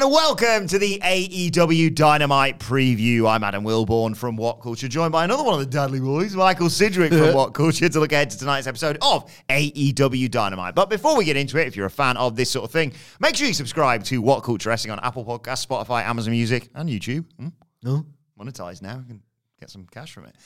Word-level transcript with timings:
And 0.00 0.12
welcome 0.12 0.68
to 0.68 0.78
the 0.78 1.00
AEW 1.02 1.92
Dynamite 1.92 2.60
preview. 2.60 3.28
I'm 3.28 3.42
Adam 3.42 3.64
Wilbourn 3.64 4.16
from 4.16 4.36
What 4.36 4.60
Culture, 4.60 4.86
joined 4.86 5.10
by 5.10 5.24
another 5.24 5.42
one 5.42 5.60
of 5.60 5.68
the 5.68 5.76
Dadley 5.76 6.00
boys, 6.00 6.36
Michael 6.36 6.70
Sidgwick 6.70 7.12
from 7.12 7.34
What 7.34 7.52
Culture, 7.52 7.88
to 7.88 7.98
look 7.98 8.12
ahead 8.12 8.30
to 8.30 8.38
tonight's 8.38 8.68
episode 8.68 8.98
of 9.02 9.28
AEW 9.48 10.30
Dynamite. 10.30 10.76
But 10.76 10.88
before 10.88 11.16
we 11.16 11.24
get 11.24 11.36
into 11.36 11.58
it, 11.58 11.66
if 11.66 11.74
you're 11.74 11.86
a 11.86 11.90
fan 11.90 12.16
of 12.16 12.36
this 12.36 12.48
sort 12.48 12.64
of 12.64 12.70
thing, 12.70 12.92
make 13.18 13.34
sure 13.34 13.48
you 13.48 13.52
subscribe 13.52 14.04
to 14.04 14.22
What 14.22 14.44
Culture 14.44 14.68
Wrestling 14.68 14.92
on 14.92 15.00
Apple 15.00 15.24
Podcasts, 15.24 15.66
Spotify, 15.66 16.04
Amazon 16.04 16.30
Music, 16.30 16.68
and 16.76 16.88
YouTube. 16.88 17.24
Hmm? 17.36 17.48
No. 17.82 18.06
Monetized 18.38 18.82
now, 18.82 18.98
we 18.98 19.04
can 19.04 19.20
get 19.58 19.68
some 19.68 19.84
cash 19.90 20.12
from 20.12 20.26
it. 20.26 20.36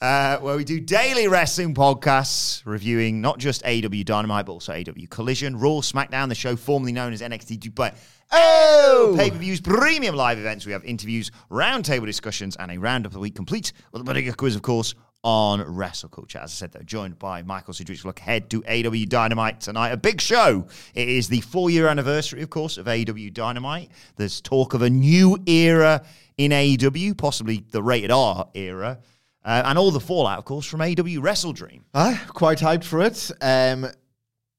Uh, 0.00 0.38
where 0.40 0.56
we 0.56 0.64
do 0.64 0.78
daily 0.78 1.26
wrestling 1.28 1.74
podcasts 1.74 2.60
reviewing 2.66 3.20
not 3.22 3.38
just 3.38 3.62
AEW 3.62 4.04
Dynamite, 4.04 4.46
but 4.46 4.52
also 4.52 4.72
AEW 4.72 5.08
Collision, 5.08 5.56
Raw, 5.58 5.80
SmackDown, 5.80 6.28
the 6.28 6.34
show 6.34 6.56
formerly 6.56 6.92
known 6.92 7.12
as 7.12 7.22
NXT 7.22 7.60
Dubai. 7.60 7.94
Oh! 8.32 9.14
Pay 9.16 9.30
per 9.30 9.38
views, 9.38 9.60
premium 9.60 10.14
live 10.14 10.38
events. 10.38 10.66
We 10.66 10.72
have 10.72 10.84
interviews, 10.84 11.30
roundtable 11.50 12.06
discussions, 12.06 12.56
and 12.56 12.70
a 12.70 12.78
roundup 12.78 13.10
of 13.10 13.14
the 13.14 13.20
week 13.20 13.34
complete 13.34 13.72
with 13.92 14.02
a 14.02 14.04
bigger 14.04 14.32
quiz, 14.32 14.56
of 14.56 14.62
course, 14.62 14.94
on 15.22 15.60
Wrestle 15.62 16.08
Culture. 16.08 16.38
As 16.38 16.50
I 16.50 16.54
said, 16.54 16.72
though, 16.72 16.82
joined 16.82 17.18
by 17.18 17.42
Michael 17.42 17.74
Sidgwick 17.74 18.00
to 18.00 18.06
look 18.06 18.20
ahead 18.20 18.48
to 18.50 18.62
AEW 18.62 19.08
Dynamite 19.08 19.60
tonight. 19.60 19.90
A 19.90 19.96
big 19.96 20.20
show. 20.20 20.66
It 20.94 21.08
is 21.08 21.28
the 21.28 21.40
four 21.40 21.70
year 21.70 21.88
anniversary, 21.88 22.42
of 22.42 22.50
course, 22.50 22.78
of 22.78 22.88
AW 22.88 23.30
Dynamite. 23.32 23.90
There's 24.16 24.40
talk 24.40 24.74
of 24.74 24.82
a 24.82 24.90
new 24.90 25.38
era 25.46 26.04
in 26.36 26.52
AEW, 26.52 27.16
possibly 27.16 27.64
the 27.70 27.82
rated 27.82 28.10
R 28.10 28.48
era. 28.54 28.98
Uh, 29.44 29.62
and 29.64 29.78
all 29.78 29.92
the 29.92 30.00
fallout, 30.00 30.38
of 30.38 30.44
course, 30.44 30.66
from 30.66 30.80
AEW 30.80 31.18
WrestleDream. 31.18 31.82
Ah, 31.94 32.24
quite 32.28 32.58
hyped 32.58 32.82
for 32.82 33.02
it. 33.02 33.30
Um, 33.40 33.86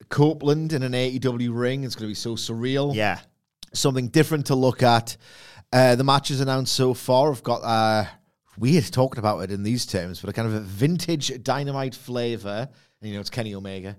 Copeland 0.10 0.72
in 0.72 0.84
an 0.84 0.94
AEW 0.94 1.50
ring. 1.54 1.84
It's 1.84 1.96
going 1.96 2.06
to 2.06 2.12
be 2.12 2.16
so 2.16 2.36
surreal. 2.36 2.96
Yeah. 2.96 3.20
Something 3.74 4.08
different 4.10 4.48
to 4.48 4.56
look 4.56 4.84
at. 4.84 5.18
Uh, 5.72 5.96
the 5.96 6.04
matches 6.04 6.40
announced 6.42 6.74
so 6.74 6.94
far 6.94 7.32
have 7.32 7.44
got 7.44 7.62
uh, 7.64 8.06
weird 8.58 8.86
talking 8.92 9.20
about 9.20 9.40
it 9.40 9.52
in 9.52 9.64
these 9.64 9.86
terms, 9.86 10.22
but 10.22 10.30
a 10.30 10.34
kind 10.34 10.48
of 10.48 10.54
a 10.54 10.60
vintage 10.62 11.44
dynamite 11.44 11.94
flavor. 11.96 12.70
And 13.02 13.10
you 13.10 13.16
know, 13.16 13.22
it's 13.22 13.30
Kenny 13.30 13.54
Omega. 13.54 13.98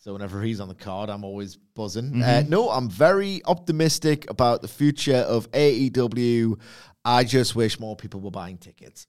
So 0.00 0.12
whenever 0.12 0.40
he's 0.42 0.60
on 0.60 0.68
the 0.68 0.74
card, 0.74 1.10
I'm 1.10 1.24
always 1.24 1.56
buzzing. 1.56 2.22
Uh, 2.22 2.44
no, 2.48 2.70
I'm 2.70 2.88
very 2.88 3.42
optimistic 3.44 4.30
about 4.30 4.62
the 4.62 4.68
future 4.68 5.16
of 5.16 5.50
AEW. 5.50 6.58
I 7.04 7.24
just 7.24 7.56
wish 7.56 7.80
more 7.80 7.96
people 7.96 8.20
were 8.20 8.30
buying 8.30 8.58
tickets. 8.58 9.06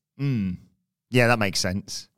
Yeah, 1.12 1.28
that 1.28 1.40
makes 1.40 1.60
sense. 1.60 2.09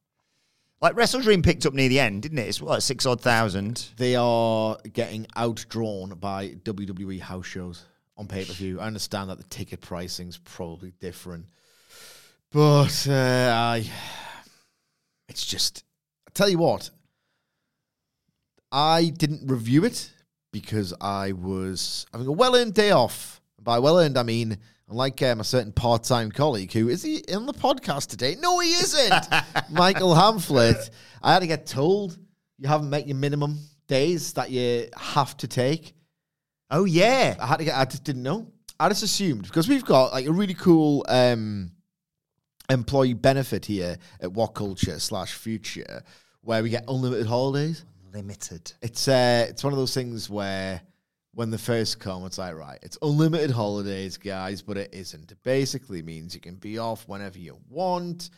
Like 0.81 0.95
WrestleDream 0.95 1.43
picked 1.43 1.67
up 1.67 1.75
near 1.75 1.89
the 1.89 1.99
end, 1.99 2.23
didn't 2.23 2.39
it? 2.39 2.47
It's 2.47 2.59
what, 2.59 2.81
six 2.81 3.05
odd 3.05 3.21
thousand? 3.21 3.89
They 3.97 4.15
are 4.15 4.77
getting 4.91 5.27
outdrawn 5.37 6.19
by 6.19 6.49
WWE 6.63 7.19
house 7.19 7.45
shows 7.45 7.85
on 8.17 8.27
pay 8.27 8.45
per 8.45 8.53
view. 8.53 8.79
I 8.79 8.87
understand 8.87 9.29
that 9.29 9.37
the 9.37 9.43
ticket 9.43 9.81
pricing's 9.81 10.39
probably 10.39 10.93
different, 10.99 11.45
but 12.51 13.07
uh, 13.07 13.51
I, 13.55 13.87
it's 15.29 15.45
just. 15.45 15.83
I 16.27 16.31
tell 16.33 16.49
you 16.49 16.57
what, 16.57 16.89
I 18.71 19.13
didn't 19.15 19.51
review 19.51 19.85
it 19.85 20.11
because 20.51 20.95
I 20.99 21.33
was 21.33 22.07
having 22.11 22.25
a 22.25 22.31
well 22.31 22.55
earned 22.55 22.73
day 22.73 22.89
off. 22.89 23.39
By 23.61 23.77
well 23.77 23.99
earned, 23.99 24.17
I 24.17 24.23
mean 24.23 24.57
unlike 24.91 25.21
um, 25.23 25.39
a 25.39 25.43
certain 25.43 25.71
part 25.71 26.03
time 26.03 26.29
colleague 26.29 26.71
who 26.73 26.89
is 26.89 27.01
he 27.01 27.17
in 27.17 27.45
the 27.45 27.53
podcast 27.53 28.07
today? 28.07 28.35
No, 28.39 28.59
he 28.59 28.71
isn't. 28.71 29.25
Michael 29.71 30.13
Hamflett. 30.13 30.89
I 31.23 31.33
had 31.33 31.39
to 31.39 31.47
get 31.47 31.65
told 31.65 32.17
you 32.57 32.67
haven't 32.67 32.89
met 32.89 33.07
your 33.07 33.15
minimum 33.15 33.57
days 33.87 34.33
that 34.33 34.51
you 34.51 34.87
have 34.97 35.35
to 35.37 35.47
take. 35.47 35.93
Oh 36.69 36.83
yeah. 36.83 37.35
I 37.39 37.47
had 37.47 37.57
to 37.57 37.65
get. 37.65 37.77
I 37.77 37.85
just 37.85 38.03
didn't 38.03 38.23
know. 38.23 38.51
I 38.79 38.89
just 38.89 39.03
assumed 39.03 39.43
because 39.43 39.69
we've 39.69 39.85
got 39.85 40.11
like 40.11 40.25
a 40.25 40.31
really 40.31 40.55
cool 40.55 41.05
um, 41.07 41.71
employee 42.69 43.13
benefit 43.13 43.65
here 43.65 43.97
at 44.19 44.31
What 44.31 44.47
Culture 44.47 44.99
slash 44.99 45.33
Future, 45.33 46.03
where 46.41 46.61
we 46.61 46.69
get 46.69 46.83
unlimited 46.87 47.27
holidays. 47.27 47.85
Limited. 48.13 48.73
It's 48.81 49.07
uh, 49.07 49.45
it's 49.47 49.63
one 49.63 49.71
of 49.71 49.79
those 49.79 49.93
things 49.93 50.29
where 50.29 50.81
when 51.33 51.49
the 51.49 51.57
first 51.57 51.99
come, 51.99 52.25
it's 52.25 52.37
like 52.37 52.55
right, 52.55 52.79
it's 52.81 52.97
unlimited 53.01 53.51
holidays, 53.51 54.17
guys, 54.17 54.61
but 54.61 54.77
it 54.77 54.93
isn't. 54.93 55.31
It 55.31 55.37
basically 55.43 56.01
means 56.01 56.35
you 56.35 56.41
can 56.41 56.55
be 56.55 56.77
off 56.77 57.07
whenever 57.07 57.39
you 57.39 57.57
want. 57.69 58.29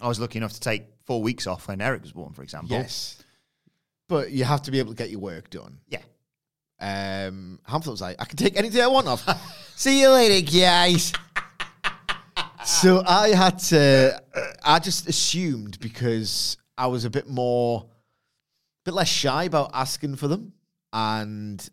I 0.00 0.08
was 0.08 0.20
lucky 0.20 0.38
enough 0.38 0.52
to 0.52 0.60
take 0.60 0.84
four 1.04 1.22
weeks 1.22 1.46
off 1.46 1.68
when 1.68 1.80
Eric 1.80 2.02
was 2.02 2.12
born, 2.12 2.32
for 2.32 2.42
example. 2.42 2.76
Yes, 2.76 3.22
but 4.08 4.30
you 4.30 4.44
have 4.44 4.62
to 4.62 4.70
be 4.70 4.78
able 4.78 4.92
to 4.92 4.96
get 4.96 5.10
your 5.10 5.20
work 5.20 5.50
done. 5.50 5.78
Yeah. 5.88 6.00
Um, 6.78 7.58
Hamflett 7.68 7.88
was 7.88 8.00
like, 8.00 8.16
I 8.18 8.24
can 8.24 8.36
take 8.36 8.56
any 8.56 8.68
day 8.68 8.82
I 8.82 8.86
want 8.86 9.08
off. 9.08 9.26
See 9.76 10.00
you 10.00 10.10
later, 10.10 10.50
guys. 10.50 11.12
so 12.64 13.02
I 13.06 13.28
had 13.28 13.58
to, 13.70 14.22
I 14.62 14.78
just 14.78 15.08
assumed 15.08 15.80
because 15.80 16.56
I 16.76 16.86
was 16.86 17.04
a 17.04 17.10
bit 17.10 17.28
more, 17.28 17.86
a 17.86 18.84
bit 18.84 18.94
less 18.94 19.08
shy 19.08 19.44
about 19.44 19.70
asking 19.72 20.16
for 20.16 20.28
them. 20.28 20.52
And 20.98 21.68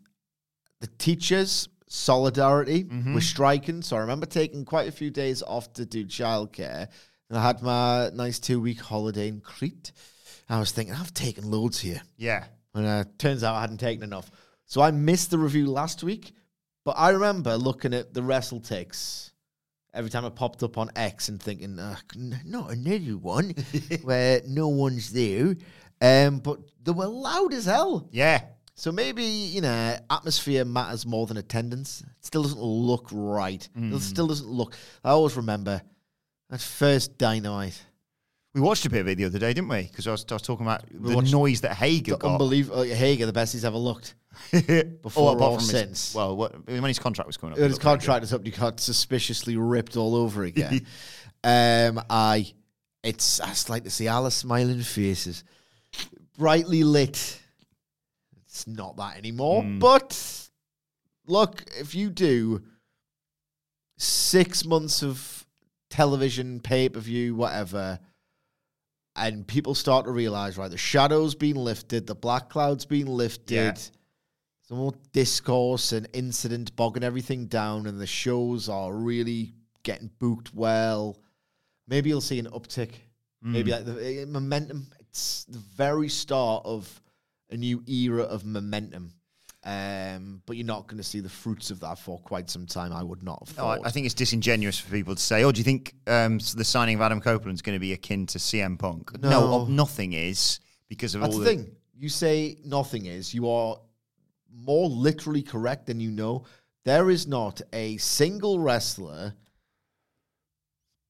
the 0.80 0.86
teachers, 0.98 1.70
solidarity, 1.88 2.84
were 3.14 3.22
striking. 3.22 3.80
So 3.80 3.96
I 3.96 4.00
remember 4.00 4.26
taking 4.26 4.66
quite 4.66 4.86
a 4.86 4.92
few 4.92 5.10
days 5.10 5.42
off 5.42 5.72
to 5.74 5.86
do 5.86 6.04
childcare. 6.04 6.88
And 7.30 7.38
I 7.38 7.42
had 7.42 7.62
my 7.62 8.10
nice 8.10 8.38
two 8.38 8.60
week 8.60 8.80
holiday 8.80 9.28
in 9.28 9.40
Crete. 9.40 9.92
I 10.50 10.58
was 10.58 10.72
thinking, 10.72 10.94
I've 10.94 11.14
taken 11.14 11.50
loads 11.50 11.80
here. 11.80 12.02
Yeah. 12.18 12.44
And 12.74 12.86
uh, 12.86 13.04
turns 13.16 13.42
out 13.42 13.54
I 13.54 13.62
hadn't 13.62 13.78
taken 13.78 14.04
enough. 14.04 14.30
So 14.66 14.82
I 14.82 14.90
missed 14.90 15.30
the 15.30 15.38
review 15.38 15.70
last 15.70 16.02
week, 16.02 16.32
but 16.84 16.96
I 16.98 17.10
remember 17.10 17.56
looking 17.56 17.94
at 17.94 18.12
the 18.12 18.22
wrestle 18.22 18.60
takes 18.60 19.32
every 19.94 20.10
time 20.10 20.26
it 20.26 20.34
popped 20.34 20.62
up 20.62 20.76
on 20.76 20.90
X 20.96 21.28
and 21.30 21.40
thinking, 21.42 21.78
uh, 21.78 21.96
not 22.44 22.72
another 22.72 23.16
one 23.16 23.54
where 24.02 24.42
no 24.46 24.68
one's 24.68 25.12
there. 25.12 25.54
Um, 26.02 26.40
but 26.40 26.58
they 26.82 26.92
were 26.92 27.06
loud 27.06 27.54
as 27.54 27.64
hell. 27.64 28.08
Yeah. 28.10 28.42
So 28.76 28.90
maybe, 28.90 29.22
you 29.24 29.60
know, 29.60 29.96
atmosphere 30.10 30.64
matters 30.64 31.06
more 31.06 31.26
than 31.26 31.36
attendance. 31.36 32.00
It 32.02 32.26
still 32.26 32.42
doesn't 32.42 32.60
look 32.60 33.08
right. 33.12 33.66
It 33.76 34.00
still 34.00 34.26
doesn't 34.26 34.48
look. 34.48 34.76
I 35.04 35.10
always 35.10 35.36
remember 35.36 35.80
that 36.50 36.60
first 36.60 37.16
dynamite. 37.16 37.80
We 38.52 38.60
watched 38.60 38.84
a 38.86 38.90
bit 38.90 39.00
of 39.00 39.08
it 39.08 39.16
the 39.16 39.24
other 39.24 39.38
day, 39.38 39.52
didn't 39.52 39.68
we? 39.68 39.82
Because 39.82 40.06
I 40.06 40.12
was, 40.12 40.24
I 40.30 40.34
was 40.34 40.42
talking 40.42 40.64
about 40.66 40.84
the 40.92 41.20
noise 41.22 41.60
that 41.62 41.74
Hager 41.74 42.12
The 42.12 42.18
got. 42.18 42.32
unbelievable. 42.32 42.82
Hager, 42.82 43.26
the 43.26 43.32
best 43.32 43.52
he's 43.52 43.64
ever 43.64 43.76
looked. 43.76 44.14
Before 44.50 44.82
Before 45.02 45.36
or 45.40 45.60
since. 45.60 46.08
His, 46.08 46.14
well, 46.14 46.36
what, 46.36 46.66
when 46.66 46.82
his 46.84 46.98
contract 46.98 47.26
was 47.26 47.36
coming 47.36 47.52
up. 47.52 47.58
When 47.58 47.68
his 47.68 47.74
looked 47.74 47.82
very 47.84 47.92
good. 47.96 48.00
contract 48.00 48.24
is 48.24 48.32
up, 48.34 48.44
he 48.44 48.50
got 48.50 48.78
suspiciously 48.80 49.56
ripped 49.56 49.96
all 49.96 50.14
over 50.16 50.42
again. 50.44 50.86
um, 51.42 52.00
I, 52.10 52.52
it's, 53.02 53.40
it's 53.44 53.68
like 53.68 53.84
to 53.84 53.90
see 53.90 54.06
all 54.08 54.24
the 54.24 54.30
smiling 54.30 54.80
faces, 54.82 55.44
brightly 56.36 56.82
lit. 56.84 57.40
It's 58.54 58.68
not 58.68 58.96
that 58.98 59.16
anymore. 59.16 59.62
Hmm. 59.64 59.80
But 59.80 60.48
look, 61.26 61.64
if 61.76 61.92
you 61.96 62.08
do 62.08 62.62
six 63.98 64.64
months 64.64 65.02
of 65.02 65.44
television, 65.90 66.60
pay 66.60 66.88
per 66.88 67.00
view, 67.00 67.34
whatever, 67.34 67.98
and 69.16 69.44
people 69.44 69.74
start 69.74 70.06
to 70.06 70.12
realize, 70.12 70.56
right, 70.56 70.70
the 70.70 70.78
shadow's 70.78 71.34
been 71.34 71.56
lifted, 71.56 72.06
the 72.06 72.14
black 72.14 72.48
cloud's 72.48 72.84
been 72.84 73.08
lifted. 73.08 73.54
Yeah. 73.54 73.74
Some 74.68 74.78
more 74.78 74.94
discourse 75.12 75.92
and 75.92 76.08
incident 76.12 76.76
bogging 76.76 77.02
everything 77.02 77.46
down, 77.46 77.88
and 77.88 78.00
the 78.00 78.06
shows 78.06 78.68
are 78.68 78.94
really 78.94 79.52
getting 79.82 80.10
booked 80.20 80.54
well. 80.54 81.18
Maybe 81.88 82.08
you'll 82.08 82.20
see 82.20 82.38
an 82.38 82.46
uptick. 82.46 82.92
Maybe 83.42 83.72
like 83.72 83.84
the 83.84 84.22
eh, 84.22 84.24
momentum. 84.26 84.86
It's 85.00 85.44
the 85.44 85.58
very 85.58 86.08
start 86.08 86.64
of 86.64 87.02
a 87.50 87.56
new 87.56 87.82
era 87.86 88.22
of 88.22 88.44
momentum. 88.44 89.12
Um, 89.66 90.42
but 90.44 90.56
you're 90.58 90.66
not 90.66 90.88
going 90.88 90.98
to 90.98 91.02
see 91.02 91.20
the 91.20 91.28
fruits 91.30 91.70
of 91.70 91.80
that 91.80 91.98
for 91.98 92.18
quite 92.18 92.50
some 92.50 92.66
time. 92.66 92.92
I 92.92 93.02
would 93.02 93.22
not 93.22 93.48
have 93.48 93.56
No, 93.56 93.66
I, 93.66 93.76
thought. 93.76 93.86
I 93.86 93.90
think 93.90 94.04
it's 94.04 94.14
disingenuous 94.14 94.78
for 94.78 94.90
people 94.90 95.14
to 95.14 95.20
say, 95.22 95.42
"Oh, 95.42 95.52
do 95.52 95.58
you 95.58 95.64
think 95.64 95.94
um, 96.06 96.38
the 96.54 96.64
signing 96.64 96.96
of 96.96 97.00
Adam 97.00 97.18
Copeland 97.20 97.56
is 97.56 97.62
going 97.62 97.74
to 97.76 97.80
be 97.80 97.94
akin 97.94 98.26
to 98.26 98.38
CM 98.38 98.78
Punk?" 98.78 99.18
No, 99.22 99.30
No. 99.30 99.64
nothing 99.64 100.12
is 100.12 100.60
because 100.88 101.14
of 101.14 101.22
That's 101.22 101.34
all 101.34 101.40
the 101.40 101.46
thing. 101.46 101.76
You 101.96 102.10
say 102.10 102.58
nothing 102.62 103.06
is. 103.06 103.32
You 103.32 103.48
are 103.48 103.78
more 104.52 104.88
literally 104.88 105.42
correct 105.42 105.86
than 105.86 105.98
you 105.98 106.10
know. 106.10 106.44
There 106.84 107.08
is 107.08 107.26
not 107.26 107.62
a 107.72 107.96
single 107.96 108.58
wrestler. 108.58 109.32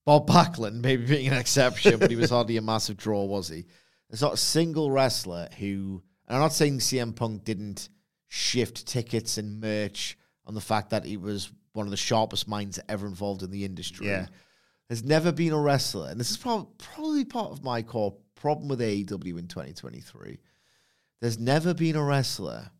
Bob 0.07 0.29
Backlund, 0.29 0.81
maybe 0.81 1.07
being 1.07 1.27
an 1.29 1.35
exception, 1.35 1.99
but 1.99 2.11
he 2.11 2.17
was 2.17 2.31
hardly 2.37 2.57
a 2.57 2.63
massive 2.63 2.97
draw, 2.99 3.25
was 3.25 3.49
he? 3.49 3.65
There's 4.09 4.23
not 4.23 4.35
a 4.35 4.37
single 4.37 4.93
wrestler 4.93 5.49
who. 5.59 6.03
And 6.27 6.37
I'm 6.37 6.43
not 6.43 6.53
saying 6.53 6.79
CM 6.79 7.15
Punk 7.15 7.45
didn't 7.45 7.89
shift 8.29 8.87
tickets 8.87 9.39
and 9.39 9.61
merch 9.61 10.19
on 10.47 10.55
the 10.55 10.61
fact 10.61 10.91
that 10.91 11.05
he 11.05 11.17
was 11.17 11.51
one 11.73 11.87
of 11.87 11.91
the 11.91 11.97
sharpest 11.97 12.49
minds 12.49 12.81
ever 12.89 13.07
involved 13.07 13.43
in 13.43 13.51
the 13.51 13.65
industry. 13.65 14.07
Yeah. 14.07 14.27
There's 14.89 15.05
never 15.05 15.33
been 15.33 15.53
a 15.53 15.61
wrestler, 15.61 16.11
and 16.11 16.21
this 16.21 16.31
is 16.31 16.37
prob- 16.37 16.77
probably 16.79 17.25
part 17.25 17.51
of 17.51 17.65
my 17.65 17.83
core 17.83 18.17
problem 18.35 18.69
with 18.69 18.81
AEW 18.81 19.39
in 19.39 19.49
2023. 19.49 20.39
There's 21.21 21.39
never 21.39 21.73
been 21.73 21.97
a 21.97 22.05
wrestler 22.05 22.71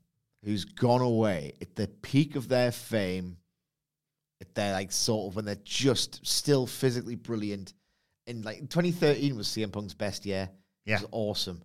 who's 0.45 0.65
gone 0.65 1.01
away 1.01 1.55
at 1.63 1.75
the 1.75 1.89
peak 1.89 2.37
of 2.37 2.49
their 2.49 2.71
fame, 2.71 3.39
at 4.41 4.55
their 4.55 4.75
like 4.75 4.93
sort 4.93 5.31
of 5.31 5.37
when 5.37 5.47
they're 5.47 5.57
just 5.65 6.27
still 6.27 6.67
physically 6.67 7.15
brilliant. 7.15 7.73
And 8.27 8.45
like 8.45 8.59
2013 8.61 9.37
was 9.37 9.49
CM 9.49 9.73
Punk's 9.73 9.95
best 9.95 10.27
year. 10.27 10.51
Yeah. 10.85 10.97
It 10.97 11.03
was 11.03 11.09
awesome. 11.13 11.63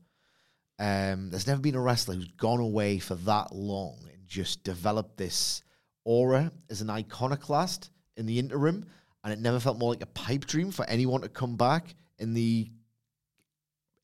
Um, 0.79 1.29
there's 1.29 1.47
never 1.47 1.59
been 1.59 1.75
a 1.75 1.81
wrestler 1.81 2.15
who's 2.15 2.31
gone 2.37 2.61
away 2.61 2.99
for 2.99 3.15
that 3.15 3.53
long 3.53 3.99
and 4.13 4.27
just 4.27 4.63
developed 4.63 5.17
this 5.17 5.61
aura 6.05 6.51
as 6.69 6.81
an 6.81 6.89
iconoclast 6.89 7.89
in 8.15 8.25
the 8.25 8.39
interim, 8.39 8.85
and 9.23 9.33
it 9.33 9.39
never 9.39 9.59
felt 9.59 9.77
more 9.77 9.91
like 9.91 10.01
a 10.01 10.07
pipe 10.07 10.45
dream 10.45 10.71
for 10.71 10.85
anyone 10.85 11.21
to 11.21 11.29
come 11.29 11.57
back 11.57 11.93
in 12.17 12.33
the 12.33 12.71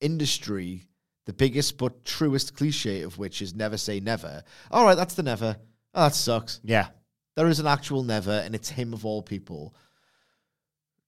industry. 0.01 0.83
The 1.25 1.33
biggest 1.33 1.77
but 1.77 2.05
truest 2.05 2.55
cliche 2.55 3.01
of 3.01 3.17
which 3.17 3.41
is 3.41 3.55
never 3.55 3.77
say 3.77 3.99
never. 3.99 4.43
All 4.69 4.85
right, 4.85 4.95
that's 4.95 5.15
the 5.15 5.23
never. 5.23 5.57
Oh, 5.93 6.03
that 6.03 6.13
sucks. 6.13 6.59
Yeah, 6.63 6.87
There 7.35 7.47
is 7.47 7.59
an 7.59 7.67
actual 7.67 8.03
never, 8.03 8.31
and 8.31 8.53
it's 8.53 8.69
him 8.69 8.93
of 8.93 9.05
all 9.05 9.21
people. 9.21 9.73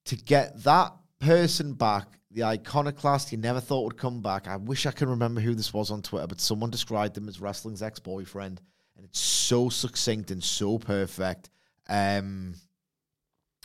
To 0.06 0.16
get 0.16 0.62
that 0.64 0.92
person 1.20 1.74
back, 1.74 2.08
the 2.30 2.44
iconoclast 2.44 3.32
you 3.32 3.38
never 3.38 3.60
thought 3.60 3.84
would 3.84 3.96
come 3.96 4.20
back. 4.20 4.46
I 4.46 4.56
wish 4.56 4.84
I 4.86 4.90
can 4.90 5.08
remember 5.08 5.40
who 5.40 5.54
this 5.54 5.72
was 5.72 5.90
on 5.90 6.02
Twitter, 6.02 6.26
but 6.26 6.40
someone 6.40 6.70
described 6.70 7.16
him 7.16 7.28
as 7.28 7.40
wrestling's 7.40 7.82
ex 7.82 7.98
boyfriend, 7.98 8.60
and 8.96 9.04
it's 9.04 9.18
so 9.18 9.68
succinct 9.68 10.30
and 10.30 10.42
so 10.42 10.78
perfect. 10.78 11.50
Um, 11.88 12.54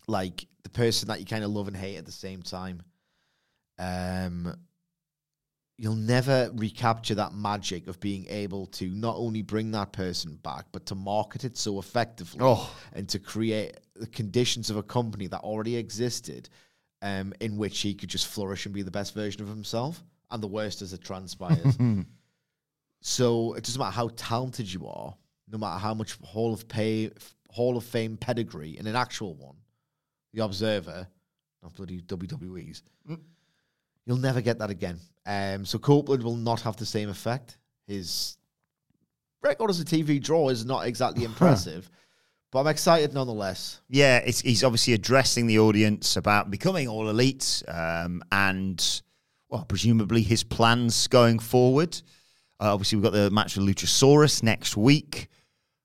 like 0.08 0.46
the 0.64 0.70
person 0.70 1.10
that 1.10 1.20
you 1.20 1.26
kind 1.26 1.44
of 1.44 1.52
love 1.52 1.68
and 1.68 1.76
hate 1.76 1.98
at 1.98 2.06
the 2.06 2.12
same 2.12 2.42
time. 2.42 2.82
Um, 3.80 4.56
you'll 5.78 5.96
never 5.96 6.52
recapture 6.54 7.16
that 7.16 7.34
magic 7.34 7.88
of 7.88 8.00
being 8.00 8.26
able 8.30 8.68
to 8.68 8.88
not 8.90 9.16
only 9.18 9.42
bring 9.42 9.72
that 9.72 9.92
person 9.92 10.36
back, 10.44 10.66
but 10.72 10.86
to 10.86 10.96
market 10.96 11.44
it 11.44 11.58
so 11.58 11.80
effectively 11.80 12.40
Oh. 12.42 12.74
and 12.94 13.10
to 13.10 13.20
create 13.20 13.78
the 13.96 14.08
conditions 14.08 14.70
of 14.70 14.78
a 14.78 14.84
company 14.84 15.28
that 15.28 15.40
already 15.42 15.76
existed 15.76 16.50
um, 17.04 17.34
in 17.42 17.58
which 17.58 17.82
he 17.82 17.94
could 17.94 18.10
just 18.10 18.28
flourish 18.28 18.66
and 18.66 18.74
be 18.74 18.82
the 18.82 18.90
best 18.90 19.14
version 19.14 19.44
of 19.44 19.50
himself 19.50 20.02
and 20.32 20.42
the 20.42 20.48
worst 20.48 20.82
as 20.82 20.94
it 20.94 21.02
transpires. 21.04 21.78
so 23.02 23.54
it 23.54 23.64
doesn't 23.64 23.80
matter 23.80 23.92
how 23.92 24.10
talented 24.16 24.72
you 24.72 24.88
are, 24.88 25.14
no 25.52 25.58
matter 25.58 25.78
how 25.78 25.94
much 25.94 26.18
Hall 26.24 26.54
of 26.54 26.68
Pay, 26.68 27.12
Hall 27.50 27.76
of 27.78 27.84
Fame 27.84 28.16
pedigree 28.16 28.78
in 28.80 28.88
an 28.88 28.96
actual 28.96 29.36
one, 29.36 29.58
the 30.34 30.44
Observer, 30.44 31.06
not 31.62 31.74
bloody 31.74 32.00
WWE's, 32.02 32.82
you'll 34.06 34.18
never 34.18 34.42
get 34.42 34.58
that 34.60 34.70
again. 34.70 34.98
Um, 35.26 35.66
so 35.66 35.78
Copeland 35.78 36.24
will 36.24 36.38
not 36.38 36.62
have 36.62 36.78
the 36.78 36.86
same 36.86 37.10
effect. 37.10 37.58
His 37.86 38.38
record 39.42 39.70
as 39.70 39.82
a 39.82 39.86
TV 39.86 40.24
draw 40.24 40.48
is 40.48 40.66
not 40.66 40.88
exactly 40.88 41.24
impressive, 41.26 41.92
but 42.54 42.60
I'm 42.60 42.68
excited 42.68 43.14
nonetheless. 43.14 43.82
yeah. 43.90 44.18
It's, 44.18 44.42
he's 44.42 44.64
obviously 44.64 44.94
addressing 44.94 45.48
the 45.48 45.58
audience 45.58 46.16
about 46.16 46.52
becoming 46.52 46.88
all 46.88 47.10
elite, 47.10 47.64
um, 47.68 48.24
and 48.32 49.02
well, 49.50 49.66
presumably 49.66 50.22
his 50.22 50.44
plans 50.44 51.08
going 51.08 51.40
forward. 51.40 52.00
Uh, 52.60 52.72
obviously, 52.72 52.98
we've 52.98 53.04
got 53.04 53.14
the 53.14 53.32
match 53.32 53.58
with 53.58 53.68
Luchasaurus 53.68 54.44
next 54.44 54.78
week. 54.78 55.30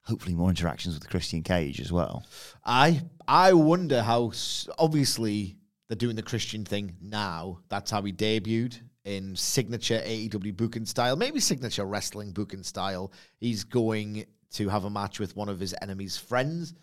Hopefully, 0.02 0.34
more 0.34 0.50
interactions 0.50 0.94
with 0.94 1.08
Christian 1.08 1.42
Cage 1.42 1.80
as 1.80 1.90
well. 1.90 2.24
I 2.64 3.00
I 3.26 3.54
wonder 3.54 4.02
how 4.02 4.32
obviously 4.78 5.56
they're 5.88 5.96
doing 5.96 6.16
the 6.16 6.22
Christian 6.22 6.64
thing 6.66 6.96
now. 7.00 7.60
That's 7.70 7.90
how 7.90 8.02
he 8.02 8.12
debuted 8.12 8.78
in 9.04 9.34
signature 9.34 10.02
AEW 10.04 10.54
booking 10.54 10.84
style, 10.84 11.16
maybe 11.16 11.40
signature 11.40 11.86
wrestling 11.86 12.32
booking 12.32 12.62
style. 12.62 13.10
He's 13.38 13.64
going 13.64 14.26
to 14.52 14.68
have 14.68 14.84
a 14.84 14.90
match 14.90 15.18
with 15.18 15.36
one 15.36 15.48
of 15.48 15.60
his 15.60 15.74
enemy's 15.80 16.16
friends. 16.16 16.74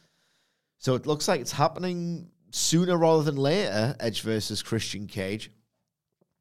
So 0.77 0.95
it 0.95 1.05
looks 1.05 1.27
like 1.27 1.41
it's 1.41 1.51
happening 1.51 2.29
sooner 2.51 2.97
rather 2.97 3.23
than 3.23 3.37
later, 3.37 3.95
Edge 3.99 4.21
versus 4.21 4.61
Christian 4.61 5.07
Cage. 5.07 5.51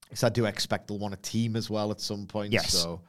Because 0.03 0.25
I 0.25 0.29
do 0.29 0.44
expect 0.44 0.88
they'll 0.88 0.99
want 0.99 1.15
a 1.15 1.19
team 1.19 1.56
as 1.56 1.71
well 1.71 1.91
at 1.91 2.00
some 2.00 2.26
point. 2.26 2.53
Yes. 2.53 2.73
So 2.73 3.00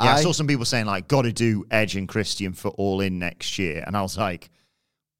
Yeah, 0.00 0.14
I, 0.14 0.22
saw 0.22 0.32
some 0.32 0.46
people 0.46 0.64
saying 0.64 0.86
like, 0.86 1.08
"Got 1.08 1.22
to 1.22 1.32
do 1.32 1.66
Edge 1.70 1.96
and 1.96 2.08
Christian 2.08 2.52
for 2.52 2.68
All 2.70 3.00
In 3.00 3.18
next 3.18 3.58
year," 3.58 3.84
and 3.86 3.96
I 3.96 4.02
was 4.02 4.16
like, 4.16 4.48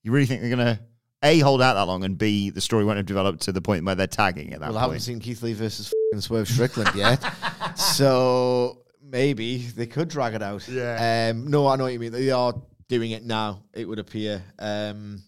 "You 0.03 0.13
really 0.13 0.27
think 0.27 0.41
they're 0.41 0.51
gonna 0.51 0.81
a 1.23 1.39
hold 1.41 1.61
out 1.61 1.75
that 1.75 1.83
long, 1.83 2.05
and 2.05 2.17
b 2.17 2.51
the 2.51 2.61
story 2.61 2.85
won't 2.85 2.97
have 2.97 3.07
developed 3.07 3.43
to 3.43 3.53
the 3.53 3.61
point 3.61 3.85
where 3.85 3.95
they're 3.95 4.07
tagging 4.07 4.55
at 4.55 4.61
that 4.61 4.71
Well, 4.71 4.79
I 4.79 4.83
haven't 4.83 5.01
seen 5.01 5.21
Keith 5.21 5.43
Lee 5.43 5.53
versus 5.53 5.93
Swerve 6.19 6.49
Strickland 6.49 6.95
yet, 6.95 7.19
so 7.77 8.83
maybe 9.11 9.59
they 9.59 9.87
could 9.87 10.09
drag 10.09 10.35
it 10.35 10.43
out. 10.43 10.67
Yeah. 10.69 11.31
Um, 11.31 11.49
no, 11.49 11.67
I 11.67 11.77
know 11.77 11.85
what 11.85 11.93
you 11.93 11.99
mean. 11.99 12.13
They 12.13 12.31
are 12.31 12.55
doing 12.89 13.11
it 13.11 13.25
now. 13.25 13.63
It 13.73 13.89
would 13.89 13.99
appear. 13.99 14.43
Um, 14.59 15.23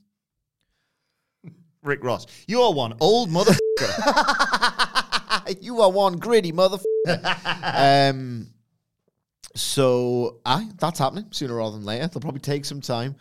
Rick 1.82 2.04
Ross, 2.04 2.26
you're 2.46 2.72
one 2.72 2.94
old 3.00 3.30
mother. 3.30 3.52
you 5.60 5.80
are 5.80 5.90
one 5.90 6.18
gritty 6.18 6.52
motherfucker. 6.52 6.80
um, 8.10 8.48
so, 9.54 10.40
I 10.46 10.68
that's 10.78 10.98
happening 10.98 11.26
sooner 11.30 11.54
rather 11.54 11.76
than 11.76 11.84
later. 11.84 12.06
They'll 12.06 12.20
probably 12.20 12.40
take 12.40 12.64
some 12.64 12.80
time 12.80 13.16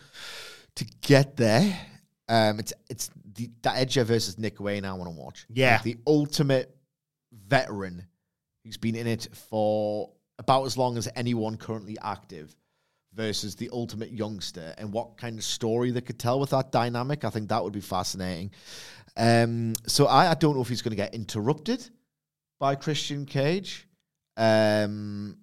to 0.76 0.86
get 1.02 1.36
there. 1.36 1.78
Um, 2.30 2.60
it's 2.60 2.72
it's 2.90 3.10
the 3.34 3.50
that 3.64 3.78
Edge 3.78 3.96
versus 3.96 4.38
Nick 4.38 4.60
Wayne 4.60 4.86
I 4.86 4.94
want 4.94 5.14
to 5.14 5.22
watch. 5.22 5.46
Yeah. 5.50 5.74
Like 5.74 5.84
the 5.84 5.98
ultimate 6.08 6.74
veteran 7.34 8.06
who's 8.64 8.78
been 8.78 8.96
in 8.96 9.08
it 9.08 9.28
for 9.50 10.12
about 10.42 10.66
as 10.66 10.76
long 10.76 10.98
as 10.98 11.08
anyone 11.16 11.56
currently 11.56 11.96
active 12.02 12.56
versus 13.14 13.56
the 13.56 13.70
ultimate 13.72 14.12
youngster 14.12 14.74
and 14.80 14.92
what 14.92 15.16
kind 15.18 15.38
of 15.38 15.44
story 15.44 15.92
they 15.92 16.02
could 16.02 16.18
tell 16.18 16.40
with 16.40 16.50
that 16.50 16.72
dynamic. 16.72 17.24
I 17.24 17.30
think 17.30 17.50
that 17.50 17.64
would 17.64 17.74
be 17.74 17.80
fascinating. 17.80 18.50
Um, 19.16 19.76
so 19.86 20.08
I, 20.08 20.32
I 20.32 20.34
don't 20.34 20.56
know 20.56 20.62
if 20.62 20.68
he's 20.68 20.82
going 20.82 20.98
to 20.98 21.04
get 21.04 21.14
interrupted 21.14 21.88
by 22.60 22.74
Christian 22.74 23.28
Cage. 23.28 23.88
Um, 24.36 25.38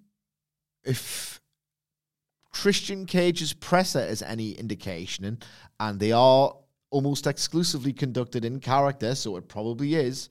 if 0.83 1.39
Christian 2.51 3.05
Cage's 3.05 3.53
presser 3.53 4.01
is 4.01 4.21
any 4.21 4.51
indication, 4.51 5.23
and, 5.23 5.45
and 5.79 5.97
they 5.97 6.11
are 6.11 6.53
almost 6.89 7.25
exclusively 7.25 7.93
conducted 7.93 8.43
in 8.43 8.59
character, 8.59 9.15
so 9.15 9.37
it 9.37 9.47
probably 9.47 9.95
is. 9.95 10.27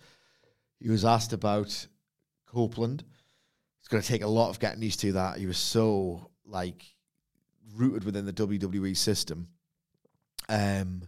He 0.79 0.91
was 0.91 1.07
asked 1.07 1.33
about 1.33 1.87
Copeland. 2.47 3.05
It's 3.80 3.88
going 3.88 4.02
to 4.02 4.08
take 4.08 4.23
a 4.23 4.28
lot 4.28 4.50
of 4.50 4.58
getting 4.58 4.82
used 4.82 5.00
to 5.00 5.12
that. 5.12 5.38
He 5.38 5.47
was 5.47 5.58
so 5.58 6.30
like 6.44 6.85
rooted 7.75 8.04
within 8.04 8.26
the 8.26 8.32
WWE 8.32 8.97
system. 8.97 9.49
Um, 10.49 11.02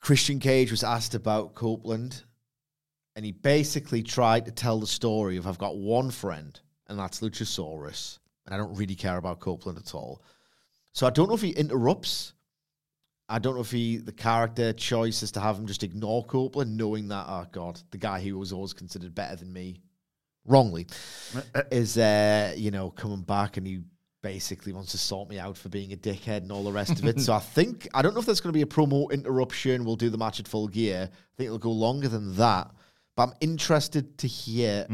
Christian 0.00 0.38
Cage 0.40 0.70
was 0.70 0.82
asked 0.82 1.14
about 1.14 1.54
Copeland, 1.54 2.24
and 3.14 3.24
he 3.24 3.32
basically 3.32 4.02
tried 4.02 4.46
to 4.46 4.50
tell 4.50 4.80
the 4.80 4.86
story 4.86 5.36
of 5.36 5.46
I've 5.46 5.58
got 5.58 5.76
one 5.76 6.10
friend, 6.10 6.58
and 6.88 6.98
that's 6.98 7.20
Luchasaurus, 7.20 8.18
and 8.46 8.54
I 8.54 8.58
don't 8.58 8.76
really 8.76 8.94
care 8.94 9.18
about 9.18 9.40
Copeland 9.40 9.78
at 9.78 9.94
all. 9.94 10.22
So 10.92 11.06
I 11.06 11.10
don't 11.10 11.28
know 11.28 11.34
if 11.34 11.42
he 11.42 11.50
interrupts. 11.50 12.32
I 13.28 13.38
don't 13.38 13.54
know 13.54 13.60
if 13.60 13.70
he 13.70 13.98
the 13.98 14.12
character 14.12 14.72
choice 14.72 15.22
is 15.22 15.30
to 15.32 15.40
have 15.40 15.56
him 15.56 15.66
just 15.66 15.84
ignore 15.84 16.24
Copeland, 16.24 16.76
knowing 16.76 17.08
that 17.08 17.26
oh 17.28 17.46
god, 17.52 17.80
the 17.90 17.98
guy 17.98 18.20
who 18.20 18.38
was 18.38 18.52
always 18.52 18.72
considered 18.72 19.14
better 19.14 19.36
than 19.36 19.52
me, 19.52 19.82
wrongly, 20.46 20.86
is 21.70 21.98
uh, 21.98 22.54
you 22.56 22.70
know 22.70 22.90
coming 22.90 23.22
back 23.22 23.56
and 23.56 23.66
he 23.66 23.80
basically 24.22 24.72
wants 24.72 24.92
to 24.92 24.98
sort 24.98 25.28
me 25.28 25.38
out 25.38 25.56
for 25.56 25.68
being 25.68 25.92
a 25.92 25.96
dickhead 25.96 26.38
and 26.38 26.52
all 26.52 26.64
the 26.64 26.72
rest 26.72 26.98
of 26.98 27.04
it. 27.06 27.18
So 27.20 27.32
I 27.32 27.38
think 27.38 27.88
I 27.94 28.02
don't 28.02 28.14
know 28.14 28.20
if 28.20 28.26
there's 28.26 28.40
going 28.40 28.52
to 28.52 28.56
be 28.56 28.62
a 28.62 28.66
promo 28.66 29.10
interruption. 29.10 29.84
We'll 29.84 29.96
do 29.96 30.10
the 30.10 30.18
match 30.18 30.40
at 30.40 30.48
full 30.48 30.68
gear. 30.68 31.08
I 31.10 31.36
think 31.36 31.46
it'll 31.46 31.58
go 31.58 31.72
longer 31.72 32.08
than 32.08 32.36
that. 32.36 32.70
But 33.16 33.28
I'm 33.28 33.34
interested 33.40 34.16
to 34.18 34.26
hear 34.26 34.86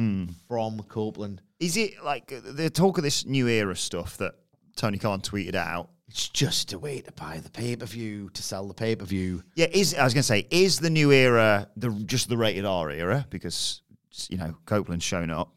from 0.48 0.82
Copeland 0.88 1.42
Is 1.60 1.76
it 1.76 2.02
like 2.02 2.32
uh, 2.32 2.40
the 2.52 2.70
talk 2.70 2.98
of 2.98 3.04
this 3.04 3.24
new 3.24 3.46
era 3.46 3.76
stuff 3.76 4.16
that 4.16 4.34
Tony 4.74 4.98
Khan 4.98 5.20
tweeted 5.20 5.54
out? 5.54 5.90
It's 6.08 6.28
just 6.28 6.72
a 6.72 6.78
way 6.78 7.00
to 7.00 7.12
buy 7.12 7.38
the 7.38 7.50
pay 7.50 7.76
per 7.76 7.86
view 7.86 8.30
to 8.30 8.42
sell 8.42 8.66
the 8.66 8.74
pay 8.74 8.96
per 8.96 9.04
view. 9.04 9.42
Yeah, 9.54 9.66
is 9.70 9.94
I 9.94 10.04
was 10.04 10.14
going 10.14 10.22
to 10.22 10.26
say, 10.26 10.46
is 10.50 10.78
the 10.78 10.90
new 10.90 11.12
era 11.12 11.68
the 11.76 11.90
just 11.90 12.28
the 12.28 12.36
rated 12.36 12.64
R 12.64 12.90
era 12.90 13.26
because 13.28 13.82
you 14.30 14.36
know 14.38 14.56
Copeland's 14.66 15.04
shown 15.04 15.30
up, 15.30 15.54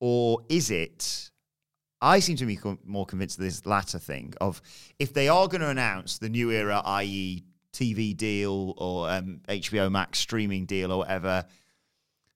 or 0.00 0.40
is 0.48 0.70
it? 0.70 1.30
I 2.02 2.20
seem 2.20 2.36
to 2.36 2.46
be 2.46 2.58
more 2.84 3.04
convinced 3.04 3.38
of 3.38 3.44
this 3.44 3.66
latter 3.66 3.98
thing 3.98 4.32
of 4.40 4.62
if 4.98 5.12
they 5.12 5.28
are 5.28 5.46
going 5.48 5.60
to 5.60 5.68
announce 5.68 6.18
the 6.18 6.30
new 6.30 6.50
era, 6.50 6.80
i.e., 6.84 7.44
TV 7.74 8.16
deal 8.16 8.74
or 8.78 9.10
um, 9.10 9.42
HBO 9.48 9.90
Max 9.92 10.18
streaming 10.18 10.64
deal 10.64 10.90
or 10.92 10.98
whatever, 10.98 11.44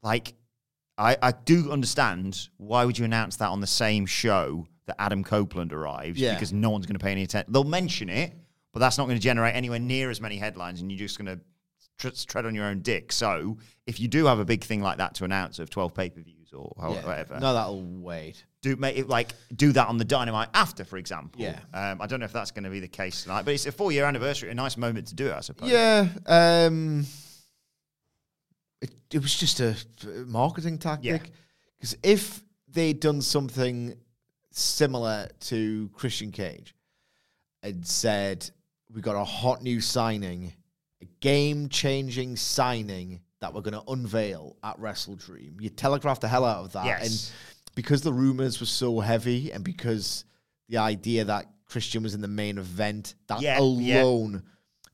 like 0.03 0.35
I, 0.99 1.17
I 1.23 1.33
do 1.33 1.73
understand 1.73 2.49
why 2.59 2.85
would 2.85 2.99
you 2.99 3.05
announce 3.05 3.37
that 3.37 3.49
on 3.49 3.61
the 3.61 3.67
same 3.67 4.07
show 4.07 4.67
that 4.87 5.01
Adam 5.01 5.25
Copeland 5.25 5.73
arrives 5.73 6.21
Yeah. 6.21 6.35
because 6.35 6.53
no 6.53 6.71
one's 6.71 6.87
going 6.87 6.99
to 6.99 7.03
pay 7.05 7.11
any 7.13 7.23
attention. 7.25 7.51
They'll 7.53 7.65
mention 7.65 8.09
it, 8.11 8.33
but 8.73 8.81
that's 8.81 8.99
not 8.99 9.07
going 9.07 9.17
to 9.17 9.23
generate 9.23 9.55
anywhere 9.57 9.79
near 9.81 10.11
as 10.11 10.21
many 10.21 10.37
headlines, 10.37 10.83
and 10.83 10.93
you're 10.93 10.99
just 10.99 11.19
going 11.19 11.35
to 11.37 11.41
tr- 11.99 12.09
tread 12.27 12.47
on 12.47 12.55
your 12.55 12.65
own 12.67 12.81
dick. 12.81 13.13
So 13.13 13.59
if 13.87 14.01
you 14.01 14.09
do 14.09 14.27
have 14.27 14.39
a 14.39 14.45
big 14.45 14.65
thing 14.65 14.81
like 14.83 14.99
that 14.99 15.15
to 15.17 15.25
announce 15.25 15.59
of 15.59 15.71
12 15.71 15.95
pay 15.95 16.11
per 16.11 16.21
views 16.23 16.53
or 16.53 16.73
Yeah. 16.79 17.05
whatever, 17.07 17.39
No, 17.41 17.53
that'll 17.55 17.83
wait. 17.83 18.45
do 18.63 18.77
make 18.77 18.97
it 18.97 19.09
like 19.09 19.33
do 19.55 19.73
that 19.73 19.89
on 19.89 19.99
the 19.99 20.05
Dynamite 20.05 20.49
after, 20.55 20.85
for 20.85 20.97
example. 20.97 21.41
Yeah. 21.43 21.59
Um, 21.73 22.01
I 22.01 22.07
don't 22.07 22.21
know 22.21 22.27
if 22.27 22.33
that's 22.33 22.51
going 22.51 22.65
to 22.65 22.71
be 22.71 22.81
the 22.81 22.89
case 22.89 23.23
tonight, 23.25 23.45
but 23.45 23.55
it's 23.55 23.67
a 23.67 23.73
four 23.73 23.93
year 23.93 24.05
anniversary, 24.05 24.51
a 24.51 24.55
nice 24.55 24.77
moment 24.77 25.09
to 25.09 25.15
do 25.15 25.27
it, 25.29 25.33
I 25.35 25.41
suppose. 25.41 25.71
Yeah. 25.71 26.09
Um, 26.27 27.07
it, 28.81 28.93
it 29.13 29.19
was 29.19 29.35
just 29.35 29.61
a 29.61 29.77
marketing 30.27 30.79
tactic. 30.79 31.31
Because 31.79 31.97
if 32.03 32.43
they'd 32.69 32.99
done 33.01 33.21
something 33.21 33.95
similar 34.51 35.29
to 35.41 35.91
Christian 35.95 36.31
Cage 36.33 36.75
and 37.63 37.87
said, 37.87 38.49
we 38.93 39.01
got 39.01 39.17
a 39.17 39.25
hot 39.25 39.63
new 39.63 39.81
signing, 39.81 40.53
a 41.05 41.09
game 41.21 41.69
changing 41.69 42.37
signing 42.37 43.21
that 43.41 43.53
we're 43.53 43.61
going 43.61 43.75
to 43.75 43.91
unveil 43.91 44.57
at 44.63 44.81
WrestleDream, 44.81 45.61
you 45.61 45.69
telegraphed 45.69 46.23
the 46.23 46.29
hell 46.29 46.45
out 46.45 46.65
of 46.65 46.73
that. 46.73 46.87
Yes. 46.87 47.03
And 47.03 47.75
because 47.75 48.03
the 48.03 48.13
rumors 48.13 48.61
were 48.61 48.67
so 48.67 49.01
heavy 49.01 49.53
and 49.53 49.63
because 49.63 50.25
the 50.69 50.79
idea 50.79 51.25
that 51.25 51.47
Christian 51.67 52.03
was 52.03 52.15
in 52.15 52.21
the 52.21 52.29
main 52.29 52.59
event, 52.59 53.15
that 53.27 53.41
Yeah, 53.41 53.59
yeah. 53.61 54.03
alone, 54.03 54.43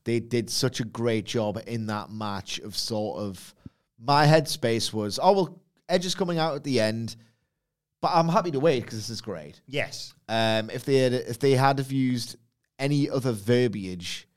they 0.03 0.19
did 0.19 0.49
such 0.49 0.79
a 0.79 0.83
great 0.83 1.25
job 1.25 1.61
in 1.67 1.87
that 1.87 2.09
match 2.09 2.59
of 2.59 2.75
sort 2.75 3.19
of 3.19 3.53
my 3.99 4.25
headspace 4.25 4.91
was, 4.91 5.19
oh 5.21 5.31
well, 5.33 5.61
Edge 5.87 6.05
is 6.05 6.15
coming 6.15 6.39
out 6.39 6.55
at 6.55 6.63
the 6.63 6.79
end, 6.79 7.15
but 8.01 8.11
I'm 8.13 8.27
happy 8.27 8.51
to 8.51 8.59
wait 8.59 8.81
because 8.81 8.97
this 8.97 9.09
is 9.09 9.21
great. 9.21 9.61
Yes. 9.67 10.13
Um, 10.27 10.69
if 10.71 10.85
they 10.85 10.97
had 10.97 11.13
if 11.13 11.39
they 11.39 11.51
had 11.51 11.77
have 11.77 11.91
used 11.91 12.35
any 12.79 13.09
other 13.09 13.31
verbiage 13.31 14.27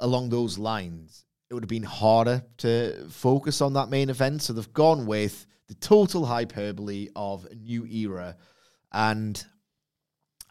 along 0.00 0.30
those 0.30 0.58
lines, 0.58 1.24
it 1.48 1.54
would 1.54 1.62
have 1.62 1.68
been 1.68 1.82
harder 1.82 2.42
to 2.58 3.06
focus 3.10 3.60
on 3.60 3.74
that 3.74 3.88
main 3.88 4.10
event. 4.10 4.42
So 4.42 4.52
they've 4.52 4.72
gone 4.72 5.06
with 5.06 5.46
the 5.68 5.74
total 5.74 6.26
hyperbole 6.26 7.08
of 7.14 7.46
a 7.46 7.54
new 7.54 7.86
era, 7.86 8.36
and 8.92 9.42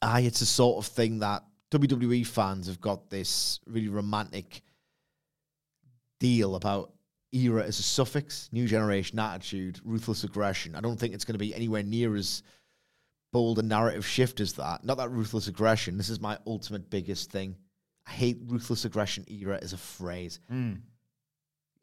aye, 0.02 0.22
it's 0.22 0.42
a 0.42 0.46
sort 0.46 0.78
of 0.78 0.92
thing 0.92 1.20
that 1.20 1.44
WWE 1.72 2.26
fans 2.26 2.68
have 2.68 2.80
got 2.80 3.10
this 3.10 3.60
really 3.66 3.90
romantic 3.90 4.62
deal 6.20 6.56
about 6.56 6.94
era 7.32 7.64
as 7.64 7.80
a 7.80 7.84
suffix, 7.84 8.50
new 8.52 8.68
generation 8.68 9.20
attitude, 9.20 9.80
ruthless 9.84 10.24
aggression. 10.24 10.76
I 10.76 10.82
don't 10.82 11.00
think 11.00 11.14
it's 11.14 11.26
going 11.26 11.36
to 11.36 11.40
be 11.40 11.54
anywhere 11.54 11.84
near 11.84 12.16
as 12.16 12.44
bold 13.32 13.60
a 13.60 13.64
narrative 13.64 14.06
shift 14.08 14.40
as 14.40 14.54
that. 14.54 14.84
Not 14.84 14.98
that 14.98 15.12
ruthless 15.12 15.48
aggression. 15.48 15.98
This 15.98 16.10
is 16.10 16.20
my 16.20 16.38
ultimate 16.48 16.90
biggest 16.90 17.32
thing. 17.32 17.56
I 18.10 18.12
hate 18.12 18.40
ruthless 18.48 18.86
aggression 18.86 19.24
era 19.30 19.60
as 19.62 19.74
a 19.74 19.78
phrase. 19.78 20.40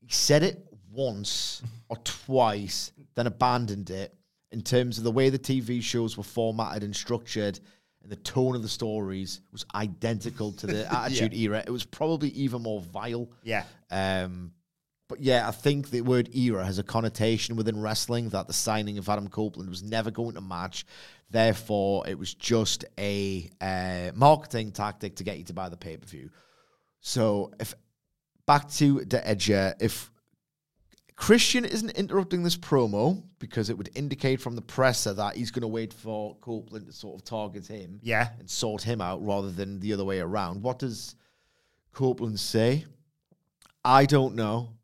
He 0.01 0.13
said 0.13 0.43
it 0.43 0.67
once 0.93 1.63
or 1.89 1.97
twice, 1.99 2.93
then 3.15 3.27
abandoned 3.27 3.91
it 3.91 4.15
in 4.51 4.61
terms 4.63 4.99
of 4.99 5.05
the 5.05 5.11
way 5.13 5.31
the 5.31 5.39
TV 5.39 5.83
shows 5.83 6.17
were 6.17 6.25
formatted 6.25 6.83
and 6.83 6.95
structured. 6.95 7.61
And 8.03 8.11
the 8.11 8.17
tone 8.17 8.55
of 8.55 8.63
the 8.63 8.69
stories 8.69 9.41
was 9.53 9.65
identical 9.75 10.53
to 10.53 10.67
the 10.67 10.93
Attitude 10.93 11.35
Era. 11.35 11.63
It 11.67 11.71
was 11.71 11.85
probably 11.85 12.31
even 12.31 12.63
more 12.63 12.81
vile. 12.81 13.29
Yeah. 13.43 13.65
Um, 13.91 14.53
but 15.09 15.21
yeah, 15.21 15.47
I 15.47 15.53
think 15.53 15.91
the 15.91 16.01
word 16.01 16.35
era 16.35 16.65
has 16.65 16.79
a 16.79 16.83
connotation 16.83 17.57
within 17.57 17.81
wrestling 17.81 18.31
that 18.31 18.47
the 18.47 18.53
signing 18.53 18.99
of 18.99 19.09
Adam 19.09 19.29
Copeland 19.29 19.71
was 19.71 19.83
never 19.83 20.11
going 20.11 20.35
to 20.35 20.41
match. 20.41 20.85
Therefore, 21.31 22.07
it 22.09 22.19
was 22.19 22.35
just 22.35 22.85
a 22.99 23.51
uh, 23.61 24.11
marketing 24.15 24.73
tactic 24.73 25.17
to 25.17 25.25
get 25.25 25.39
you 25.39 25.45
to 25.45 25.53
buy 25.53 25.69
the 25.69 25.77
pay 25.77 25.97
per 25.97 26.07
view. 26.07 26.31
So, 27.01 27.53
if 27.61 27.75
back 28.47 28.69
to 28.73 29.05
the 29.05 29.19
edger, 29.19 29.75
if 29.81 30.11
Christian 31.17 31.65
isn't 31.65 31.91
interrupting 31.91 32.43
this 32.43 32.57
promo 32.57 33.23
because 33.39 33.71
it 33.71 33.79
would 33.79 33.91
indicate 33.95 34.41
from 34.41 34.55
the 34.55 34.63
presser 34.63 35.15
that 35.15 35.35
he's 35.37 35.51
going 35.51 35.63
to 35.63 35.69
wait 35.69 35.93
for 35.93 36.37
Copeland 36.37 36.87
to 36.87 36.93
sort 36.93 37.15
of 37.17 37.25
target 37.25 37.67
him 37.67 37.99
Yeah. 38.03 38.29
and 38.39 38.49
sort 38.49 38.83
him 38.83 39.01
out 39.01 39.25
rather 39.25 39.51
than 39.51 39.81
the 39.81 39.93
other 39.95 40.05
way 40.05 40.21
around. 40.21 40.63
What 40.63 40.79
does 40.79 41.17
Copeland 41.93 42.39
say? 42.39 42.85
I 43.85 44.05
don't 44.05 44.35
know. 44.35 44.76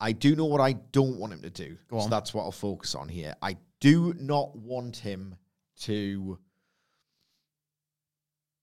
I 0.00 0.12
do 0.12 0.34
know 0.36 0.44
what 0.46 0.60
I 0.60 0.72
don't 0.92 1.18
want 1.18 1.32
him 1.32 1.42
to 1.42 1.50
do. 1.50 1.76
So 1.90 2.08
that's 2.08 2.34
what 2.34 2.42
I'll 2.44 2.52
focus 2.52 2.94
on 2.94 3.08
here. 3.08 3.34
I 3.40 3.56
do 3.80 4.14
not 4.18 4.56
want 4.56 4.96
him 4.96 5.36
to 5.82 6.38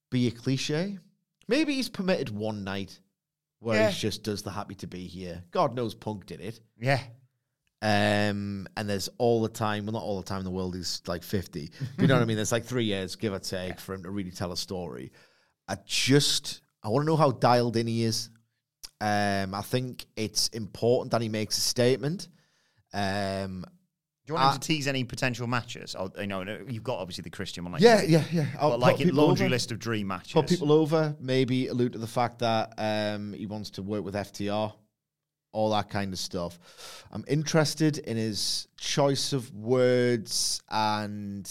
be 0.09 0.27
a 0.27 0.31
cliche. 0.31 0.97
Maybe 1.47 1.73
he's 1.75 1.89
permitted 1.89 2.29
one 2.29 2.63
night 2.63 2.99
where 3.59 3.81
Yeah. 3.81 3.89
he 3.91 3.99
just 3.99 4.23
does 4.23 4.41
the 4.41 4.51
happy 4.51 4.75
to 4.75 4.87
be 4.87 5.07
here. 5.07 5.43
God 5.51 5.73
knows 5.75 5.93
Punk 5.93 6.25
did 6.25 6.41
it. 6.41 6.59
Yeah. 6.79 7.01
Um, 7.83 8.67
and 8.77 8.87
there's 8.89 9.09
all 9.17 9.41
the 9.41 9.49
time, 9.49 9.85
well, 9.85 9.93
not 9.93 10.03
all 10.03 10.17
the 10.17 10.27
time 10.27 10.39
in 10.39 10.45
the 10.45 10.51
world, 10.51 10.75
he's 10.75 11.01
like 11.07 11.23
50. 11.23 11.71
You 11.97 12.07
know 12.07 12.13
what 12.15 12.21
I 12.21 12.25
mean? 12.25 12.35
There's 12.35 12.51
like 12.51 12.65
three 12.65 12.85
years, 12.85 13.15
give 13.15 13.33
or 13.33 13.39
take, 13.39 13.79
for 13.79 13.93
him 13.95 14.03
to 14.03 14.11
really 14.11 14.31
tell 14.31 14.51
a 14.51 14.57
story. 14.57 15.11
I 15.67 15.77
just, 15.85 16.61
I 16.83 16.89
want 16.89 17.03
to 17.03 17.07
know 17.07 17.15
how 17.15 17.31
dialed 17.31 17.77
in 17.77 17.87
he 17.87 18.03
is. 18.03 18.29
Um, 19.01 19.53
I 19.55 19.61
think 19.63 20.05
it's 20.15 20.47
important 20.49 21.11
that 21.11 21.21
he 21.21 21.27
makes 21.29 21.57
a 21.57 21.61
statement. 21.61 22.29
Um, 22.93 23.65
Do 24.25 24.27
you 24.27 24.33
want 24.35 24.43
him 24.43 24.49
Uh, 24.49 24.53
to 24.53 24.59
tease 24.59 24.87
any 24.87 25.03
potential 25.03 25.47
matches? 25.47 25.95
Oh, 25.97 26.11
you 26.19 26.27
know, 26.27 26.43
you've 26.69 26.83
got 26.83 26.99
obviously 26.99 27.23
the 27.23 27.31
Christian 27.31 27.63
one. 27.63 27.73
Like 27.73 27.81
yeah, 27.81 28.01
yeah, 28.03 28.23
yeah. 28.31 28.45
I'll 28.59 28.71
But 28.71 28.79
like 28.79 28.97
people 28.97 29.15
laundry 29.15 29.45
over. 29.47 29.49
list 29.55 29.71
of 29.71 29.79
dream 29.79 30.07
matches. 30.07 30.33
Put 30.33 30.47
people 30.47 30.71
over, 30.71 31.15
maybe 31.19 31.67
allude 31.67 31.93
to 31.93 31.97
the 31.99 32.07
fact 32.07 32.39
that 32.39 32.73
um, 32.77 33.33
he 33.33 33.47
wants 33.47 33.71
to 33.71 33.81
work 33.81 34.03
with 34.05 34.13
FTR, 34.13 34.71
all 35.53 35.69
that 35.71 35.89
kind 35.89 36.13
of 36.13 36.19
stuff. 36.19 36.59
I'm 37.11 37.25
interested 37.27 37.97
in 37.97 38.15
his 38.17 38.67
choice 38.77 39.33
of 39.33 39.51
words, 39.55 40.61
and 40.69 41.49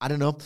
I 0.00 0.08
don't 0.08 0.18
know. 0.18 0.36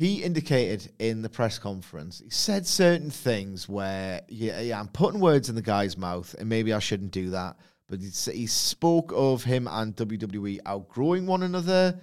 He 0.00 0.22
indicated 0.22 0.90
in 0.98 1.20
the 1.20 1.28
press 1.28 1.58
conference, 1.58 2.22
he 2.24 2.30
said 2.30 2.66
certain 2.66 3.10
things 3.10 3.68
where, 3.68 4.22
yeah, 4.30 4.58
yeah, 4.60 4.80
I'm 4.80 4.88
putting 4.88 5.20
words 5.20 5.50
in 5.50 5.54
the 5.54 5.60
guy's 5.60 5.98
mouth, 5.98 6.34
and 6.38 6.48
maybe 6.48 6.72
I 6.72 6.78
shouldn't 6.78 7.10
do 7.10 7.28
that. 7.32 7.58
But 7.86 8.00
he, 8.00 8.08
he 8.32 8.46
spoke 8.46 9.12
of 9.14 9.44
him 9.44 9.68
and 9.70 9.94
WWE 9.94 10.60
outgrowing 10.64 11.26
one 11.26 11.42
another. 11.42 12.00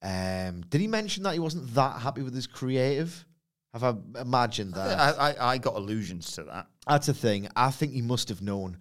Um, 0.00 0.62
did 0.70 0.80
he 0.80 0.86
mention 0.86 1.22
that 1.24 1.34
he 1.34 1.38
wasn't 1.38 1.74
that 1.74 2.00
happy 2.00 2.22
with 2.22 2.34
his 2.34 2.46
creative? 2.46 3.26
Have 3.74 3.84
I 3.84 4.20
imagined 4.22 4.72
that? 4.72 4.98
I, 4.98 5.32
I, 5.32 5.52
I 5.52 5.58
got 5.58 5.76
allusions 5.76 6.32
to 6.36 6.44
that. 6.44 6.68
That's 6.86 7.08
a 7.08 7.14
thing. 7.14 7.46
I 7.54 7.72
think 7.72 7.92
he 7.92 8.00
must 8.00 8.30
have 8.30 8.40
known. 8.40 8.78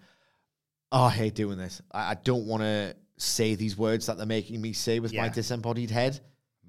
Oh, 0.93 1.03
I 1.03 1.09
hate 1.09 1.35
doing 1.35 1.57
this. 1.57 1.81
I, 1.91 2.11
I 2.11 2.13
don't 2.13 2.45
want 2.45 2.63
to 2.63 2.95
say 3.17 3.55
these 3.55 3.77
words 3.77 4.05
that 4.05 4.15
they're 4.15 4.25
making 4.25 4.61
me 4.61 4.71
say 4.71 5.01
with 5.01 5.13
my 5.13 5.27
disembodied 5.27 5.91
head. 5.91 6.17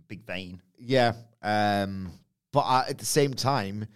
Big 0.09 0.27
vein. 0.27 0.61
Yeah. 0.79 1.13
Um, 1.43 2.11
but 2.53 2.61
I, 2.61 2.87
at 2.89 2.99
the 2.99 3.05
same 3.05 3.35
time, 3.35 3.87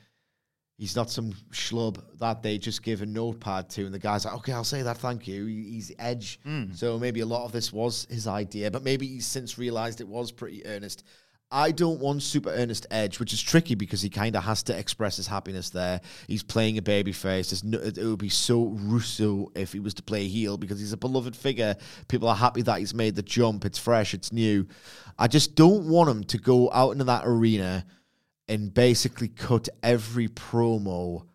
he's 0.78 0.96
not 0.96 1.10
some 1.10 1.32
schlub 1.50 2.02
that 2.18 2.42
they 2.42 2.58
just 2.58 2.82
give 2.82 3.02
a 3.02 3.06
notepad 3.06 3.70
to, 3.70 3.84
and 3.84 3.94
the 3.94 3.98
guy's 3.98 4.24
like, 4.24 4.34
"Okay, 4.34 4.52
I'll 4.52 4.64
say 4.64 4.82
that. 4.82 4.98
Thank 4.98 5.26
you." 5.26 5.46
He's 5.46 5.92
edge. 5.98 6.40
So 6.74 6.98
maybe 6.98 7.20
a 7.20 7.26
lot 7.26 7.44
of 7.44 7.52
this 7.52 7.72
was 7.72 8.06
his 8.10 8.26
idea, 8.26 8.70
but 8.70 8.82
maybe 8.82 9.06
he's 9.06 9.26
since 9.26 9.58
realized 9.58 10.00
it 10.00 10.08
was 10.08 10.32
pretty 10.32 10.64
earnest. 10.66 11.04
I 11.52 11.70
don't 11.70 12.00
want 12.00 12.22
super 12.22 12.48
earnest 12.50 12.86
edge, 12.90 13.20
which 13.20 13.34
is 13.34 13.42
tricky 13.42 13.74
because 13.74 14.00
he 14.00 14.08
kind 14.08 14.34
of 14.34 14.42
has 14.44 14.62
to 14.64 14.76
express 14.76 15.18
his 15.18 15.26
happiness 15.26 15.68
there. 15.68 16.00
He's 16.26 16.42
playing 16.42 16.78
a 16.78 16.82
baby 16.82 17.12
face. 17.12 17.62
No, 17.62 17.78
it 17.78 17.98
would 17.98 18.18
be 18.18 18.30
so 18.30 18.68
Russo 18.80 19.52
if 19.54 19.72
he 19.72 19.78
was 19.78 19.92
to 19.94 20.02
play 20.02 20.26
heel 20.28 20.56
because 20.56 20.80
he's 20.80 20.94
a 20.94 20.96
beloved 20.96 21.36
figure. 21.36 21.76
People 22.08 22.28
are 22.28 22.34
happy 22.34 22.62
that 22.62 22.78
he's 22.78 22.94
made 22.94 23.14
the 23.14 23.22
jump. 23.22 23.66
It's 23.66 23.78
fresh. 23.78 24.14
It's 24.14 24.32
new. 24.32 24.66
I 25.18 25.28
just 25.28 25.54
don't 25.54 25.90
want 25.90 26.08
him 26.08 26.24
to 26.24 26.38
go 26.38 26.70
out 26.72 26.92
into 26.92 27.04
that 27.04 27.24
arena 27.26 27.84
and 28.48 28.72
basically 28.72 29.28
cut 29.28 29.68
every 29.82 30.28
promo 30.28 31.26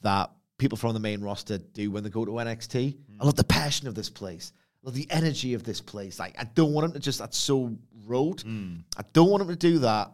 that 0.00 0.30
people 0.56 0.78
from 0.78 0.94
the 0.94 1.00
main 1.00 1.20
roster 1.20 1.58
do 1.58 1.90
when 1.90 2.02
they 2.02 2.08
go 2.08 2.24
to 2.24 2.32
NXT. 2.32 2.96
I 3.20 3.24
love 3.24 3.36
the 3.36 3.44
passion 3.44 3.88
of 3.88 3.94
this 3.94 4.08
place. 4.08 4.52
well, 4.86 4.92
the 4.92 5.10
energy 5.10 5.54
of 5.54 5.64
this 5.64 5.80
place. 5.80 6.20
Like, 6.20 6.36
I 6.38 6.44
don't 6.44 6.72
want 6.72 6.84
him 6.84 6.92
to 6.92 7.00
just, 7.00 7.18
that's 7.18 7.36
so 7.36 7.76
rote. 8.06 8.42
Hmm. 8.42 8.76
I 8.96 9.02
don't 9.12 9.30
want 9.30 9.42
him 9.42 9.48
to 9.48 9.56
do 9.56 9.78
that. 9.80 10.12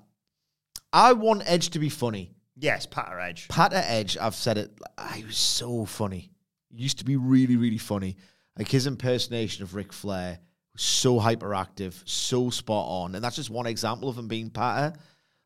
I 0.93 1.13
want 1.13 1.43
Edge 1.47 1.71
to 1.71 1.79
be 1.79 1.89
funny. 1.89 2.35
Yes, 2.57 2.87
Patter 2.87 3.19
Edge. 3.19 3.49
Patter 3.49 3.83
Edge, 3.85 4.17
I've 4.19 4.35
said 4.35 4.59
it, 4.59 4.71
he 5.15 5.25
was 5.25 5.37
so 5.39 5.85
funny. 5.87 6.31
He 6.71 6.83
used 6.83 6.99
to 6.99 7.05
be 7.05 7.17
really, 7.17 7.57
really 7.57 7.79
funny. 7.79 8.17
Like 8.59 8.69
his 8.69 8.87
impersonation 8.87 9.63
of 9.63 9.75
Ric 9.75 9.93
Flair 9.93 10.39
was 10.75 10.83
so 10.83 11.19
hyperactive, 11.19 11.95
so 12.07 12.51
spot 12.51 12.87
on. 12.89 13.15
And 13.15 13.25
that's 13.25 13.37
just 13.37 13.49
one 13.51 13.67
example 13.67 14.09
of 14.09 14.19
him 14.19 14.29
being 14.29 14.51
Patter. 14.51 14.97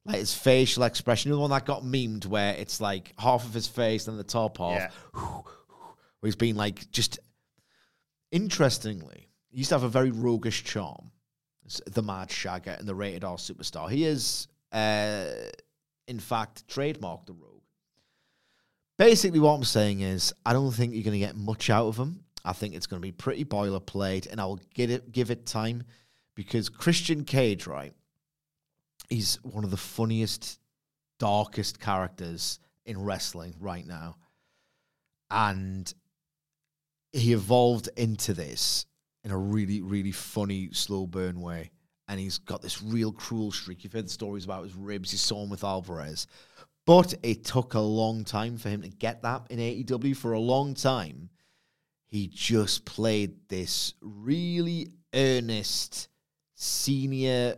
Like 0.05 0.17
his 0.17 0.35
facial 0.35 0.83
expression, 0.83 1.31
the 1.31 1.39
one 1.39 1.51
that 1.51 1.65
got 1.65 1.83
memed 1.83 2.27
where 2.27 2.55
it's 2.55 2.81
like 2.81 3.13
half 3.19 3.45
of 3.45 3.55
his 3.55 3.67
face 3.69 4.09
and 4.09 4.19
the 4.19 4.25
top 4.25 4.59
half, 4.59 4.93
Yeah. 5.15 5.21
where 6.21 6.29
he's 6.29 6.37
been 6.37 6.57
like 6.57 6.91
just 6.91 7.19
interestingly, 8.33 9.29
he 9.49 9.59
used 9.59 9.69
to 9.71 9.75
have 9.77 9.83
a 9.85 9.89
very 9.89 10.11
roguish 10.11 10.65
charm. 10.65 11.11
The 11.87 12.03
Mad 12.03 12.29
Shagger 12.29 12.79
and 12.79 12.89
the 12.89 12.95
rated 12.95 13.25
R 13.25 13.37
superstar. 13.37 13.91
He 13.91 14.05
is, 14.05 14.49
uh, 14.73 15.27
in 16.07 16.21
fact, 16.21 16.67
trademarked 16.69 17.27
the 17.27 17.33
rogue. 17.33 17.63
Basically, 18.99 19.41
what 19.41 19.53
I'm 19.53 19.65
saying 19.65 20.01
is, 20.01 20.33
I 20.45 20.53
don't 20.53 20.73
think 20.73 20.95
you're 20.95 21.03
going 21.03 21.21
to 21.21 21.27
get 21.27 21.37
much 21.37 21.69
out 21.69 21.87
of 21.87 21.97
him. 21.97 22.25
I 22.45 22.53
think 22.53 22.75
it's 22.75 22.87
going 22.87 23.01
to 23.01 23.07
be 23.07 23.13
pretty 23.13 23.45
boilerplate, 23.45 24.31
and 24.31 24.41
I'll 24.41 24.61
get 24.75 24.91
it, 24.91 25.13
give 25.13 25.31
it 25.31 25.47
time 25.47 25.85
because 26.35 26.69
Christian 26.69 27.25
Cage, 27.25 27.67
right? 27.67 27.93
He's 29.09 29.37
one 29.43 29.65
of 29.65 29.71
the 29.71 29.77
funniest, 29.77 30.59
darkest 31.19 31.81
characters 31.81 32.59
in 32.85 33.03
wrestling 33.03 33.55
right 33.61 33.87
now, 33.87 34.17
and 35.31 35.93
he 37.13 37.33
evolved 37.33 37.89
into 37.97 38.33
this 38.33 38.87
in 39.27 39.33
a 39.33 39.37
really, 39.37 39.83
really 39.83 40.13
funny, 40.13 40.69
slow 40.73 41.05
burn 41.05 41.41
way. 41.41 41.73
And 42.07 42.21
he's 42.21 42.39
got 42.39 42.63
this 42.63 42.81
real 42.81 43.11
cruel 43.11 43.51
streak. 43.51 43.83
You've 43.83 43.93
heard 43.93 44.07
the 44.07 44.11
stories 44.11 44.45
about 44.45 44.63
his 44.63 44.77
ribs. 44.77 45.11
You 45.11 45.19
saw 45.19 45.43
him 45.43 45.51
with 45.51 45.65
Alvarez. 45.65 46.29
But 46.87 47.13
it 47.25 47.45
took 47.45 47.75
a 47.75 47.81
long 47.81 48.23
time 48.23 48.57
for 48.57 48.69
him 48.69 48.83
to 48.83 48.89
get 48.89 49.23
that 49.23 49.49
in 49.51 49.59
AEW. 49.59 50.17
For 50.17 50.35
a 50.35 50.39
long 50.39 50.75
time, 50.75 51.29
he 52.07 52.29
just 52.29 52.85
played 52.85 53.49
this 53.49 53.95
really 54.01 54.93
earnest 55.13 56.07
senior 56.55 57.57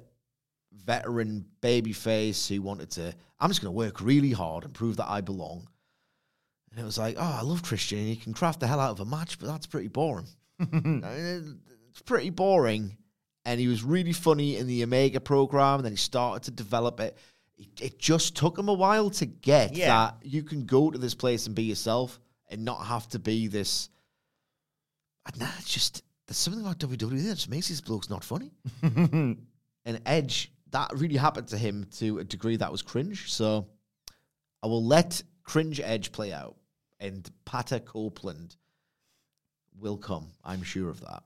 veteran 0.72 1.44
babyface 1.60 2.48
who 2.48 2.62
wanted 2.62 2.92
to, 2.92 3.14
I'm 3.38 3.50
just 3.50 3.60
going 3.60 3.74
to 3.74 3.76
work 3.76 4.00
really 4.00 4.32
hard 4.32 4.64
and 4.64 4.72
prove 4.72 4.96
that 4.96 5.10
I 5.10 5.20
belong. 5.20 5.68
And 6.70 6.80
it 6.80 6.84
was 6.84 6.96
like, 6.96 7.16
oh, 7.18 7.36
I 7.40 7.42
love 7.42 7.62
Christian. 7.62 7.98
He 7.98 8.16
can 8.16 8.32
craft 8.32 8.60
the 8.60 8.66
hell 8.66 8.80
out 8.80 8.92
of 8.92 9.00
a 9.00 9.04
match, 9.04 9.38
but 9.38 9.48
that's 9.48 9.66
pretty 9.66 9.88
boring. 9.88 10.28
It's 11.90 12.02
pretty 12.04 12.30
boring. 12.30 12.96
And 13.44 13.58
he 13.58 13.66
was 13.66 13.82
really 13.82 14.12
funny 14.12 14.56
in 14.56 14.66
the 14.66 14.84
Omega 14.84 15.20
program. 15.20 15.76
And 15.76 15.84
then 15.84 15.92
he 15.92 15.96
started 15.96 16.42
to 16.44 16.50
develop 16.50 17.00
it. 17.00 17.16
It, 17.56 17.68
it 17.80 17.98
just 17.98 18.36
took 18.36 18.56
him 18.58 18.68
a 18.68 18.72
while 18.74 19.10
to 19.10 19.26
get 19.26 19.74
Yeah. 19.74 19.88
that 19.88 20.16
you 20.22 20.42
can 20.44 20.64
go 20.64 20.90
to 20.90 20.98
this 20.98 21.14
place 21.14 21.46
and 21.46 21.56
be 21.56 21.64
yourself 21.64 22.20
and 22.50 22.64
not 22.64 22.84
have 22.86 23.08
to 23.08 23.18
be 23.18 23.48
this. 23.48 23.88
I 25.26 25.30
don't 25.30 25.40
know, 25.40 25.48
it's 25.58 25.72
just 25.72 26.02
there's 26.26 26.36
something 26.36 26.60
about 26.62 26.78
WWE 26.78 27.22
that 27.28 27.34
just 27.34 27.50
makes 27.50 27.68
these 27.68 27.80
blokes 27.80 28.08
not 28.10 28.22
funny. 28.22 28.52
and 28.82 29.38
Edge, 30.06 30.52
that 30.70 30.90
really 30.94 31.16
happened 31.16 31.48
to 31.48 31.58
him 31.58 31.86
to 31.96 32.18
a 32.18 32.24
degree 32.24 32.56
that 32.56 32.70
was 32.70 32.82
cringe. 32.82 33.32
So 33.32 33.66
I 34.62 34.66
will 34.66 34.84
let 34.84 35.22
cringe 35.42 35.80
Edge 35.80 36.12
play 36.12 36.32
out, 36.32 36.56
and 37.00 37.28
Pater 37.44 37.80
Copeland 37.80 38.56
will 39.80 39.96
come. 39.96 40.28
I'm 40.44 40.62
sure 40.62 40.90
of 40.90 41.00
that. 41.00 41.22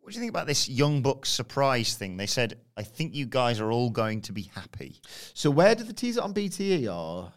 What 0.00 0.12
do 0.12 0.14
you 0.14 0.20
think 0.20 0.30
about 0.30 0.46
this 0.46 0.68
Young 0.68 1.02
Bucks 1.02 1.28
surprise 1.28 1.94
thing? 1.94 2.16
They 2.16 2.26
said, 2.26 2.58
I 2.76 2.82
think 2.82 3.14
you 3.14 3.26
guys 3.26 3.60
are 3.60 3.70
all 3.70 3.90
going 3.90 4.22
to 4.22 4.32
be 4.32 4.50
happy. 4.54 5.00
So 5.34 5.50
where 5.50 5.74
did 5.74 5.86
the 5.86 5.92
teaser 5.92 6.22
on 6.22 6.32
BTE 6.32 6.86
or? 6.86 7.30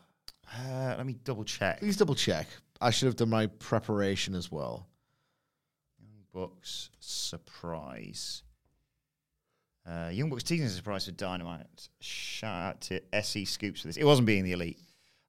Uh, 0.54 0.96
let 0.98 1.06
me 1.06 1.18
double 1.24 1.44
check. 1.44 1.80
Please 1.80 1.98
double 1.98 2.16
check. 2.16 2.48
I 2.80 2.92
should 2.92 3.08
have 3.08 3.16
done 3.18 3.30
my 3.30 3.48
preparation 3.48 4.36
as 4.36 4.52
well. 4.52 4.88
Young 6.00 6.24
Bucks 6.34 6.90
surprise. 7.00 8.44
Uh, 9.86 10.10
Young 10.12 10.30
Bucks 10.30 10.44
teasing 10.44 10.66
a 10.66 10.70
surprise 10.70 11.06
for 11.06 11.12
Dynamite. 11.12 11.90
Shout 12.00 12.62
out 12.64 12.82
to 12.82 13.02
SE 13.16 13.46
Scoops 13.46 13.82
for 13.82 13.88
this. 13.88 13.98
It 13.98 14.06
wasn't 14.06 14.28
being 14.28 14.44
the 14.44 14.52
elite. 14.54 14.80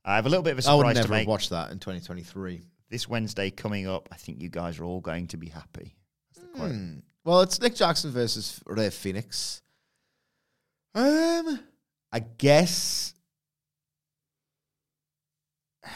I 0.05 0.17
have 0.17 0.27
a 0.27 0.29
little 0.29 0.43
bit 0.43 0.59
of 0.59 0.65
a 0.65 0.69
I 0.69 0.75
would 0.75 0.81
surprise 0.81 0.95
never 0.97 1.09
to 1.09 1.15
have 1.15 1.21
make. 1.23 1.29
watched 1.29 1.51
that 1.51 1.71
in 1.73 1.79
2023. 1.79 2.61
This 2.93 3.09
Wednesday 3.09 3.51
coming 3.51 3.89
up, 3.89 4.11
I 4.13 4.17
think 4.17 4.43
you 4.43 4.51
guys 4.51 4.79
are 4.79 4.85
all 4.85 5.01
going 5.01 5.27
to 5.29 5.39
be 5.39 5.49
happy. 5.49 5.97
That's 6.35 6.47
the 6.47 6.53
quote. 6.53 6.73
Hmm. 6.73 6.99
Well, 7.25 7.41
it's 7.41 7.59
Nick 7.59 7.75
Jackson 7.75 8.11
versus 8.11 8.61
Rey 8.67 8.91
Fenix. 8.91 9.63
Um, 10.95 11.59
I 12.13 12.19
guess 12.19 13.15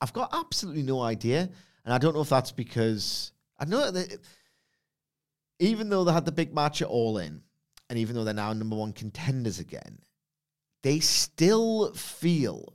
I've 0.00 0.14
got 0.14 0.30
absolutely 0.32 0.84
no 0.84 1.02
idea, 1.02 1.50
and 1.84 1.92
I 1.92 1.98
don't 1.98 2.14
know 2.14 2.22
if 2.22 2.30
that's 2.30 2.52
because 2.52 3.32
I 3.58 3.66
know 3.66 3.90
that 3.90 4.16
even 5.58 5.90
though 5.90 6.04
they 6.04 6.14
had 6.14 6.24
the 6.24 6.32
big 6.32 6.54
match 6.54 6.80
at 6.80 6.88
All 6.88 7.18
In, 7.18 7.42
and 7.90 7.98
even 7.98 8.16
though 8.16 8.24
they're 8.24 8.32
now 8.32 8.54
number 8.54 8.76
one 8.76 8.94
contenders 8.94 9.58
again, 9.58 9.98
they 10.82 11.00
still 11.00 11.92
feel 11.92 12.72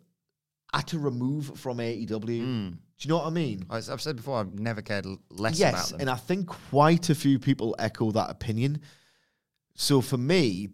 at 0.74 0.94
a 0.94 1.00
remove 1.00 1.58
from 1.60 1.80
AEW. 1.80 2.78
Do 3.04 3.08
you 3.08 3.16
know 3.16 3.18
what 3.18 3.28
I 3.28 3.32
mean? 3.32 3.66
As 3.70 3.90
I've 3.90 4.02
said 4.02 4.16
before, 4.16 4.40
I've 4.40 4.58
never 4.58 4.82
cared 4.82 5.06
less 5.30 5.60
yes, 5.60 5.74
about 5.74 5.90
them. 5.90 6.00
and 6.00 6.10
I 6.10 6.16
think 6.16 6.48
quite 6.48 7.10
a 7.10 7.16
few 7.16 7.38
people 7.38 7.76
echo 7.78 8.12
that 8.12 8.30
opinion. 8.30 8.80
So 9.76 10.00
for 10.00 10.16
me, 10.16 10.70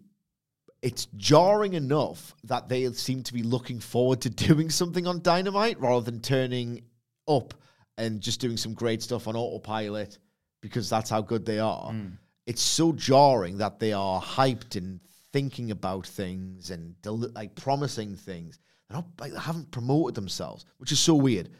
it's 0.80 1.06
jarring 1.16 1.74
enough 1.74 2.36
that 2.44 2.68
they 2.68 2.88
seem 2.92 3.24
to 3.24 3.34
be 3.34 3.42
looking 3.42 3.80
forward 3.80 4.20
to 4.20 4.30
doing 4.46 4.70
something 4.70 5.08
on 5.08 5.22
Dynamite 5.22 5.80
rather 5.80 6.08
than 6.08 6.20
turning 6.20 6.84
up 7.26 7.52
and 7.98 8.20
just 8.20 8.40
doing 8.40 8.56
some 8.56 8.74
great 8.74 9.02
stuff 9.02 9.26
on 9.26 9.34
autopilot 9.34 10.20
because 10.60 10.88
that's 10.88 11.10
how 11.10 11.20
good 11.20 11.44
they 11.44 11.58
are. 11.58 11.90
Hmm. 11.90 12.10
It's 12.46 12.62
so 12.62 12.92
jarring 12.92 13.58
that 13.58 13.80
they 13.80 13.92
are 13.92 14.22
hyped 14.22 14.76
and 14.76 15.00
thinking 15.32 15.72
about 15.72 16.06
things 16.06 16.70
and 16.70 16.94
del- 17.02 17.32
like 17.34 17.56
promising 17.56 18.14
things. 18.14 18.60
They're 18.88 18.98
not 18.98 19.06
like 19.18 19.32
they 19.32 19.40
haven't 19.40 19.72
promoted 19.72 20.14
themselves, 20.14 20.64
which 20.78 20.92
is 20.92 21.00
so 21.00 21.16
weird. 21.16 21.50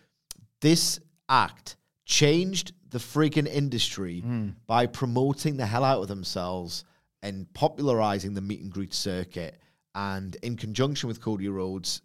This 0.61 1.01
act 1.29 1.77
changed 2.05 2.73
the 2.91 2.99
freaking 2.99 3.47
industry 3.47 4.21
hmm. 4.21 4.49
by 4.67 4.87
promoting 4.87 5.57
the 5.57 5.67
hell 5.67 5.85
out 5.85 6.03
of 6.03 6.09
themselves 6.09 6.85
and 7.23 7.53
popularizing 7.55 8.35
the 8.35 8.41
meet 8.41 8.61
and 8.61 8.73
greet 8.73 8.95
circuit. 8.95 9.59
And 9.95 10.37
in 10.43 10.57
conjunction 10.57 11.09
with 11.09 11.21
Cody 11.21 11.49
Rhodes, 11.49 12.03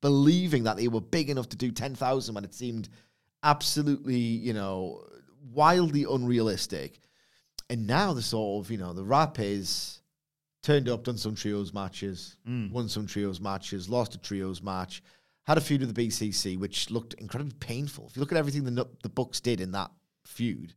believing 0.00 0.64
that 0.64 0.76
they 0.76 0.88
were 0.88 1.00
big 1.00 1.30
enough 1.30 1.48
to 1.50 1.56
do 1.56 1.70
10,000 1.70 2.34
when 2.34 2.44
it 2.44 2.54
seemed 2.54 2.88
absolutely, 3.42 4.16
you 4.16 4.52
know, 4.52 5.04
wildly 5.52 6.04
unrealistic. 6.08 7.00
And 7.70 7.86
now 7.86 8.12
the 8.12 8.22
sort 8.22 8.64
of, 8.64 8.70
you 8.70 8.78
know, 8.78 8.92
the 8.92 9.04
rap 9.04 9.38
is 9.38 10.00
turned 10.62 10.88
up, 10.88 11.04
done 11.04 11.16
some 11.16 11.34
trios 11.34 11.72
matches, 11.72 12.36
hmm. 12.44 12.70
won 12.70 12.88
some 12.88 13.06
trios 13.06 13.40
matches, 13.40 13.88
lost 13.88 14.14
a 14.14 14.18
trios 14.18 14.62
match, 14.62 15.02
had 15.44 15.58
a 15.58 15.60
feud 15.60 15.80
with 15.80 15.94
the 15.94 16.08
BCC, 16.08 16.58
which 16.58 16.90
looked 16.90 17.14
incredibly 17.14 17.54
painful. 17.58 18.06
If 18.08 18.16
you 18.16 18.20
look 18.20 18.32
at 18.32 18.38
everything 18.38 18.64
the 18.64 18.88
the 19.02 19.08
Bucks 19.08 19.40
did 19.40 19.60
in 19.60 19.72
that 19.72 19.90
feud, 20.24 20.74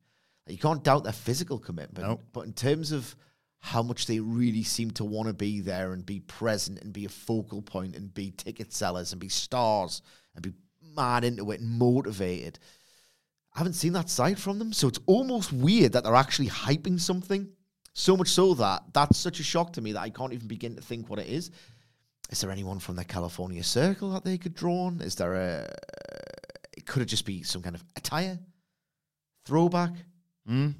you 0.48 0.58
can't 0.58 0.84
doubt 0.84 1.04
their 1.04 1.14
physical 1.14 1.60
commitment. 1.60 2.08
Nope. 2.08 2.24
But 2.34 2.42
in 2.42 2.54
terms 2.54 2.92
of 2.92 3.16
how 3.60 3.82
much 3.82 4.06
they 4.06 4.20
really 4.20 4.62
seem 4.62 4.92
to 4.92 5.04
want 5.04 5.28
to 5.28 5.34
be 5.34 5.60
there 5.60 5.94
and 5.94 6.06
be 6.06 6.20
present 6.20 6.80
and 6.82 6.94
be 6.94 7.06
a 7.06 7.10
focal 7.10 7.64
point 7.64 7.96
and 7.96 8.14
be 8.14 8.30
ticket 8.30 8.72
sellers 8.72 9.12
and 9.12 9.20
be 9.20 9.28
stars 9.28 10.04
and 10.36 10.44
be 10.44 10.54
mad 10.96 11.24
into 11.24 11.50
it 11.50 11.62
and 11.62 11.70
motivated. 11.80 12.60
I 13.56 13.60
haven't 13.60 13.74
seen 13.74 13.94
that 13.94 14.10
side 14.10 14.38
from 14.38 14.60
them. 14.60 14.72
So 14.72 14.88
it's 14.88 15.00
almost 15.08 15.52
weird 15.52 15.94
that 15.94 16.04
they're 16.04 16.14
actually 16.14 16.50
hyping 16.50 17.00
something. 17.00 17.50
So 17.94 18.16
much 18.16 18.28
so 18.28 18.54
that 18.56 18.84
that's 18.94 19.18
such 19.18 19.40
a 19.40 19.44
shock 19.44 19.74
to 19.74 19.82
me 19.82 19.94
that 19.94 20.02
I 20.02 20.10
can't 20.10 20.34
even 20.34 20.48
begin 20.48 20.76
to 20.76 20.82
think 20.82 21.10
what 21.10 21.18
it 21.18 21.28
is. 21.28 21.50
Is 22.30 22.42
there 22.42 22.52
anyone 22.52 22.80
from 22.80 22.96
the 22.96 23.06
California 23.06 23.64
circle 23.64 24.12
that 24.12 24.24
they 24.24 24.38
could 24.38 24.56
draw 24.56 24.86
on? 24.86 25.02
Is 25.02 25.16
there 25.16 25.36
a. 25.36 25.70
It 26.76 26.86
could 26.86 27.02
it 27.02 27.06
just 27.06 27.26
be 27.26 27.44
some 27.44 27.62
kind 27.62 27.76
of 27.76 27.84
attire? 27.96 28.40
Throwback? 29.46 29.94
Hmm? 30.48 30.72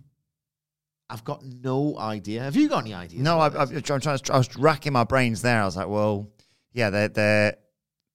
I've 1.10 1.24
got 1.24 1.44
no 1.44 1.98
idea. 2.00 2.42
Have 2.42 2.56
you 2.56 2.68
got 2.68 2.84
any 2.84 2.94
ideas? 2.94 3.22
No, 3.22 3.40
I, 3.40 3.48
about 3.48 3.62
I, 3.62 3.66
this? 3.66 3.90
I'm 3.90 4.02
trying 4.02 4.18
to, 4.18 4.34
I 4.34 4.38
was 4.38 4.56
racking 4.58 4.94
my 4.94 5.04
brains 5.04 5.42
there. 5.44 5.62
I 5.62 5.66
was 5.66 5.78
like, 5.78 5.88
well, 5.88 6.32
yeah, 6.74 6.90
they're, 6.90 7.10
they're 7.10 7.58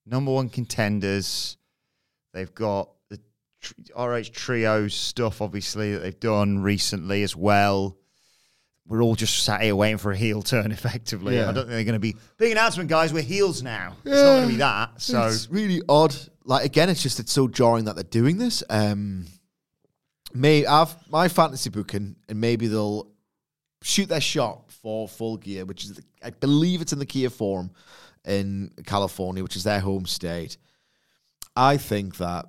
number 0.07 0.33
one 0.33 0.49
contenders. 0.49 1.57
They've 2.33 2.53
got 2.53 2.91
the 3.09 3.21
tr- 3.61 3.75
RH 3.97 4.33
Trio 4.33 4.89
stuff, 4.89 5.41
obviously, 5.41 5.93
that 5.93 6.01
they've 6.01 6.19
done 6.19 6.63
recently 6.63 7.23
as 7.23 7.37
well. 7.37 7.97
We're 8.91 9.03
all 9.03 9.15
just 9.15 9.45
sat 9.45 9.63
here 9.63 9.77
waiting 9.77 9.99
for 9.99 10.11
a 10.11 10.17
heel 10.17 10.43
turn, 10.43 10.73
effectively. 10.73 11.37
Yeah. 11.37 11.49
I 11.49 11.53
don't 11.53 11.67
think 11.67 11.69
they're 11.69 11.85
going 11.85 11.93
to 11.95 12.01
be 12.01 12.17
big 12.39 12.51
announcement, 12.51 12.91
guys. 12.91 13.13
We're 13.13 13.23
heels 13.23 13.63
now. 13.63 13.97
It's 14.05 14.11
not 14.17 14.25
going 14.25 14.43
to 14.43 14.49
be 14.49 14.57
that. 14.57 15.01
So 15.01 15.23
it's 15.29 15.49
really 15.49 15.81
odd. 15.89 16.13
Like 16.45 16.65
again, 16.65 16.91
it's 16.91 17.01
just 17.01 17.21
it's 17.21 17.33
so 17.33 17.47
jarring 17.47 17.85
that 17.85 17.95
they're 17.95 18.03
doing 18.03 18.37
this. 18.37 18.65
Um, 18.69 19.27
may 20.35 20.67
I've 20.67 20.93
my 21.09 21.29
fantasy 21.29 21.71
booking, 21.71 22.17
and 22.29 22.41
maybe 22.41 22.67
they'll 22.67 23.07
shoot 23.81 24.09
their 24.09 24.21
shot 24.21 24.73
for 24.83 25.07
Full 25.07 25.37
Gear, 25.37 25.65
which 25.67 25.85
is, 25.85 26.01
I 26.21 26.31
believe 26.31 26.81
it's 26.83 26.93
in 26.93 26.99
the 26.99 27.07
Kia 27.07 27.31
Forum 27.31 27.71
in 28.25 28.73
California, 28.87 29.45
which 29.45 29.55
is 29.55 29.63
their 29.63 29.79
home 29.79 30.05
state. 30.05 30.57
I 31.55 31.77
think 31.77 32.17
that 32.17 32.47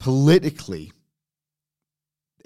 politically, 0.00 0.92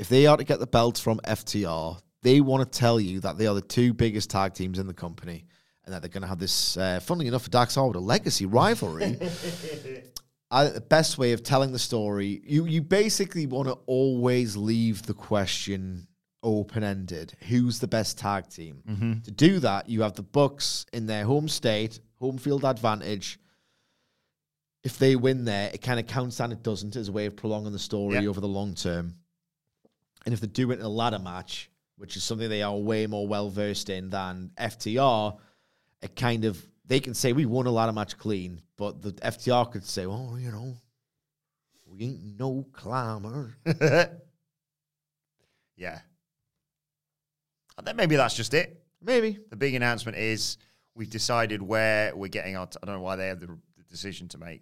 if 0.00 0.08
they 0.08 0.26
are 0.26 0.36
to 0.36 0.44
get 0.44 0.58
the 0.58 0.66
belts 0.66 0.98
from 0.98 1.20
FTR, 1.20 2.00
they 2.22 2.40
want 2.40 2.70
to 2.70 2.78
tell 2.78 3.00
you 3.00 3.20
that 3.20 3.38
they 3.38 3.46
are 3.46 3.54
the 3.54 3.60
two 3.60 3.92
biggest 3.94 4.30
tag 4.30 4.54
teams 4.54 4.78
in 4.78 4.86
the 4.86 4.94
company 4.94 5.44
and 5.84 5.94
that 5.94 6.02
they're 6.02 6.08
going 6.10 6.22
to 6.22 6.28
have 6.28 6.38
this, 6.38 6.76
uh, 6.76 7.00
funnily 7.00 7.26
enough, 7.26 7.44
for 7.44 7.50
Dax 7.50 7.74
Harwood, 7.74 7.96
a 7.96 8.00
legacy 8.00 8.46
rivalry. 8.46 9.18
I, 10.50 10.64
the 10.64 10.80
best 10.80 11.16
way 11.16 11.32
of 11.32 11.42
telling 11.44 11.70
the 11.72 11.78
story, 11.78 12.42
you 12.44 12.66
you 12.66 12.82
basically 12.82 13.46
want 13.46 13.68
to 13.68 13.74
always 13.86 14.56
leave 14.56 15.02
the 15.02 15.14
question 15.14 16.08
open 16.42 16.82
ended. 16.82 17.34
Who's 17.48 17.78
the 17.78 17.86
best 17.86 18.18
tag 18.18 18.48
team? 18.48 19.20
To 19.24 19.30
do 19.30 19.60
that, 19.60 19.88
you 19.88 20.02
have 20.02 20.14
the 20.14 20.22
Bucks 20.24 20.86
in 20.92 21.06
their 21.06 21.24
home 21.24 21.48
state, 21.48 22.00
home 22.18 22.36
field 22.38 22.64
advantage. 22.64 23.38
If 24.82 24.98
they 24.98 25.14
win 25.14 25.44
there, 25.44 25.70
it 25.72 25.82
kind 25.82 26.00
of 26.00 26.06
counts 26.06 26.40
and 26.40 26.52
it 26.52 26.62
doesn't 26.62 26.96
as 26.96 27.08
a 27.08 27.12
way 27.12 27.26
of 27.26 27.36
prolonging 27.36 27.72
the 27.72 27.78
story 27.78 28.14
Yeah. 28.18 28.28
over 28.28 28.40
the 28.40 28.48
long 28.48 28.74
term. 28.74 29.14
And 30.24 30.32
if 30.34 30.40
they 30.40 30.46
do 30.46 30.70
it 30.72 30.78
in 30.80 30.84
a 30.84 30.88
ladder 30.88 31.18
match, 31.18 31.69
which 32.00 32.16
is 32.16 32.24
something 32.24 32.48
they 32.48 32.62
are 32.62 32.74
way 32.74 33.06
more 33.06 33.28
well 33.28 33.50
versed 33.50 33.90
in 33.90 34.08
than 34.08 34.50
FTR, 34.58 35.36
it 36.00 36.16
kind 36.16 36.46
of 36.46 36.66
they 36.86 36.98
can 36.98 37.12
say 37.12 37.34
we 37.34 37.44
won 37.44 37.66
a 37.66 37.70
ladder 37.70 37.92
match 37.92 38.16
clean, 38.16 38.62
but 38.78 39.02
the 39.02 39.12
FTR 39.12 39.70
could 39.70 39.84
say, 39.84 40.06
oh, 40.06 40.36
you 40.36 40.50
know, 40.50 40.76
we 41.86 42.04
ain't 42.06 42.38
no 42.38 42.66
climber. 42.72 43.54
Yeah. 45.76 45.98
And 47.78 47.86
then 47.86 47.96
maybe 47.96 48.16
that's 48.16 48.36
just 48.36 48.52
it. 48.52 48.82
Maybe. 49.00 49.38
The 49.48 49.56
big 49.56 49.74
announcement 49.74 50.18
is 50.18 50.58
we've 50.94 51.08
decided 51.08 51.62
where 51.62 52.14
we're 52.14 52.28
getting 52.28 52.54
our. 52.54 52.66
T- 52.66 52.76
I 52.82 52.86
don't 52.86 52.96
know 52.96 53.00
why 53.00 53.16
they 53.16 53.28
have 53.28 53.40
the, 53.40 53.46
the 53.46 53.82
decision 53.88 54.28
to 54.28 54.38
make 54.38 54.60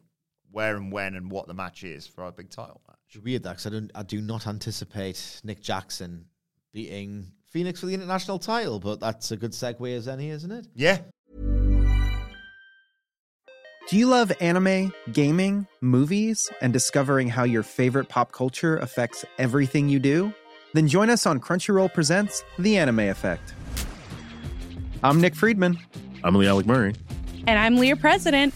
where 0.53 0.77
and 0.77 0.92
when 0.92 1.16
and 1.16 1.29
what 1.29 1.48
the 1.48 1.55
match 1.55 1.83
is 1.83 2.07
for 2.07 2.22
our 2.22 2.31
big 2.31 2.51
title 2.51 2.81
match. 2.88 2.98
It's 3.09 3.18
weird 3.24 3.42
that 3.42 3.57
'cause 3.57 3.66
I 3.66 3.70
don't 3.70 3.90
I 3.96 4.05
do 4.05 4.20
not 4.20 4.46
anticipate 4.46 5.40
Nick 5.42 5.61
Jackson 5.61 6.27
beating 6.72 7.33
Fenix 7.46 7.81
for 7.81 7.87
the 7.87 7.94
international 7.94 8.38
title, 8.38 8.78
but 8.78 9.00
that's 9.00 9.31
a 9.31 9.37
good 9.37 9.52
segue 9.52 9.96
as 9.96 10.09
any, 10.09 10.31
isn't 10.31 10.50
it? 10.50 10.66
Yeah. 10.74 10.98
Do 13.88 13.96
you 13.96 14.07
love 14.07 14.31
anime, 14.40 14.92
gaming, 15.12 15.66
movies, 15.81 16.50
and 16.61 16.74
discovering 16.74 17.28
how 17.28 17.44
your 17.44 17.62
favorite 17.62 18.11
pop 18.11 18.33
culture 18.33 18.76
affects 18.76 19.24
everything 19.38 19.88
you 19.88 19.98
do? 19.98 20.33
Then 20.74 20.88
join 20.88 21.09
us 21.09 21.24
on 21.24 21.40
Crunchyroll 21.40 21.94
Presents 21.94 22.44
The 22.59 22.76
Anime 22.76 23.00
Effect. 23.00 23.54
I'm 25.02 25.22
Nick 25.22 25.35
Friedman. 25.35 25.78
I'm 26.22 26.35
Lee 26.35 26.48
Alec 26.48 26.66
Murray. 26.66 26.94
And 27.46 27.59
I'm 27.59 27.76
Leah 27.76 27.96
President. 27.96 28.52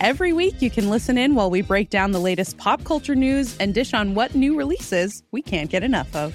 Every 0.00 0.32
week, 0.32 0.62
you 0.62 0.70
can 0.70 0.88
listen 0.88 1.18
in 1.18 1.34
while 1.34 1.50
we 1.50 1.60
break 1.60 1.90
down 1.90 2.12
the 2.12 2.20
latest 2.20 2.56
pop 2.56 2.82
culture 2.84 3.14
news 3.14 3.56
and 3.58 3.74
dish 3.74 3.92
on 3.92 4.14
what 4.14 4.34
new 4.34 4.56
releases 4.56 5.22
we 5.32 5.42
can't 5.42 5.68
get 5.68 5.82
enough 5.82 6.16
of. 6.16 6.34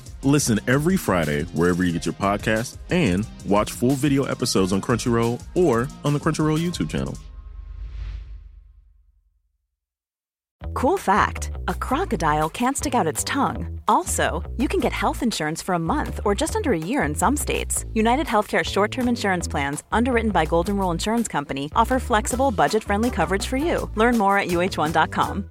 Listen 0.23 0.59
every 0.67 0.97
Friday 0.97 1.43
wherever 1.53 1.83
you 1.83 1.91
get 1.91 2.05
your 2.05 2.13
podcast 2.13 2.77
and 2.89 3.25
watch 3.45 3.71
full 3.71 3.95
video 3.95 4.23
episodes 4.25 4.71
on 4.71 4.81
Crunchyroll 4.81 5.41
or 5.55 5.87
on 6.03 6.13
the 6.13 6.19
Crunchyroll 6.19 6.59
YouTube 6.59 6.89
channel. 6.89 7.17
Cool 10.73 10.97
fact 10.97 11.51
a 11.67 11.73
crocodile 11.73 12.49
can't 12.49 12.77
stick 12.77 12.95
out 12.95 13.07
its 13.07 13.23
tongue. 13.23 13.79
Also, 13.87 14.43
you 14.57 14.67
can 14.67 14.79
get 14.79 14.93
health 14.93 15.21
insurance 15.21 15.61
for 15.61 15.75
a 15.75 15.79
month 15.79 16.19
or 16.25 16.33
just 16.33 16.55
under 16.55 16.71
a 16.73 16.77
year 16.77 17.03
in 17.03 17.13
some 17.13 17.37
states. 17.37 17.85
United 17.93 18.25
Healthcare 18.25 18.63
short 18.63 18.91
term 18.91 19.07
insurance 19.07 19.47
plans, 19.47 19.83
underwritten 19.91 20.31
by 20.31 20.45
Golden 20.45 20.77
Rule 20.77 20.91
Insurance 20.91 21.27
Company, 21.27 21.69
offer 21.75 21.99
flexible, 21.99 22.51
budget 22.51 22.83
friendly 22.83 23.09
coverage 23.09 23.45
for 23.45 23.57
you. 23.57 23.89
Learn 23.95 24.17
more 24.17 24.37
at 24.37 24.47
uh1.com. 24.47 25.50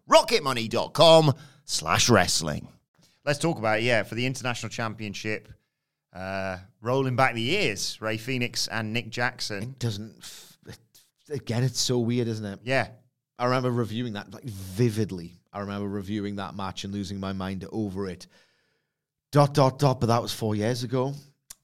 rocketmoney.com 0.11 1.33
slash 1.65 2.09
wrestling. 2.09 2.67
Let's 3.25 3.39
talk 3.39 3.57
about 3.57 3.79
it, 3.79 3.83
yeah, 3.83 4.03
for 4.03 4.15
the 4.15 4.25
International 4.25 4.69
Championship. 4.69 5.47
Uh, 6.13 6.57
rolling 6.81 7.15
back 7.15 7.35
the 7.35 7.41
years, 7.41 7.97
Rey 8.01 8.17
Fenix 8.17 8.67
and 8.67 8.91
Nick 8.93 9.09
Jackson. 9.09 9.63
It 9.63 9.79
doesn't. 9.79 10.15
f- 10.19 10.57
it- 10.67 10.77
Again, 11.33 11.63
it's 11.63 11.79
so 11.79 11.99
weird, 11.99 12.27
isn't 12.27 12.43
it? 12.45 12.59
Yeah, 12.63 12.89
I 13.39 13.45
remember 13.45 13.71
reviewing 13.71 14.13
that 14.13 14.33
like 14.33 14.43
vividly. 14.43 15.33
I 15.53 15.59
remember 15.59 15.87
reviewing 15.87 16.35
that 16.37 16.55
match 16.55 16.83
and 16.83 16.93
losing 16.93 17.19
my 17.19 17.31
mind 17.31 17.65
over 17.71 18.07
it. 18.07 18.27
Dot 19.31 19.53
dot 19.53 19.79
dot. 19.79 19.99
But 20.01 20.07
that 20.07 20.21
was 20.21 20.33
four 20.33 20.55
years 20.55 20.83
ago. 20.83 21.13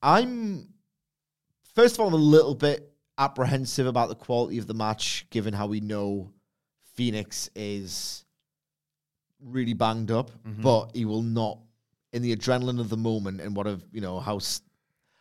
I'm 0.01 0.69
first 1.75 1.95
of 1.95 2.01
all 2.01 2.13
a 2.13 2.15
little 2.15 2.55
bit 2.55 2.89
apprehensive 3.17 3.87
about 3.87 4.07
the 4.09 4.15
quality 4.15 4.57
of 4.57 4.67
the 4.67 4.73
match, 4.73 5.25
given 5.31 5.53
how 5.53 5.67
we 5.67 5.81
know 5.81 6.31
Fenix 6.95 7.49
is 7.55 8.23
really 9.41 9.73
banged 9.73 10.11
up, 10.11 10.31
but 10.61 10.91
he 10.95 11.05
will 11.05 11.21
not 11.21 11.59
in 12.13 12.21
the 12.21 12.35
adrenaline 12.35 12.79
of 12.79 12.89
the 12.89 12.97
moment 12.97 13.41
and 13.41 13.55
what 13.55 13.67
of 13.67 13.83
you 13.91 14.01
know 14.01 14.19
how 14.19 14.37
s- 14.37 14.61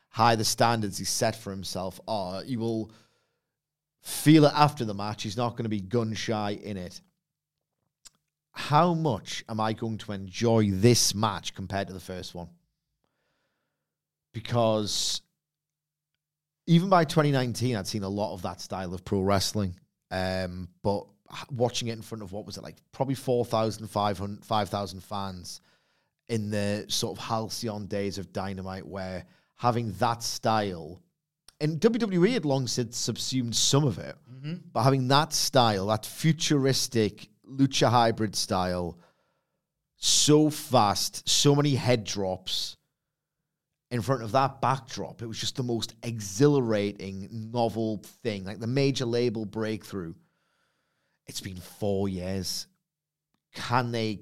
high 0.09 0.37
the 0.37 0.45
standards 0.45 0.99
he 0.99 1.05
set 1.05 1.37
for 1.37 1.51
himself 1.51 2.01
are. 2.09 2.43
He 2.43 2.57
will 2.57 2.91
feel 4.03 4.45
it 4.47 4.53
after 4.55 4.85
the 4.85 4.95
match. 4.95 5.23
He's 5.25 5.37
not 5.37 5.51
going 5.51 5.65
to 5.65 5.69
be 5.69 5.81
gun 5.81 6.15
shy 6.15 6.53
in 6.63 6.77
it. 6.77 7.01
How 8.53 8.95
much 8.95 9.45
am 9.49 9.61
I 9.61 9.75
going 9.75 9.99
to 9.99 10.13
enjoy 10.13 10.71
this 10.71 11.15
match 11.15 11.55
compared 11.55 11.89
to 11.89 11.93
the 11.93 12.01
first 12.01 12.35
one? 12.35 12.49
Because 14.33 15.21
even 16.67 16.89
by 16.89 17.05
2019, 17.05 17.77
I'd 17.77 17.87
seen 17.87 18.03
a 18.03 18.09
lot 18.09 18.33
of 18.35 18.43
that 18.43 18.61
style 18.61 18.93
of 18.95 19.05
pro 19.05 19.21
wrestling. 19.21 19.75
Um, 20.11 20.69
but 20.83 21.07
watching 21.51 21.89
it 21.89 21.93
in 21.93 22.03
front 22.03 22.23
of 22.23 22.33
what 22.33 22.47
was 22.47 22.57
it 22.57 22.63
like, 22.63 22.77
probably 22.93 23.15
4,500, 23.15 24.45
5,000 24.45 25.01
fans 25.03 25.61
in 26.29 26.51
the 26.51 26.87
sort 26.89 27.17
of 27.17 27.25
halcyon 27.25 27.87
days 27.87 28.19
of 28.19 28.33
Dynamite, 28.33 28.87
where 28.87 29.25
having 29.57 29.93
that 29.93 30.23
style 30.23 31.01
and 31.61 31.81
WWE 31.81 32.33
had 32.33 32.45
long 32.45 32.67
since 32.67 32.99
subsumed 32.99 33.57
some 33.57 33.85
of 33.85 33.99
it, 33.99 34.15
mm-hmm. 34.31 34.57
but 34.73 34.83
having 34.83 35.09
that 35.09 35.33
style, 35.33 35.87
that 35.87 36.05
futuristic 36.05 37.29
lucha 37.49 37.89
hybrid 37.89 38.37
style, 38.37 38.99
so 39.97 40.51
fast, 40.51 41.27
so 41.29 41.55
many 41.55 41.75
head 41.75 42.05
drops 42.05 42.77
in 43.91 44.03
front 44.03 44.23
of 44.23 44.33
that 44.33 44.61
backdrop, 44.61 45.23
it 45.23 45.27
was 45.27 45.39
just 45.39 45.57
the 45.57 45.63
most 45.63 45.95
exhilarating, 46.03 47.29
novel 47.31 48.03
thing, 48.23 48.45
like 48.45 48.59
the 48.59 48.67
major 48.67 49.07
label 49.07 49.47
breakthrough 49.47 50.13
it's 51.29 51.41
been 51.41 51.57
four 51.57 52.09
years. 52.09 52.67
Can 53.55 53.91
they 53.93 54.21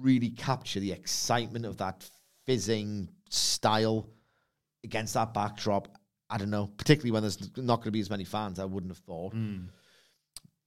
really 0.00 0.30
capture 0.30 0.80
the 0.80 0.92
excitement 0.92 1.64
of 1.64 1.78
that 1.78 2.08
fizzing 2.46 3.08
style 3.28 4.08
against 4.84 5.14
that 5.14 5.34
backdrop? 5.34 5.88
I 6.30 6.38
don't 6.38 6.50
know, 6.50 6.70
particularly 6.76 7.10
when 7.12 7.22
there's 7.22 7.56
not 7.56 7.76
going 7.76 7.86
to 7.86 7.90
be 7.92 8.00
as 8.00 8.10
many 8.10 8.24
fans. 8.24 8.58
I 8.58 8.64
wouldn't 8.64 8.92
have 8.92 9.04
thought. 9.04 9.34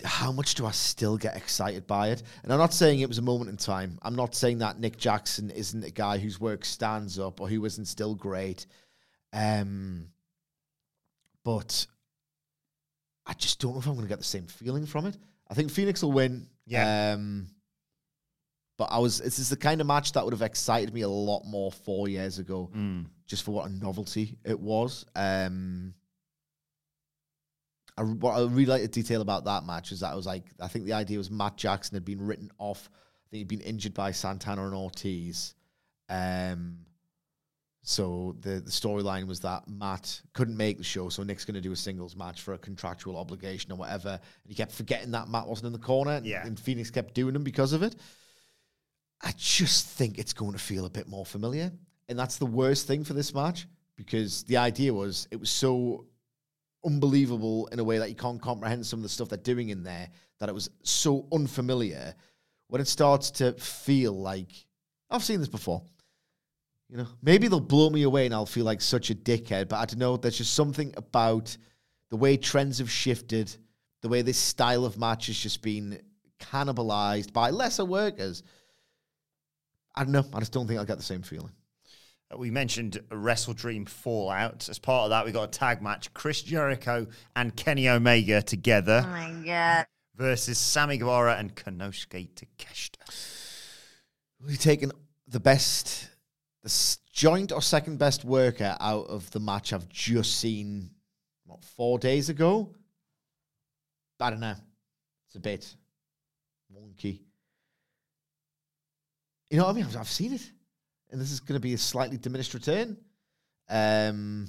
How 0.03 0.31
much 0.31 0.53
do 0.53 0.65
I 0.65 0.71
still 0.71 1.17
get 1.17 1.35
excited 1.35 1.87
by 1.87 2.09
it? 2.09 2.21
And 2.43 2.53
I'm 2.53 2.59
not 2.59 2.73
saying 2.73 2.99
it 2.99 3.07
was 3.07 3.17
a 3.17 3.23
moment 3.23 3.49
in 3.49 3.57
time. 3.57 3.97
I'm 4.03 4.15
not 4.15 4.35
saying 4.35 4.59
that 4.59 4.79
Nick 4.79 4.97
Jackson 4.97 5.49
isn't 5.49 5.83
a 5.83 5.89
guy 5.89 6.19
whose 6.19 6.39
work 6.39 6.63
stands 6.65 7.17
up 7.17 7.41
or 7.41 7.49
who 7.49 7.65
isn't 7.65 7.85
still 7.85 8.13
great. 8.13 8.67
Um, 9.33 10.09
but 11.43 11.87
I 13.25 13.33
just 13.33 13.59
don't 13.59 13.73
know 13.73 13.79
if 13.79 13.87
I'm 13.87 13.93
going 13.93 14.05
to 14.05 14.09
get 14.09 14.19
the 14.19 14.23
same 14.23 14.45
feeling 14.45 14.85
from 14.85 15.07
it. 15.07 15.17
I 15.49 15.53
think 15.53 15.71
Fenix 15.71 16.01
will 16.01 16.11
win. 16.11 16.47
Yeah. 16.65 17.13
Um, 17.13 17.47
but 18.77 18.85
I 18.91 18.99
was. 18.99 19.19
This 19.19 19.39
is 19.39 19.49
the 19.49 19.57
kind 19.57 19.81
of 19.81 19.87
match 19.87 20.11
that 20.11 20.23
would 20.23 20.33
have 20.33 20.41
excited 20.43 20.93
me 20.93 21.01
a 21.01 21.09
lot 21.09 21.43
more 21.45 21.71
four 21.71 22.07
years 22.07 22.37
ago, 22.39 22.69
just 23.25 23.43
for 23.43 23.51
what 23.51 23.69
a 23.69 23.73
novelty 23.73 24.37
it 24.43 24.59
was. 24.59 25.05
Um, 25.15 25.93
I, 27.97 28.03
what 28.03 28.33
I 28.33 28.41
really 28.41 28.67
like 28.67 28.83
the 28.83 28.87
detail 28.87 29.21
about 29.21 29.45
that 29.45 29.65
match 29.65 29.91
is 29.91 30.01
that 30.01 30.11
I 30.11 30.15
was 30.15 30.27
like, 30.27 30.43
I 30.59 30.67
think 30.67 30.85
the 30.85 30.93
idea 30.93 31.17
was 31.17 31.31
Matt 31.31 31.57
Jackson 31.57 31.95
had 31.95 32.05
been 32.05 32.25
written 32.25 32.51
off. 32.59 32.89
I 32.93 33.25
think 33.31 33.39
he'd 33.39 33.47
been 33.47 33.61
injured 33.61 33.93
by 33.95 34.11
Santana 34.11 34.65
and 34.65 34.75
Ortiz. 34.75 35.55
Um, 36.07 36.77
so 37.83 38.35
the, 38.41 38.59
the 38.59 38.69
storyline 38.71 39.27
was 39.27 39.39
that 39.41 39.67
Matt 39.67 40.21
couldn't 40.33 40.57
make 40.57 40.77
the 40.77 40.83
show, 40.83 41.07
so 41.09 41.23
Nick's 41.23 41.45
going 41.45 41.55
to 41.55 41.61
do 41.61 41.71
a 41.71 41.75
singles 41.75 42.15
match 42.15 42.41
for 42.41 42.53
a 42.53 42.57
contractual 42.57 43.17
obligation 43.17 43.71
or 43.71 43.75
whatever. 43.75 44.09
And 44.09 44.49
he 44.49 44.55
kept 44.55 44.73
forgetting 44.73 45.11
that 45.11 45.29
Matt 45.29 45.47
wasn't 45.47 45.67
in 45.67 45.73
the 45.73 45.79
corner, 45.79 46.11
and, 46.11 46.25
Yeah. 46.25 46.45
and 46.45 46.59
Fenix 46.59 46.91
kept 46.91 47.13
doing 47.13 47.33
them 47.33 47.43
because 47.43 47.71
of 47.73 47.83
it. 47.83 47.95
I 49.21 49.31
just 49.37 49.87
think 49.87 50.19
it's 50.19 50.33
going 50.33 50.51
to 50.53 50.59
feel 50.59 50.85
a 50.85 50.89
bit 50.89 51.07
more 51.07 51.25
familiar, 51.25 51.71
and 52.09 52.19
that's 52.19 52.37
the 52.37 52.45
worst 52.45 52.87
thing 52.87 53.03
for 53.03 53.13
this 53.13 53.33
match 53.33 53.67
because 53.95 54.43
the 54.43 54.57
idea 54.57 54.93
was 54.93 55.27
it 55.31 55.37
was 55.39 55.49
so 55.49 56.05
unbelievable 56.85 57.67
in 57.71 57.79
a 57.79 57.83
way 57.83 57.97
that 57.97 58.09
you 58.09 58.15
can't 58.15 58.41
comprehend 58.41 58.85
some 58.85 58.99
of 58.99 59.03
the 59.03 59.09
stuff 59.09 59.29
they're 59.29 59.37
doing 59.39 59.69
in 59.69 59.83
there 59.83 60.07
that 60.39 60.49
it 60.49 60.53
was 60.55 60.69
so 60.83 61.25
unfamiliar 61.33 62.13
when 62.67 62.79
it 62.81 62.87
starts 62.87 63.31
to 63.31 63.53
feel 63.53 64.13
like 64.13 64.51
I've 65.09 65.23
seen 65.23 65.39
this 65.39 65.49
before. 65.49 65.81
You 66.89 66.97
know, 66.97 67.07
maybe 67.21 67.47
they'll 67.47 67.59
blow 67.59 67.89
me 67.89 68.03
away 68.03 68.25
and 68.25 68.33
I'll 68.33 68.45
feel 68.45 68.65
like 68.65 68.81
such 68.81 69.09
a 69.09 69.15
dickhead, 69.15 69.67
but 69.67 69.77
I 69.77 69.85
don't 69.85 69.99
know. 69.99 70.15
There's 70.15 70.37
just 70.37 70.53
something 70.53 70.93
about 70.95 71.55
the 72.09 72.15
way 72.15 72.37
trends 72.37 72.77
have 72.79 72.89
shifted, 72.89 73.55
the 74.01 74.09
way 74.09 74.21
this 74.21 74.37
style 74.37 74.85
of 74.85 74.97
match 74.97 75.27
has 75.27 75.37
just 75.37 75.61
been 75.61 76.01
cannibalized 76.39 77.33
by 77.33 77.49
lesser 77.49 77.83
workers. 77.83 78.43
I 79.95 80.03
don't 80.03 80.13
know. 80.13 80.25
I 80.33 80.39
just 80.39 80.53
don't 80.53 80.67
think 80.67 80.79
I'll 80.79 80.85
get 80.85 80.97
the 80.97 81.03
same 81.03 81.23
feeling. 81.23 81.51
Uh, 82.31 82.37
We 82.37 82.51
mentioned 82.51 82.99
WrestleDream 83.09 83.89
Fallout. 83.89 84.69
As 84.69 84.79
part 84.79 85.05
of 85.05 85.09
that, 85.09 85.25
we 85.25 85.31
got 85.31 85.43
a 85.43 85.47
tag 85.59 85.81
match: 85.81 86.13
Chris 86.13 86.41
Jericho 86.41 87.07
and 87.35 87.55
Kenny 87.55 87.89
Omega 87.89 88.41
together. 88.41 89.03
Oh 89.03 89.09
my 89.09 89.43
god! 89.45 89.87
Versus 90.15 90.57
Sammy 90.57 90.97
Guevara 90.97 91.35
and 91.35 91.55
Konosuke 91.55 92.29
Takeshita. 92.29 93.11
We've 94.45 94.59
taken 94.59 94.91
the 95.27 95.39
best, 95.39 96.09
the 96.67 96.97
joint 97.13 97.51
or 97.51 97.61
second 97.61 97.97
best 97.97 98.25
worker 98.25 98.75
out 98.79 99.07
of 99.07 99.29
the 99.31 99.39
match 99.39 99.71
I've 99.71 99.87
just 99.89 100.39
seen, 100.39 100.89
what, 101.45 101.63
four 101.63 101.97
days 101.97 102.29
ago? 102.29 102.73
I 104.19 104.29
don't 104.29 104.39
know. 104.39 104.55
It's 105.27 105.35
a 105.35 105.39
bit 105.39 105.75
wonky. 106.75 107.21
You 109.49 109.57
know 109.57 109.65
what 109.65 109.71
I 109.71 109.73
mean? 109.73 109.85
I've, 109.85 109.97
I've 109.97 110.09
seen 110.09 110.33
it. 110.33 110.51
And 111.09 111.21
this 111.21 111.31
is 111.31 111.39
going 111.39 111.55
to 111.55 111.61
be 111.61 111.73
a 111.73 111.77
slightly 111.77 112.17
diminished 112.17 112.53
return. 112.53 112.97
Um, 113.69 114.47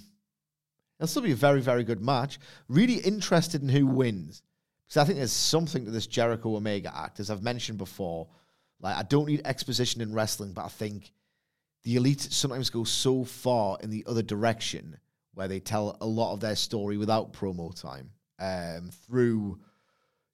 it'll 0.98 1.06
still 1.06 1.22
be 1.22 1.32
a 1.32 1.36
very, 1.36 1.60
very 1.60 1.84
good 1.84 2.02
match. 2.02 2.40
Really 2.68 2.94
interested 2.94 3.62
in 3.62 3.68
who 3.68 3.86
wins. 3.86 4.42
Because 4.86 4.96
I 4.96 5.04
think 5.04 5.18
there's 5.18 5.30
something 5.30 5.84
to 5.84 5.90
this 5.92 6.08
Jericho 6.08 6.56
Omega 6.56 6.92
act, 6.96 7.20
as 7.20 7.30
I've 7.30 7.42
mentioned 7.42 7.78
before. 7.78 8.26
Like, 8.80 8.96
I 8.96 9.02
don't 9.02 9.28
need 9.28 9.42
exposition 9.44 10.00
in 10.00 10.12
wrestling, 10.12 10.52
but 10.52 10.64
I 10.64 10.68
think 10.68 11.12
the 11.88 11.96
elite 11.96 12.20
sometimes 12.20 12.68
go 12.68 12.84
so 12.84 13.24
far 13.24 13.78
in 13.80 13.88
the 13.88 14.04
other 14.06 14.20
direction 14.20 14.98
where 15.32 15.48
they 15.48 15.58
tell 15.58 15.96
a 16.02 16.06
lot 16.06 16.34
of 16.34 16.40
their 16.40 16.54
story 16.54 16.98
without 16.98 17.32
promo 17.32 17.74
time 17.80 18.10
um, 18.38 18.90
through, 19.06 19.58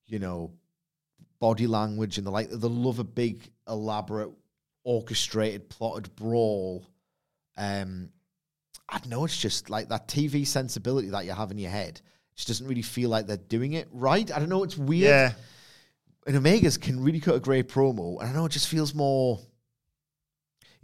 you 0.04 0.18
know, 0.18 0.50
body 1.38 1.68
language 1.68 2.18
and 2.18 2.26
the 2.26 2.30
like. 2.32 2.50
They 2.50 2.56
love 2.56 2.98
a 2.98 3.04
big, 3.04 3.48
elaborate, 3.68 4.32
orchestrated, 4.82 5.68
plotted 5.68 6.16
brawl. 6.16 6.88
Um, 7.56 8.10
I 8.88 8.98
don't 8.98 9.10
know. 9.10 9.24
It's 9.24 9.38
just 9.38 9.70
like 9.70 9.90
that 9.90 10.08
TV 10.08 10.44
sensibility 10.44 11.10
that 11.10 11.24
you 11.24 11.30
have 11.30 11.52
in 11.52 11.58
your 11.58 11.70
head. 11.70 12.00
It 12.00 12.34
just 12.34 12.48
doesn't 12.48 12.66
really 12.66 12.82
feel 12.82 13.10
like 13.10 13.28
they're 13.28 13.36
doing 13.36 13.74
it 13.74 13.86
right. 13.92 14.28
I 14.32 14.40
don't 14.40 14.48
know. 14.48 14.64
It's 14.64 14.76
weird 14.76 15.04
Yeah, 15.04 15.32
and 16.26 16.36
Omegas 16.36 16.80
can 16.80 17.00
really 17.00 17.20
cut 17.20 17.36
a 17.36 17.40
great 17.40 17.68
promo. 17.68 18.20
And 18.20 18.28
I 18.28 18.32
know 18.32 18.46
it 18.46 18.52
just 18.52 18.66
feels 18.66 18.92
more. 18.92 19.38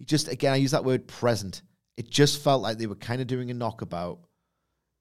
It 0.01 0.07
just 0.07 0.29
again, 0.29 0.53
I 0.53 0.57
use 0.57 0.73
that 0.73 0.85
word 0.85 1.07
present. 1.07 1.63
It 1.97 2.11
just 2.11 2.43
felt 2.43 2.63
like 2.63 2.79
they 2.79 2.87
were 2.87 2.95
kind 2.97 3.21
of 3.21 3.27
doing 3.27 3.51
a 3.51 3.55
knockabout. 3.55 4.19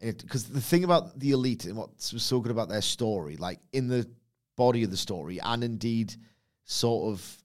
Because 0.01 0.45
the 0.45 0.61
thing 0.61 0.83
about 0.83 1.19
the 1.19 1.31
elite 1.31 1.65
and 1.65 1.75
what 1.75 1.89
was 2.13 2.23
so 2.23 2.39
good 2.39 2.51
about 2.51 2.69
their 2.69 2.81
story, 2.81 3.35
like 3.35 3.59
in 3.73 3.87
the 3.87 4.09
body 4.55 4.83
of 4.83 4.91
the 4.91 4.97
story, 4.97 5.39
and 5.41 5.63
indeed, 5.63 6.13
sort 6.65 7.11
of 7.11 7.37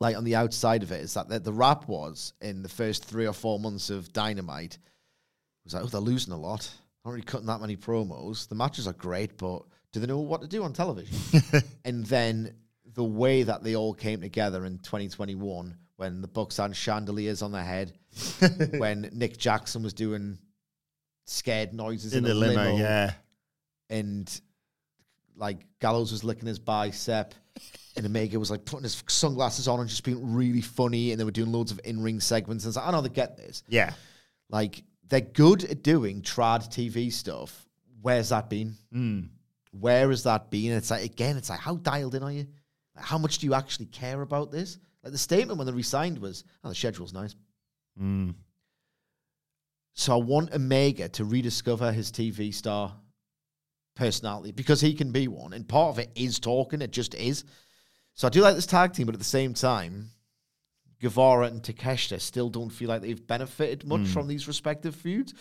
like 0.00 0.16
on 0.16 0.24
the 0.24 0.34
outside 0.34 0.82
of 0.82 0.90
it, 0.90 1.02
is 1.02 1.14
that 1.14 1.28
the, 1.28 1.38
the 1.38 1.52
rap 1.52 1.86
was 1.86 2.32
in 2.40 2.62
the 2.62 2.68
first 2.68 3.04
three 3.04 3.26
or 3.26 3.32
four 3.32 3.60
months 3.60 3.90
of 3.90 4.12
Dynamite 4.12 4.78
was 5.64 5.74
like, 5.74 5.84
oh, 5.84 5.86
they're 5.86 6.00
losing 6.00 6.32
a 6.32 6.38
lot. 6.38 6.70
Not 7.04 7.12
really 7.12 7.22
cutting 7.22 7.46
that 7.46 7.60
many 7.60 7.76
promos. 7.76 8.48
The 8.48 8.54
matches 8.54 8.86
are 8.86 8.92
great, 8.92 9.36
but 9.38 9.62
do 9.92 10.00
they 10.00 10.06
know 10.06 10.18
what 10.18 10.42
to 10.42 10.48
do 10.48 10.62
on 10.62 10.72
television? 10.72 11.16
and 11.84 12.04
then 12.06 12.54
the 12.94 13.04
way 13.04 13.42
that 13.42 13.62
they 13.62 13.76
all 13.76 13.94
came 13.94 14.20
together 14.20 14.64
in 14.64 14.78
2021, 14.78 15.76
when 16.00 16.22
the 16.22 16.28
Bucks 16.28 16.56
had 16.56 16.74
chandeliers 16.74 17.42
on 17.42 17.52
their 17.52 17.62
head, 17.62 17.92
when 18.78 19.10
Nick 19.12 19.36
Jackson 19.36 19.82
was 19.82 19.92
doing 19.92 20.38
scared 21.26 21.74
noises 21.74 22.14
in, 22.14 22.24
in 22.24 22.24
the 22.24 22.34
limo. 22.34 22.64
limo, 22.64 22.78
Yeah, 22.78 23.12
and 23.90 24.40
like 25.36 25.58
Gallows 25.78 26.10
was 26.10 26.24
licking 26.24 26.48
his 26.48 26.58
bicep, 26.58 27.34
and 27.96 28.06
Omega 28.06 28.38
was 28.38 28.50
like 28.50 28.64
putting 28.64 28.84
his 28.84 29.02
sunglasses 29.08 29.68
on 29.68 29.80
and 29.80 29.90
just 29.90 30.02
being 30.02 30.34
really 30.34 30.62
funny, 30.62 31.12
and 31.12 31.20
they 31.20 31.24
were 31.24 31.30
doing 31.30 31.52
loads 31.52 31.70
of 31.70 31.78
in-ring 31.84 32.20
segments. 32.20 32.64
And 32.64 32.70
it's 32.70 32.76
like, 32.78 32.88
I 32.88 32.92
know 32.92 33.02
they 33.02 33.10
get 33.10 33.36
this. 33.36 33.62
yeah. 33.68 33.92
Like 34.48 34.82
they're 35.06 35.20
good 35.20 35.64
at 35.64 35.82
doing 35.82 36.22
trad 36.22 36.70
TV 36.70 37.12
stuff. 37.12 37.68
Where's 38.00 38.30
that 38.30 38.48
been? 38.48 38.74
Hmm. 38.90 39.20
Where 39.72 40.08
has 40.08 40.22
that 40.22 40.50
been? 40.50 40.72
It's 40.72 40.90
like 40.90 41.04
again, 41.04 41.36
it's 41.36 41.50
like 41.50 41.60
how 41.60 41.76
dialed 41.76 42.14
in 42.14 42.22
are 42.22 42.32
you? 42.32 42.46
Like, 42.96 43.04
how 43.04 43.18
much 43.18 43.36
do 43.36 43.46
you 43.46 43.52
actually 43.52 43.86
care 43.86 44.22
about 44.22 44.50
this? 44.50 44.78
Like 45.02 45.12
the 45.12 45.18
statement 45.18 45.58
when 45.58 45.66
they 45.66 45.72
resigned 45.72 46.18
was, 46.18 46.44
"Oh, 46.62 46.68
the 46.68 46.74
schedule's 46.74 47.12
nice." 47.12 47.34
Hmm. 47.98 48.30
So 49.94 50.14
I 50.14 50.22
want 50.22 50.52
Omega 50.54 51.08
to 51.10 51.24
rediscover 51.24 51.92
his 51.92 52.10
TV 52.10 52.54
star 52.54 52.96
personality 53.96 54.52
because 54.52 54.80
he 54.80 54.94
can 54.94 55.12
be 55.12 55.28
one, 55.28 55.52
and 55.52 55.66
part 55.66 55.90
of 55.90 55.98
it 55.98 56.10
is 56.14 56.38
talking. 56.38 56.82
It 56.82 56.90
just 56.90 57.14
is. 57.14 57.44
So 58.14 58.26
I 58.26 58.30
do 58.30 58.40
like 58.40 58.54
this 58.54 58.66
tag 58.66 58.92
team, 58.92 59.06
but 59.06 59.14
at 59.14 59.18
the 59.18 59.24
same 59.24 59.54
time, 59.54 60.10
Guevara 61.00 61.46
and 61.46 61.62
Takeshita 61.62 62.20
still 62.20 62.50
don't 62.50 62.70
feel 62.70 62.88
like 62.88 63.02
they've 63.02 63.26
benefited 63.26 63.86
much 63.86 64.00
hmm. 64.00 64.06
from 64.06 64.28
these 64.28 64.46
respective 64.46 64.94
feuds. 64.94 65.34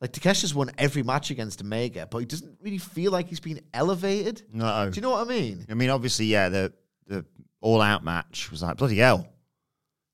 Like 0.00 0.12
Takeshita's 0.12 0.54
won 0.54 0.70
every 0.78 1.02
match 1.02 1.30
against 1.30 1.60
Omega, 1.60 2.06
but 2.10 2.18
he 2.18 2.24
doesn't 2.24 2.58
really 2.62 2.78
feel 2.78 3.12
like 3.12 3.28
he's 3.28 3.40
been 3.40 3.60
elevated. 3.74 4.42
No, 4.52 4.88
Do 4.90 4.96
you 4.96 5.02
know 5.02 5.10
what 5.10 5.26
I 5.26 5.28
mean? 5.28 5.66
I 5.68 5.74
mean, 5.74 5.90
obviously, 5.90 6.26
yeah. 6.26 6.48
The 6.48 6.72
the 7.10 7.24
all 7.60 7.82
out 7.82 8.02
match 8.04 8.50
was 8.50 8.62
like 8.62 8.78
bloody 8.78 8.96
hell. 8.96 9.26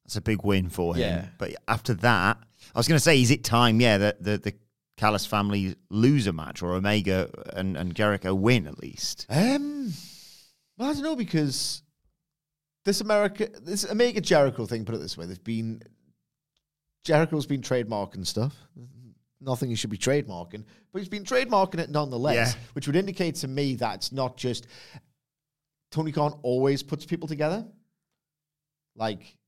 That's 0.04 0.16
a 0.16 0.20
big 0.20 0.42
win 0.42 0.68
for 0.68 0.94
him. 0.94 1.00
Yeah. 1.02 1.26
But 1.38 1.54
after 1.68 1.94
that, 1.94 2.38
I 2.74 2.78
was 2.78 2.88
going 2.88 2.96
to 2.96 3.02
say, 3.02 3.20
is 3.20 3.30
it 3.30 3.44
time? 3.44 3.80
Yeah, 3.80 3.98
that 3.98 4.22
the 4.22 4.38
the 4.38 4.54
Callis 4.96 5.26
family 5.26 5.76
lose 5.90 6.26
a 6.26 6.32
match 6.32 6.62
or 6.62 6.72
Omega 6.74 7.28
and, 7.54 7.76
and 7.76 7.94
Jericho 7.94 8.34
win 8.34 8.66
at 8.66 8.78
least. 8.78 9.26
Um, 9.28 9.92
well, 10.78 10.90
I 10.90 10.92
don't 10.94 11.02
know 11.02 11.16
because 11.16 11.82
this 12.84 13.00
America, 13.00 13.48
this 13.62 13.84
Omega 13.88 14.20
Jericho 14.20 14.64
thing. 14.66 14.84
Put 14.84 14.94
it 14.94 14.98
this 14.98 15.16
way: 15.18 15.26
they've 15.26 15.42
been 15.44 15.82
Jericho's 17.04 17.46
been 17.46 17.62
trademarking 17.62 18.26
stuff. 18.26 18.54
Nothing 19.40 19.68
he 19.68 19.76
should 19.76 19.90
be 19.90 19.98
trademarking, 19.98 20.64
but 20.92 20.98
he's 21.00 21.10
been 21.10 21.24
trademarking 21.24 21.78
it 21.78 21.90
nonetheless, 21.90 22.54
Yeah. 22.54 22.60
which 22.72 22.86
would 22.86 22.96
indicate 22.96 23.34
to 23.36 23.48
me 23.48 23.74
that 23.76 23.96
it's 23.96 24.10
not 24.12 24.36
just 24.38 24.66
Tony 25.96 26.12
Khan 26.12 26.38
always 26.42 26.82
puts 26.82 27.06
people 27.06 27.26
together, 27.26 27.66
like 28.94 29.38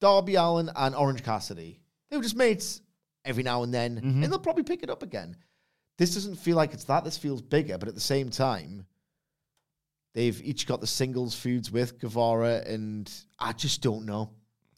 Darby 0.00 0.34
Allin 0.34 0.68
and 0.74 0.96
Orange 0.96 1.22
Cassidy. 1.22 1.80
They 2.10 2.16
were 2.16 2.24
just 2.24 2.34
mates 2.34 2.80
every 3.24 3.44
now 3.44 3.62
and 3.62 3.72
then, 3.72 3.98
and 3.98 4.24
they'll 4.24 4.40
probably 4.40 4.64
pick 4.64 4.82
it 4.82 4.90
up 4.90 5.04
again. 5.04 5.36
This 5.96 6.14
doesn't 6.14 6.36
feel 6.40 6.56
like 6.56 6.74
it's 6.74 6.82
that. 6.84 7.04
This 7.04 7.16
feels 7.16 7.40
bigger, 7.40 7.78
but 7.78 7.86
at 7.88 7.94
the 7.94 8.00
same 8.00 8.30
time, 8.30 8.84
They've 10.14 10.40
each 10.42 10.66
got 10.66 10.80
the 10.80 10.86
singles 10.86 11.36
feuds 11.36 11.70
with 11.70 12.00
Guevara, 12.00 12.62
and 12.66 13.08
I 13.38 13.52
just 13.52 13.82
don't 13.82 14.04
know. 14.06 14.32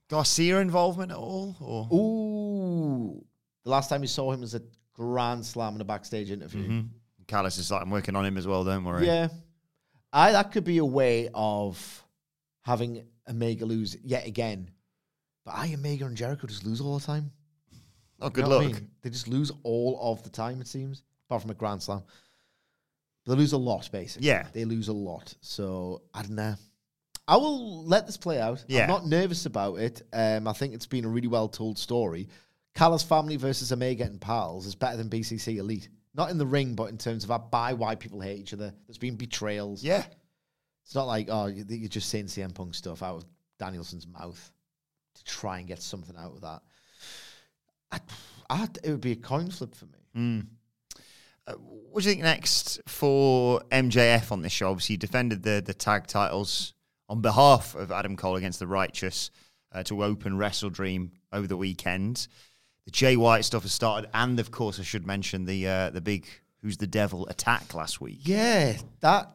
Garcia 0.08 0.58
involvement 0.58 1.12
at 1.12 1.16
all? 1.16 1.56
Or 1.60 1.88
Ooh, 1.96 3.24
the 3.64 3.70
last 3.70 3.88
time 3.88 4.02
you 4.02 4.08
saw 4.08 4.32
him 4.32 4.40
was 4.42 4.54
a 4.54 4.60
Grand 4.92 5.46
Slam 5.46 5.76
in 5.76 5.80
a 5.80 5.84
backstage 5.84 6.30
interview. 6.30 6.68
Mhm. 6.68 6.88
Callis 7.26 7.56
is 7.56 7.70
like, 7.70 7.80
I'm 7.80 7.88
working 7.90 8.16
on 8.16 8.26
him 8.26 8.36
as 8.36 8.46
well, 8.46 8.64
don't 8.64 8.84
worry. 8.84 9.06
Yeah, 9.06 9.28
I 10.12 10.32
that 10.32 10.52
could 10.52 10.64
be 10.64 10.78
a 10.78 10.84
way 10.84 11.28
of 11.34 12.04
having 12.62 13.04
Omega 13.28 13.64
lose 13.64 13.96
yet 14.02 14.26
again. 14.26 14.70
But 15.44 15.54
I 15.54 15.72
Omega 15.74 16.06
and 16.06 16.16
Jericho 16.16 16.46
just 16.46 16.64
lose 16.64 16.80
all 16.80 16.98
the 16.98 17.04
time. 17.06 17.30
Oh, 18.20 18.26
You 18.26 18.30
good 18.30 18.42
know 18.44 18.48
what 18.50 18.60
I 18.60 18.64
luck. 18.66 18.74
mean? 18.74 18.90
They 19.02 19.10
just 19.10 19.28
lose 19.28 19.50
all 19.62 19.98
of 20.12 20.22
the 20.22 20.30
time, 20.30 20.60
it 20.60 20.66
seems, 20.66 21.02
apart 21.28 21.42
from 21.42 21.50
a 21.50 21.54
Grand 21.54 21.82
Slam. 21.82 22.02
They 23.26 23.34
lose 23.34 23.52
a 23.52 23.58
lot, 23.58 23.88
basically. 23.92 24.26
Yeah. 24.28 24.46
They 24.52 24.64
lose 24.64 24.88
a 24.88 24.92
lot. 24.92 25.34
So, 25.40 26.02
I 26.12 26.22
don't 26.22 26.34
know. 26.34 26.54
I 27.28 27.36
will 27.36 27.84
let 27.84 28.06
this 28.06 28.16
play 28.16 28.40
out. 28.40 28.64
Yeah. 28.66 28.82
I'm 28.82 28.88
not 28.88 29.06
nervous 29.06 29.46
about 29.46 29.76
it. 29.76 30.02
Um, 30.12 30.48
I 30.48 30.52
think 30.52 30.74
it's 30.74 30.86
been 30.86 31.04
a 31.04 31.08
really 31.08 31.28
well 31.28 31.48
told 31.48 31.78
story. 31.78 32.28
Callis 32.74 33.02
family 33.02 33.36
versus 33.36 33.72
Omega 33.72 34.04
and 34.04 34.20
Pals 34.20 34.66
is 34.66 34.74
better 34.74 34.96
than 34.96 35.08
BCC 35.08 35.56
Elite. 35.58 35.88
Not 36.14 36.30
in 36.30 36.38
the 36.38 36.46
ring, 36.46 36.74
but 36.74 36.90
in 36.90 36.98
terms 36.98 37.24
of 37.28 37.50
by 37.50 37.72
why 37.74 37.94
people 37.94 38.20
hate 38.20 38.40
each 38.40 38.52
other. 38.52 38.72
There's 38.86 38.98
been 38.98 39.16
betrayals. 39.16 39.82
Yeah. 39.84 40.04
It's 40.84 40.94
not 40.94 41.06
like, 41.06 41.28
oh, 41.30 41.46
you- 41.46 41.64
you're 41.68 41.88
just 41.88 42.08
saying 42.08 42.26
CM 42.26 42.52
Punk 42.54 42.74
stuff 42.74 43.02
out 43.02 43.16
of 43.18 43.24
Danielson's 43.58 44.06
mouth 44.06 44.52
to 45.14 45.24
try 45.24 45.58
and 45.58 45.68
get 45.68 45.80
something 45.82 46.16
out 46.16 46.32
of 46.34 46.40
that. 46.40 46.62
I, 47.92 48.00
I, 48.48 48.68
it 48.82 48.90
would 48.90 49.00
be 49.00 49.12
a 49.12 49.16
coin 49.16 49.50
flip 49.50 49.74
for 49.74 49.86
me. 49.86 49.98
Mm. 50.16 50.46
Uh, 51.46 51.54
what 51.54 52.02
do 52.02 52.08
you 52.08 52.14
think 52.14 52.24
next 52.24 52.80
for 52.86 53.60
MJF 53.70 54.30
on 54.32 54.42
this 54.42 54.52
show? 54.52 54.70
Obviously, 54.70 54.94
he 54.94 54.96
defended 54.98 55.42
the 55.42 55.62
the 55.64 55.74
tag 55.74 56.06
titles 56.06 56.74
on 57.08 57.20
behalf 57.20 57.74
of 57.74 57.90
Adam 57.90 58.16
Cole 58.16 58.36
against 58.36 58.58
the 58.58 58.66
Righteous 58.66 59.30
uh, 59.72 59.82
to 59.84 60.04
open 60.04 60.34
WrestleDream 60.34 61.10
over 61.32 61.46
the 61.46 61.56
weekend. 61.56 62.28
The 62.90 62.96
Jay 62.96 63.16
White 63.16 63.44
stuff 63.44 63.62
has 63.62 63.72
started, 63.72 64.10
and 64.12 64.40
of 64.40 64.50
course, 64.50 64.80
I 64.80 64.82
should 64.82 65.06
mention 65.06 65.44
the 65.44 65.68
uh, 65.68 65.90
the 65.90 66.00
big 66.00 66.26
Who's 66.60 66.76
the 66.76 66.88
Devil 66.88 67.28
attack 67.28 67.72
last 67.72 68.00
week. 68.00 68.18
Yeah, 68.22 68.78
that. 68.98 69.30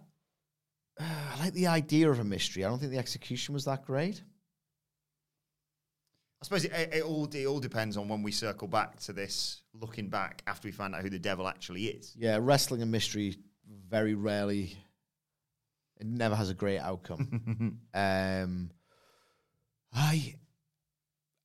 I 1.00 1.40
like 1.40 1.54
the 1.54 1.68
idea 1.68 2.12
of 2.12 2.20
a 2.20 2.26
mystery. 2.26 2.66
I 2.66 2.68
don't 2.70 2.80
think 2.80 2.92
the 2.92 2.98
execution 2.98 3.54
was 3.54 3.64
that 3.64 3.86
great. 3.86 4.22
I 6.42 6.44
suppose 6.44 6.66
it, 6.66 6.74
it, 6.74 6.96
it 6.96 7.04
all 7.04 7.30
it 7.34 7.46
all 7.46 7.62
depends 7.62 7.96
on 7.96 8.10
when 8.10 8.24
we 8.24 8.34
circle 8.34 8.68
back 8.68 9.00
to 9.04 9.14
this, 9.14 9.62
looking 9.74 10.10
back 10.10 10.42
after 10.48 10.68
we 10.68 10.74
find 10.74 10.94
out 10.94 11.02
who 11.02 11.10
the 11.10 11.18
Devil 11.18 11.48
actually 11.48 11.86
is. 11.86 12.14
Yeah, 12.18 12.40
wrestling 12.42 12.82
and 12.82 12.92
mystery 12.92 13.38
very 13.90 14.16
rarely. 14.16 14.76
It 15.98 16.08
never 16.08 16.36
has 16.36 16.50
a 16.50 16.54
great 16.54 16.80
outcome. 16.80 17.80
um, 17.94 18.70
I, 19.94 20.36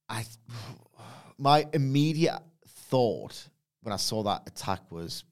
I, 0.08 0.24
my 1.40 1.66
immediate 1.72 2.38
thought 2.68 3.48
when 3.80 3.94
I 3.94 3.96
saw 3.96 4.22
that 4.24 4.42
attack 4.46 4.92
was, 4.92 5.24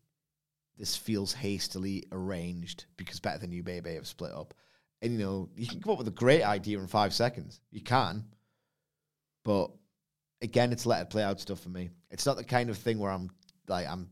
this 0.79 0.97
feels 0.97 1.35
hastily 1.35 2.05
arranged 2.11 2.87
because 2.97 3.21
Better 3.21 3.39
Than 3.39 3.53
You 3.53 3.63
Baby 3.63 3.95
have 3.95 4.07
split 4.07 4.33
up, 4.33 4.55
and 5.03 5.13
you 5.13 5.19
know 5.19 5.49
you 5.55 5.67
can 5.67 5.81
come 5.81 5.93
up 5.93 5.99
with 5.99 6.09
a 6.09 6.13
great 6.13 6.43
idea 6.43 6.79
in 6.79 6.87
five 6.87 7.13
seconds. 7.13 7.61
You 7.71 7.83
can, 7.83 8.25
but 9.45 9.71
again, 10.41 10.73
it's 10.73 10.87
let 10.87 11.03
it 11.03 11.11
play 11.11 11.23
out 11.23 11.41
stuff 11.41 11.61
for 11.61 11.69
me. 11.69 11.91
It's 12.11 12.25
not 12.25 12.37
the 12.39 12.45
kind 12.45 12.71
of 12.71 12.79
thing 12.79 12.99
where 12.99 13.11
I'm 13.11 13.31
like 13.69 13.87
I'm 13.87 14.09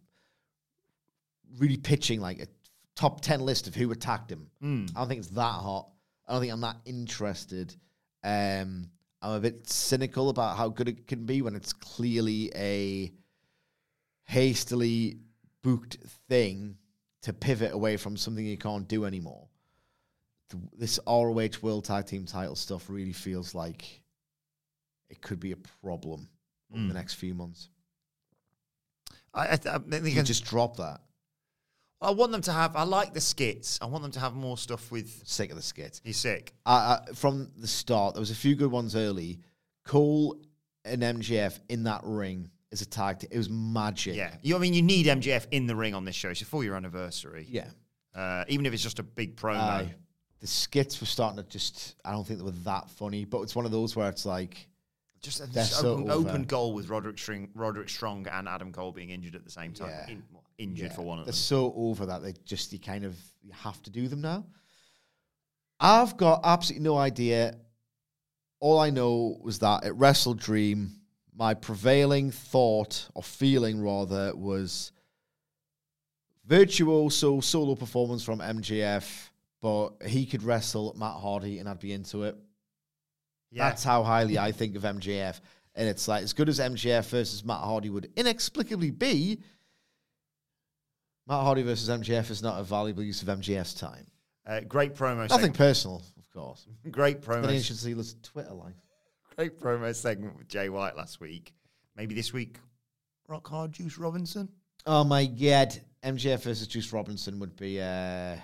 really 1.58 1.78
pitching 1.78 2.20
like 2.20 2.40
a 2.40 2.46
top 2.94 3.22
10 3.22 3.40
list 3.40 3.68
of 3.68 3.74
who 3.74 3.90
attacked 3.90 4.30
him. 4.30 4.48
Mm. 4.62 4.90
I 4.94 5.00
don't 5.00 5.08
think 5.08 5.20
it's 5.20 5.30
that 5.30 5.40
hot. 5.40 5.88
I 6.26 6.32
don't 6.32 6.40
think 6.40 6.52
I'm 6.52 6.60
that 6.62 6.76
interested. 6.84 7.74
Um, 8.24 8.90
I'm 9.26 9.32
a 9.38 9.40
bit 9.40 9.68
cynical 9.68 10.28
about 10.28 10.56
how 10.56 10.68
good 10.68 10.88
it 10.88 11.08
can 11.08 11.26
be 11.26 11.42
when 11.42 11.56
it's 11.56 11.72
clearly 11.72 12.52
a 12.54 13.12
hastily 14.24 15.18
booked 15.62 15.96
thing 16.28 16.76
to 17.22 17.32
pivot 17.32 17.72
away 17.72 17.96
from 17.96 18.16
something 18.16 18.46
you 18.46 18.56
can't 18.56 18.86
do 18.86 19.04
anymore. 19.04 19.48
This 20.78 21.00
ROH 21.08 21.58
World 21.60 21.84
Tag 21.86 22.06
Team 22.06 22.24
title 22.24 22.54
stuff 22.54 22.88
really 22.88 23.12
feels 23.12 23.52
like 23.52 24.00
it 25.10 25.20
could 25.20 25.40
be 25.40 25.50
a 25.50 25.56
problem 25.82 26.28
in 26.72 26.86
the 26.86 26.92
Mm. 26.92 26.96
next 26.96 27.14
few 27.14 27.34
months. 27.34 27.68
I, 29.34 29.54
I, 29.54 29.56
th- 29.56 29.74
I 29.74 29.78
think 29.78 30.14
You 30.14 30.22
just 30.22 30.44
drop 30.44 30.76
that. 30.76 31.00
I 32.00 32.10
want 32.10 32.32
them 32.32 32.42
to 32.42 32.52
have. 32.52 32.76
I 32.76 32.82
like 32.82 33.14
the 33.14 33.20
skits. 33.20 33.78
I 33.80 33.86
want 33.86 34.02
them 34.02 34.12
to 34.12 34.20
have 34.20 34.34
more 34.34 34.58
stuff 34.58 34.90
with. 34.90 35.22
Sick 35.26 35.50
of 35.50 35.56
the 35.56 35.62
skits. 35.62 36.00
He's 36.04 36.16
sick. 36.18 36.52
uh, 36.66 36.98
uh, 37.08 37.14
from 37.14 37.50
the 37.56 37.66
start, 37.66 38.14
there 38.14 38.20
was 38.20 38.30
a 38.30 38.34
few 38.34 38.54
good 38.54 38.70
ones 38.70 38.94
early. 38.94 39.40
Cole 39.84 40.36
and 40.84 41.02
MJF 41.02 41.58
in 41.68 41.84
that 41.84 42.02
ring 42.04 42.50
as 42.72 42.82
a 42.82 42.86
tag 42.86 43.20
team. 43.20 43.30
It 43.32 43.38
was 43.38 43.48
magic. 43.48 44.16
Yeah, 44.16 44.34
you. 44.42 44.56
I 44.56 44.58
mean, 44.58 44.74
you 44.74 44.82
need 44.82 45.06
MJF 45.06 45.46
in 45.52 45.66
the 45.66 45.76
ring 45.76 45.94
on 45.94 46.04
this 46.04 46.14
show. 46.16 46.28
It's 46.28 46.40
your 46.40 46.48
four-year 46.48 46.74
anniversary. 46.74 47.46
Yeah. 47.48 47.68
Uh, 48.14 48.44
even 48.48 48.66
if 48.66 48.72
it's 48.72 48.82
just 48.82 48.98
a 48.98 49.02
big 49.02 49.36
promo. 49.36 49.56
Aye. 49.58 49.94
the 50.40 50.46
skits 50.46 51.00
were 51.00 51.06
starting 51.06 51.42
to 51.42 51.48
just, 51.48 51.96
I 52.04 52.12
don't 52.12 52.26
think 52.26 52.38
they 52.38 52.44
were 52.44 52.50
that 52.64 52.90
funny, 52.90 53.24
but 53.24 53.42
it's 53.42 53.54
one 53.54 53.64
of 53.64 53.70
those 53.72 53.94
where 53.96 54.08
it's 54.08 54.24
like, 54.26 54.68
just 55.22 55.40
a 55.40 55.46
they're 55.46 55.64
so 55.64 55.94
open, 55.94 56.10
open 56.10 56.42
goal 56.44 56.72
with 56.72 56.88
Roderick 56.88 57.18
Strong, 57.18 57.48
Roderick 57.54 57.88
Strong 57.88 58.26
and 58.28 58.48
Adam 58.48 58.72
Cole 58.72 58.92
being 58.92 59.10
injured 59.10 59.34
at 59.34 59.44
the 59.44 59.50
same 59.50 59.72
time. 59.72 59.88
Yeah. 59.90 60.12
In- 60.12 60.22
well, 60.32 60.44
injured 60.58 60.90
yeah, 60.90 60.94
for 60.94 61.02
one 61.02 61.18
of 61.18 61.24
them. 61.24 61.32
they're 61.32 61.38
so 61.38 61.72
over 61.76 62.06
that 62.06 62.22
they 62.22 62.34
just, 62.44 62.72
you 62.72 62.78
kind 62.78 63.04
of 63.04 63.16
you 63.42 63.52
have 63.52 63.82
to 63.82 63.90
do 63.90 64.08
them 64.08 64.20
now. 64.20 64.44
I've 65.78 66.16
got 66.16 66.40
absolutely 66.44 66.84
no 66.84 66.96
idea. 66.96 67.56
All 68.60 68.78
I 68.78 68.90
know 68.90 69.38
was 69.42 69.58
that 69.58 69.84
at 69.84 69.92
WrestleDream, 69.92 70.90
my 71.34 71.54
prevailing 71.54 72.30
thought 72.30 73.08
or 73.14 73.22
feeling 73.22 73.82
rather 73.82 74.34
was 74.34 74.92
virtuoso 76.46 77.40
solo 77.40 77.74
performance 77.74 78.24
from 78.24 78.38
MJF, 78.38 79.28
but 79.60 79.90
he 80.06 80.24
could 80.24 80.42
wrestle 80.42 80.94
Matt 80.98 81.16
Hardy 81.16 81.58
and 81.58 81.68
I'd 81.68 81.80
be 81.80 81.92
into 81.92 82.22
it. 82.22 82.36
Yeah. 83.50 83.68
That's 83.68 83.84
how 83.84 84.02
highly 84.02 84.38
I 84.38 84.52
think 84.52 84.76
of 84.76 84.82
MJF. 84.82 85.40
And 85.74 85.88
it's 85.88 86.08
like 86.08 86.22
as 86.22 86.32
good 86.32 86.48
as 86.48 86.58
MJF 86.58 87.06
versus 87.10 87.44
Matt 87.44 87.60
Hardy 87.60 87.90
would 87.90 88.10
inexplicably 88.16 88.90
be, 88.90 89.42
Matt 91.26 91.42
Hardy 91.42 91.62
versus 91.62 91.88
MJF 91.88 92.30
is 92.30 92.42
not 92.42 92.60
a 92.60 92.62
valuable 92.62 93.02
use 93.02 93.22
of 93.22 93.28
MJF's 93.28 93.74
time. 93.74 94.06
Uh, 94.46 94.60
great 94.60 94.94
promo. 94.94 95.28
Nothing 95.28 95.28
segment. 95.28 95.56
personal, 95.56 96.02
of 96.18 96.30
course. 96.30 96.66
Great 96.90 97.20
promo. 97.20 97.52
you 97.52 97.60
should 97.60 97.76
see 97.76 97.94
his 97.94 98.14
Twitter 98.22 98.52
life. 98.54 98.76
Great 99.36 99.58
promo 99.58 99.92
segment 99.92 100.38
with 100.38 100.46
Jay 100.46 100.68
White 100.68 100.96
last 100.96 101.20
week. 101.20 101.52
Maybe 101.96 102.14
this 102.14 102.32
week, 102.32 102.58
Rock 103.26 103.48
Hard 103.48 103.72
Juice 103.72 103.98
Robinson. 103.98 104.48
Oh 104.86 105.02
my 105.02 105.26
god, 105.26 105.76
MJF 106.04 106.42
versus 106.44 106.68
Juice 106.68 106.92
Robinson 106.92 107.40
would 107.40 107.56
be 107.56 107.80
uh, 107.80 108.36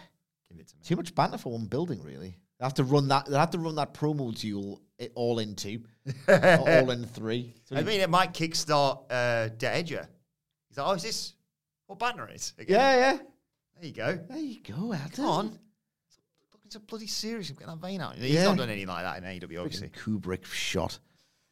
Give 0.51 0.59
it 0.59 0.69
to 0.69 0.77
me. 0.77 0.83
too 0.85 0.97
much 0.97 1.15
banter 1.15 1.39
for 1.39 1.53
one 1.53 1.67
building. 1.67 2.03
Really, 2.03 2.37
they 2.59 2.65
have 2.65 2.75
to 2.75 2.85
run 2.85 3.07
that. 3.09 3.27
They 3.27 3.39
have 3.39 3.51
to 3.51 3.59
run 3.59 3.77
that 3.77 3.95
promo 3.95 4.37
duel 4.37 4.83
it 4.99 5.13
all 5.15 5.39
in 5.39 5.55
two, 5.55 5.83
all 6.29 6.91
in 6.91 7.05
three. 7.05 7.55
So 7.65 7.77
I 7.77 7.83
mean, 7.85 8.01
it 8.01 8.11
might 8.11 8.35
kickstart 8.35 9.05
uh, 9.09 9.51
Dead 9.57 9.87
Edger. 9.87 10.09
He's 10.69 10.79
like, 10.79 10.87
oh, 10.89 10.93
is 10.93 11.03
this 11.05 11.35
what 11.93 11.99
banner 12.17 12.31
is? 12.33 12.53
Again? 12.59 12.79
yeah, 12.81 12.97
yeah. 13.13 13.19
There 13.77 13.89
you 13.89 13.93
go. 13.93 14.19
There 14.29 14.39
you 14.39 14.61
go, 14.63 14.93
Adam. 14.93 15.11
Come 15.11 15.25
on. 15.27 15.45
Looking 16.53 16.71
so 16.71 16.79
bloody 16.81 17.07
serious. 17.07 17.51
I'm 17.51 17.57
getting 17.57 17.69
that 17.75 17.81
vein 17.87 18.01
out. 18.01 18.17
He's 18.17 18.33
Yeah. 18.35 18.45
not 18.45 18.59
done 18.59 18.71
anything 18.71 18.89
like 18.89 19.03
that 19.05 19.19
in 19.19 19.25
AEW, 19.25 19.61
obviously. 19.63 19.89
Kubrick 19.91 20.45
shot. 20.45 20.99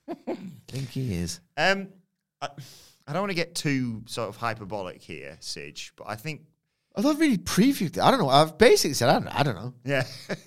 I 0.09 0.14
think 0.68 0.88
he 0.90 1.14
is. 1.14 1.40
Um, 1.57 1.88
I, 2.40 2.48
I 3.07 3.12
don't 3.12 3.22
want 3.22 3.31
to 3.31 3.37
get 3.37 3.55
too 3.55 4.03
sort 4.07 4.29
of 4.29 4.37
hyperbolic 4.37 5.03
here, 5.03 5.37
Sige, 5.40 5.90
but 5.96 6.07
I 6.09 6.14
think 6.16 6.42
I've 6.96 7.05
not 7.05 7.18
really 7.18 7.38
previewed 7.38 7.97
it. 7.97 7.99
I 7.99 8.11
don't 8.11 8.20
know. 8.20 8.28
I've 8.28 8.57
basically 8.59 8.95
said 8.95 9.09
I 9.09 9.12
don't, 9.14 9.28
I 9.28 9.43
don't 9.43 9.55
know. 9.57 9.74
Yeah, 9.84 10.05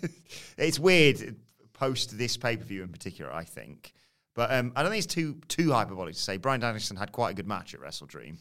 it's 0.58 0.80
weird 0.80 1.36
post 1.74 2.18
this 2.18 2.38
pay 2.38 2.56
per 2.58 2.64
view 2.64 2.84
in 2.84 2.90
particular. 2.90 3.32
I 3.34 3.44
think, 3.44 3.94
but 4.36 4.52
um, 4.54 4.72
I 4.76 4.82
don't 4.84 4.92
think 4.92 5.04
it's 5.04 5.14
too 5.14 5.40
too 5.48 5.72
hyperbolic 5.72 6.16
to 6.16 6.20
say 6.20 6.38
Bryan 6.38 6.62
Danielson 6.62 6.98
had 6.98 7.12
quite 7.12 7.32
a 7.32 7.34
good 7.34 7.48
match 7.48 7.74
at 7.74 7.80
WrestleDream. 7.82 8.38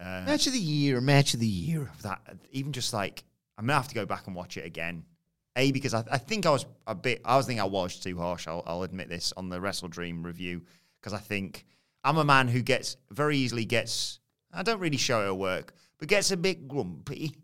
Uh, 0.00 0.22
Match 0.26 0.46
of 0.46 0.54
the 0.54 0.58
year, 0.58 1.00
match 1.00 1.34
of 1.34 1.40
the 1.40 1.46
year. 1.46 1.90
that 2.02 2.20
even 2.52 2.72
just 2.72 2.94
like 2.94 3.22
I'm 3.58 3.66
gonna 3.66 3.76
have 3.76 3.88
to 3.88 3.94
go 3.94 4.06
back 4.06 4.26
and 4.26 4.34
watch 4.34 4.56
it 4.56 4.64
again. 4.64 5.04
A 5.56 5.72
because 5.72 5.92
I, 5.92 6.04
I 6.10 6.16
think 6.16 6.46
I 6.46 6.50
was 6.50 6.64
a 6.86 6.94
bit. 6.94 7.20
I 7.24 7.36
was 7.36 7.46
thinking 7.46 7.60
I 7.60 7.64
was 7.64 7.98
too 7.98 8.16
harsh. 8.18 8.46
I'll, 8.48 8.62
I'll 8.66 8.82
admit 8.82 9.08
this 9.08 9.32
on 9.36 9.48
the 9.50 9.58
WrestleDream 9.58 10.24
review 10.24 10.62
because 11.00 11.12
I 11.12 11.18
think 11.18 11.66
I'm 12.02 12.16
a 12.16 12.24
man 12.24 12.48
who 12.48 12.62
gets 12.62 12.96
very 13.10 13.36
easily 13.36 13.64
gets. 13.66 14.20
I 14.52 14.62
don't 14.62 14.80
really 14.80 14.96
show 14.96 15.22
it 15.22 15.26
at 15.26 15.36
work, 15.36 15.74
but 15.98 16.08
gets 16.08 16.30
a 16.30 16.36
bit 16.36 16.66
grumpy 16.66 17.34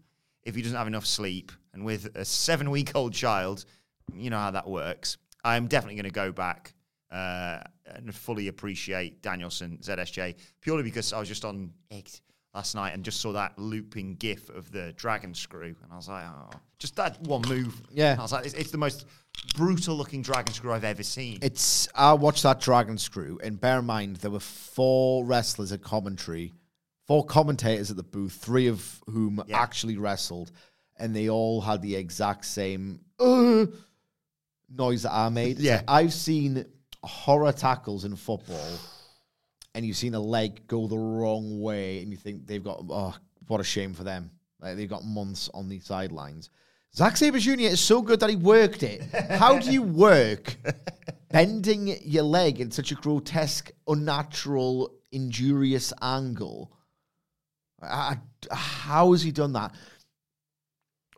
if 0.45 0.55
he 0.55 0.63
doesn't 0.63 0.79
have 0.79 0.87
enough 0.87 1.05
sleep. 1.05 1.53
And 1.75 1.85
with 1.85 2.17
a 2.17 2.25
seven 2.25 2.71
week 2.71 2.93
old 2.95 3.13
child, 3.13 3.67
you 4.15 4.31
know 4.31 4.39
how 4.39 4.53
that 4.53 4.67
works. 4.67 5.19
I'm 5.45 5.67
definitely 5.67 5.97
going 5.97 6.05
to 6.05 6.11
go 6.11 6.33
back 6.33 6.75
uh, 7.11 7.59
and 7.87 8.15
fully 8.15 8.49
appreciate 8.49 9.21
Danielson 9.21 9.79
ZSJ 9.83 10.37
purely 10.61 10.83
because 10.83 11.13
I 11.13 11.19
was 11.19 11.29
just 11.29 11.45
on 11.45 11.71
X 11.91 12.23
last 12.57 12.75
night 12.75 12.95
and 12.95 13.05
just 13.05 13.21
saw 13.21 13.33
that 13.33 13.57
looping 13.59 14.15
gif 14.17 14.49
of 14.49 14.73
the 14.73 14.93
dragon 14.97 15.35
screw, 15.35 15.77
and 15.83 15.93
I 15.93 15.97
was 15.97 16.09
like, 16.09 16.25
oh, 16.27 16.51
just 16.79 16.97
that 16.97 17.21
one 17.23 17.43
move. 17.49 17.81
Yeah. 17.93 18.17
I 18.19 18.23
was 18.23 18.33
like, 18.33 18.47
it's, 18.47 18.55
it's 18.55 18.71
the 18.71 18.79
most 18.79 19.05
brutal 19.57 19.95
looking 19.95 20.23
dragon 20.23 20.53
screw 20.55 20.73
I've 20.73 20.83
ever 20.83 21.03
seen. 21.03 21.39
It's 21.43 21.89
I 21.95 22.15
watched 22.15 22.43
that 22.43 22.61
Dragon 22.61 22.99
Screw, 22.99 23.39
and 23.45 23.61
bear 23.61 23.79
in 23.79 23.85
mind 23.85 24.17
there 24.17 24.31
were 24.31 24.41
four 24.41 25.25
wrestlers 25.25 25.71
at 25.71 25.83
commentary, 25.83 26.55
four 27.07 27.25
commentators 27.25 27.91
at 27.91 27.97
the 27.99 28.03
booth, 28.03 28.33
three 28.33 28.67
of 28.69 29.03
whom 29.07 29.43
Yeah. 29.47 29.59
actually 29.61 29.99
wrestled, 29.99 30.51
and 30.99 31.15
they 31.15 31.29
all 31.29 31.61
had 31.61 31.83
the 31.83 31.95
exact 31.95 32.47
same 32.47 33.01
uh, 33.21 33.67
noise 34.75 35.03
that 35.03 35.13
I 35.13 35.29
made. 35.29 35.59
Yeah. 35.59 35.83
I've 35.87 36.15
seen 36.15 36.65
horror 37.05 37.53
tackles 37.53 38.05
in 38.07 38.17
football, 38.17 38.79
and 39.77 39.85
you've 39.85 39.97
seen 39.99 40.15
a 40.15 40.21
leg 40.21 40.67
go 40.67 40.87
the 40.89 40.97
wrong 40.99 41.61
way, 41.61 42.01
and 42.03 42.11
you 42.11 42.17
think 42.17 42.47
they've 42.47 42.65
got 42.65 42.83
oh, 42.89 43.15
what 43.47 43.61
a 43.61 43.65
shame 43.65 43.93
for 43.95 44.03
them. 44.05 44.31
Like 44.59 44.77
they've 44.77 44.89
got 44.89 45.05
months 45.05 45.51
on 45.53 45.69
the 45.69 45.79
sidelines. 45.81 46.49
Zack 46.95 47.19
Sabre 47.19 47.39
Jr. 47.39 47.61
is 47.61 47.81
so 47.81 48.01
good 48.01 48.21
that 48.21 48.31
he 48.31 48.37
worked 48.37 48.83
it. 48.83 49.03
How 49.31 49.59
do 49.59 49.71
you 49.71 49.83
work 49.83 50.57
bending 51.31 51.89
your 52.03 52.23
leg 52.23 52.59
in 52.59 52.71
such 52.71 52.91
a 52.91 52.95
grotesque, 52.95 53.71
unnatural, 53.87 54.95
injurious 55.13 55.93
angle? 56.01 56.73
I- 57.83 58.17
I- 58.51 58.55
how 58.57 59.13
has 59.13 59.21
he 59.23 59.31
done 59.31 59.53
that? 59.53 59.75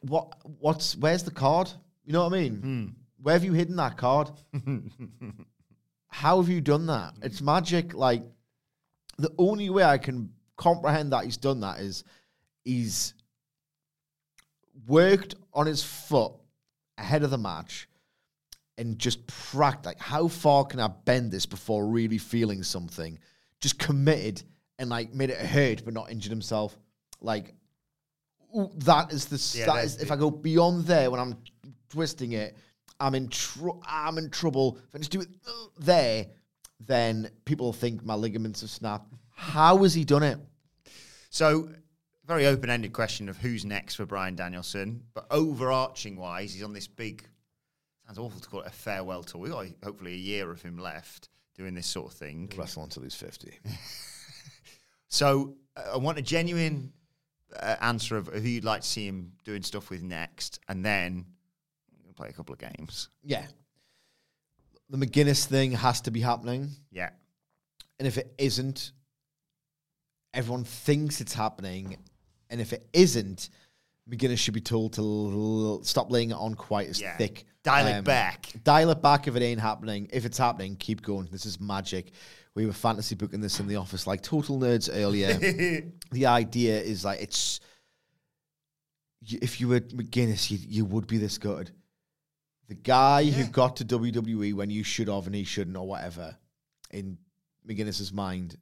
What? 0.03 0.35
What's? 0.59 0.97
Where's 0.97 1.23
the 1.23 1.31
card? 1.31 1.71
You 2.05 2.13
know 2.13 2.25
what 2.25 2.33
I 2.35 2.41
mean? 2.41 2.55
Hmm. 2.57 2.87
Where 3.23 3.35
have 3.35 3.45
you 3.45 3.53
hidden 3.53 3.77
that 3.77 3.97
card? 3.97 4.31
how 6.09 6.41
have 6.41 6.49
you 6.49 6.61
done 6.61 6.87
that? 6.87 7.15
It's 7.23 7.41
magic. 7.41 7.95
Like 7.95 8.23
the 9.19 9.33
only 9.37 9.69
way 9.69 9.83
I 9.83 9.99
can 9.99 10.31
comprehend 10.57 11.13
that 11.13 11.25
he's 11.25 11.37
done 11.37 11.61
that 11.61 11.81
is 11.81 12.05
he's 12.65 13.15
worked 14.87 15.35
on 15.53 15.67
his 15.67 15.83
foot 15.83 16.33
ahead 16.97 17.23
of 17.23 17.31
the 17.31 17.39
match 17.39 17.89
and 18.77 18.99
just 18.99 19.27
practiced 19.27 19.87
like 19.87 20.01
how 20.01 20.29
far 20.29 20.65
can 20.65 20.81
I 20.81 20.89
bend 20.89 21.31
this 21.31 21.47
before 21.47 21.87
really 21.87 22.19
feeling 22.19 22.63
something? 22.63 23.19
Just 23.61 23.79
committed 23.79 24.43
and 24.79 24.89
like 24.89 25.13
made 25.13 25.31
it 25.31 25.39
hurt 25.39 25.85
but 25.85 25.95
not 25.95 26.11
injured 26.11 26.31
himself. 26.31 26.79
Like 27.21 27.55
ooh, 28.57 28.71
that 28.79 29.13
is 29.13 29.27
the 29.27 29.59
Yeah, 29.59 29.67
that's 29.67 29.97
if 29.97 30.13
I 30.13 30.17
go 30.17 30.31
beyond 30.31 30.87
there 30.87 31.11
when 31.11 31.21
I'm 31.21 31.37
twisting 31.91 32.33
it, 32.33 32.57
I'm 33.01 33.15
in 33.15 33.29
tr- 33.29 33.71
I'm 33.87 34.19
in 34.19 34.31
trouble. 34.31 34.79
If 34.89 34.95
I 34.95 34.99
just 34.99 35.11
do 35.11 35.21
it 35.21 35.29
uh, 35.47 35.51
there, 35.79 36.27
then 36.81 37.31
people 37.45 37.73
think 37.73 38.05
my 38.05 38.15
ligaments 38.15 38.61
have 38.61 38.71
snapped. 38.71 39.13
How 39.35 39.79
has 39.79 39.95
he 39.95 40.05
done 40.05 40.23
it? 40.23 40.39
So, 41.31 41.71
very 42.27 42.47
open 42.47 42.71
ended 42.71 42.93
question 42.93 43.29
of 43.29 43.39
who's 43.39 43.65
next 43.65 43.95
for 43.95 44.07
Bryan 44.07 44.37
Danielson. 44.37 45.03
But 45.15 45.27
overarching 45.31 46.17
wise, 46.17 46.53
he's 46.53 46.63
on 46.63 46.73
this 46.73 46.87
big, 46.87 47.27
sounds 48.07 48.19
awful 48.19 48.41
to 48.41 48.49
call 48.49 48.61
it 48.61 48.67
a 48.67 48.71
farewell 48.71 49.23
tour. 49.23 49.41
We've 49.41 49.53
got 49.53 49.67
hopefully 49.83 50.15
a 50.15 50.19
year 50.19 50.51
of 50.51 50.63
him 50.63 50.79
left 50.79 51.29
doing 51.57 51.75
this 51.75 51.87
sort 51.87 52.13
of 52.13 52.19
thing. 52.19 52.53
Wrestle 52.57 52.85
until 52.85 53.03
he's 53.03 53.15
fifty. 53.15 53.59
So, 55.11 55.55
uh, 55.75 55.95
I 55.95 55.97
want 55.97 56.19
a 56.19 56.23
genuine 56.23 56.93
uh, 57.59 57.77
answer 57.81 58.19
of 58.19 58.27
who 58.27 58.41
you'd 58.41 58.63
like 58.63 58.83
to 58.83 58.87
see 58.87 59.07
him 59.07 59.33
doing 59.43 59.63
stuff 59.63 59.89
with 59.89 60.03
next. 60.03 60.61
And 60.69 60.85
then 60.85 61.25
play 62.19 62.29
a 62.29 62.33
couple 62.33 62.53
of 62.53 62.59
games. 62.59 63.09
Yeah. 63.23 63.47
The 64.91 64.97
McGuinness 64.99 65.45
thing 65.47 65.73
has 65.73 66.01
to 66.03 66.11
be 66.11 66.21
happening. 66.21 66.71
Yeah. 66.91 67.11
And 67.99 68.07
if 68.09 68.17
it 68.17 68.33
isn't, 68.39 68.93
everyone 70.33 70.65
thinks 70.65 71.21
it's 71.21 71.35
happening. 71.35 71.97
And 72.51 72.61
if 72.61 72.73
it 72.73 72.89
isn't, 72.93 73.51
McGuinness 74.11 74.39
should 74.39 74.55
be 74.55 74.61
told 74.63 74.95
to 74.95 75.03
l- 75.03 75.81
stop 75.85 76.11
laying 76.11 76.31
it 76.31 76.35
on 76.37 76.55
quite 76.55 76.89
as 76.89 77.01
Yeah. 77.01 77.17
thick. 77.19 77.45
Dial 77.63 77.87
it 77.87 77.93
Um, 77.99 78.05
back. 78.05 78.51
Dial 78.65 78.89
it 78.91 79.03
back 79.03 79.29
if 79.29 79.37
it 79.37 79.43
ain't 79.43 79.61
happening. 79.61 80.09
If 80.11 80.25
it's 80.25 80.39
happening, 80.39 80.77
keep 80.77 81.03
going. 81.03 81.29
This 81.31 81.45
is 81.45 81.61
magic. 81.61 82.13
We 82.55 82.65
were 82.65 82.73
fantasy 82.73 83.15
booking 83.15 83.41
this 83.43 83.61
in 83.61 83.67
the 83.69 83.77
office 83.77 84.07
like 84.07 84.23
total 84.23 84.59
nerds 84.59 84.89
earlier. 84.91 85.35
the 86.13 86.27
idea 86.27 86.81
is 86.81 87.05
like 87.05 87.21
it's 87.21 87.61
if 89.27 89.61
you 89.61 89.69
were 89.69 89.81
McGuinness, 89.81 90.51
you, 90.51 90.59
you 90.63 90.85
would 90.87 91.07
be 91.07 91.19
this 91.19 91.37
good. 91.39 91.71
The 92.69 92.75
guy 92.75 93.25
who 93.25 93.45
got 93.45 93.77
to 93.77 93.85
WWE 93.85 94.53
when 94.55 94.71
you 94.71 94.85
should 94.85 95.09
have 95.09 95.27
and 95.27 95.35
he 95.35 95.45
shouldn't 95.45 95.77
or 95.77 95.87
whatever, 95.87 96.37
in 96.91 97.17
McGuinness's 97.67 98.13
mind, 98.13 98.57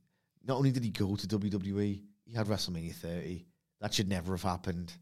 not 0.46 0.56
only 0.56 0.70
did 0.70 0.84
he 0.84 0.90
go 0.90 1.16
to 1.16 1.26
WWE, 1.26 2.00
he 2.24 2.34
had 2.34 2.46
WrestleMania 2.46 2.94
30. 2.94 3.44
That 3.80 3.92
should 3.92 4.08
never 4.08 4.32
have 4.32 4.42
happened. 4.42 4.92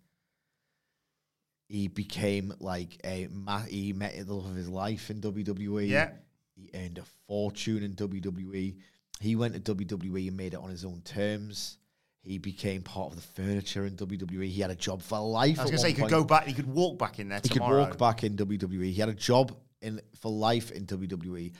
He 1.68 1.88
became 1.88 2.54
like 2.60 2.98
a 3.04 3.28
ma- 3.30 3.60
he 3.60 3.92
met 3.92 4.14
the 4.26 4.34
love 4.34 4.50
of 4.50 4.56
his 4.56 4.68
life 4.68 5.10
in 5.10 5.20
WWE. 5.20 5.88
Yeah. 5.88 6.10
He 6.54 6.70
earned 6.74 6.98
a 6.98 7.04
fortune 7.26 7.82
in 7.82 7.94
WWE. 7.94 8.76
He 9.20 9.36
went 9.36 9.64
to 9.64 9.74
WWE 9.74 10.28
and 10.28 10.36
made 10.36 10.54
it 10.54 10.60
on 10.60 10.70
his 10.70 10.84
own 10.84 11.02
terms. 11.04 11.78
He 12.24 12.38
became 12.38 12.80
part 12.82 13.10
of 13.12 13.16
the 13.16 13.22
furniture 13.42 13.84
in 13.84 13.96
WWE. 13.96 14.48
He 14.48 14.60
had 14.62 14.70
a 14.70 14.74
job 14.74 15.02
for 15.02 15.18
life. 15.20 15.58
I 15.58 15.62
was 15.62 15.70
going 15.70 15.76
to 15.76 15.78
say, 15.78 15.88
he 15.88 15.94
could 15.94 16.08
go 16.10 16.24
back, 16.24 16.46
he 16.46 16.54
could 16.54 16.66
walk 16.66 16.98
back 16.98 17.18
in 17.18 17.28
there 17.28 17.38
tomorrow. 17.40 17.68
He 17.68 17.70
tomorrow. 17.70 17.90
could 17.92 18.00
walk 18.00 18.16
back 18.16 18.24
in 18.24 18.36
WWE. 18.36 18.84
He 18.92 18.94
had 18.94 19.10
a 19.10 19.14
job 19.14 19.54
in 19.82 20.00
for 20.20 20.32
life 20.32 20.70
in 20.70 20.86
WWE. 20.86 21.52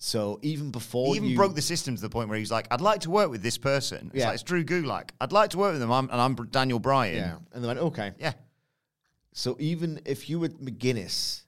So 0.00 0.40
even 0.42 0.70
before 0.72 1.06
He 1.14 1.16
even 1.18 1.28
you, 1.30 1.36
broke 1.36 1.54
the 1.54 1.62
system 1.62 1.94
to 1.94 2.02
the 2.02 2.08
point 2.08 2.28
where 2.28 2.38
he's 2.38 2.50
like, 2.50 2.66
I'd 2.72 2.80
like 2.80 3.00
to 3.02 3.10
work 3.10 3.30
with 3.30 3.42
this 3.42 3.58
person. 3.58 4.08
It's 4.12 4.16
Yeah. 4.20 4.26
like, 4.26 4.34
it's 4.34 4.42
Drew 4.42 4.64
Gulak. 4.64 5.10
I'd 5.20 5.32
like 5.32 5.50
to 5.50 5.58
work 5.58 5.72
with 5.72 5.80
them. 5.80 5.90
I'm, 5.92 6.10
and 6.10 6.20
I'm 6.20 6.34
Daniel 6.34 6.80
Bryan. 6.80 7.16
yeah, 7.16 7.36
and 7.52 7.62
they 7.62 7.68
went 7.68 7.78
okay. 7.78 8.12
Yeah. 8.18 8.32
So 9.34 9.56
even 9.60 10.00
if 10.04 10.28
you 10.28 10.40
were 10.40 10.48
McGuinness, 10.48 11.42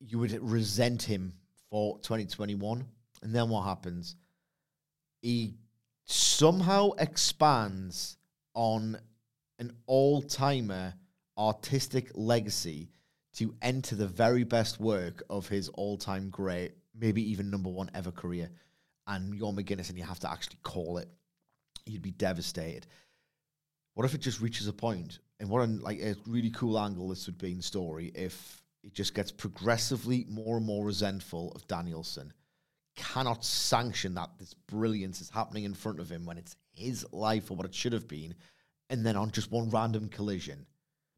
you 0.00 0.18
would 0.18 0.32
resent 0.42 1.02
him 1.02 1.34
for 1.70 1.98
2021. 1.98 2.84
And 3.22 3.34
then 3.34 3.50
what 3.50 3.64
happens? 3.64 4.16
He 5.20 5.54
somehow 6.10 6.90
expands 6.98 8.16
on 8.54 8.98
an 9.58 9.72
all 9.86 10.22
timer 10.22 10.94
artistic 11.38 12.10
legacy 12.14 12.90
to 13.34 13.54
enter 13.62 13.94
the 13.94 14.06
very 14.06 14.44
best 14.44 14.80
work 14.80 15.22
of 15.30 15.48
his 15.48 15.68
all 15.70 15.96
time 15.96 16.30
great, 16.30 16.72
maybe 16.94 17.30
even 17.30 17.50
number 17.50 17.70
one 17.70 17.90
ever 17.94 18.10
career. 18.10 18.50
And 19.06 19.34
you're 19.34 19.52
McGuinness 19.52 19.88
and 19.88 19.98
you 19.98 20.04
have 20.04 20.20
to 20.20 20.30
actually 20.30 20.58
call 20.62 20.98
it. 20.98 21.08
You'd 21.86 22.02
be 22.02 22.10
devastated. 22.10 22.86
What 23.94 24.04
if 24.04 24.14
it 24.14 24.20
just 24.20 24.40
reaches 24.40 24.68
a 24.68 24.72
point? 24.72 25.18
And 25.38 25.48
what 25.48 25.62
a 25.62 25.66
like 25.66 26.00
a 26.00 26.16
really 26.26 26.50
cool 26.50 26.78
angle 26.78 27.08
this 27.08 27.26
would 27.26 27.38
be 27.38 27.52
in 27.52 27.62
story 27.62 28.12
if 28.14 28.62
it 28.82 28.94
just 28.94 29.14
gets 29.14 29.30
progressively 29.30 30.26
more 30.28 30.56
and 30.56 30.66
more 30.66 30.84
resentful 30.84 31.52
of 31.52 31.66
Danielson, 31.66 32.32
cannot 33.00 33.44
sanction 33.44 34.14
that 34.14 34.30
this 34.38 34.54
brilliance 34.54 35.20
is 35.20 35.30
happening 35.30 35.64
in 35.64 35.74
front 35.74 36.00
of 36.00 36.10
him 36.10 36.24
when 36.26 36.38
it's 36.38 36.56
his 36.72 37.06
life 37.12 37.50
or 37.50 37.56
what 37.56 37.66
it 37.66 37.74
should 37.74 37.92
have 37.92 38.06
been, 38.06 38.34
and 38.90 39.04
then 39.04 39.16
on 39.16 39.30
just 39.30 39.50
one 39.50 39.70
random 39.70 40.08
collision, 40.08 40.66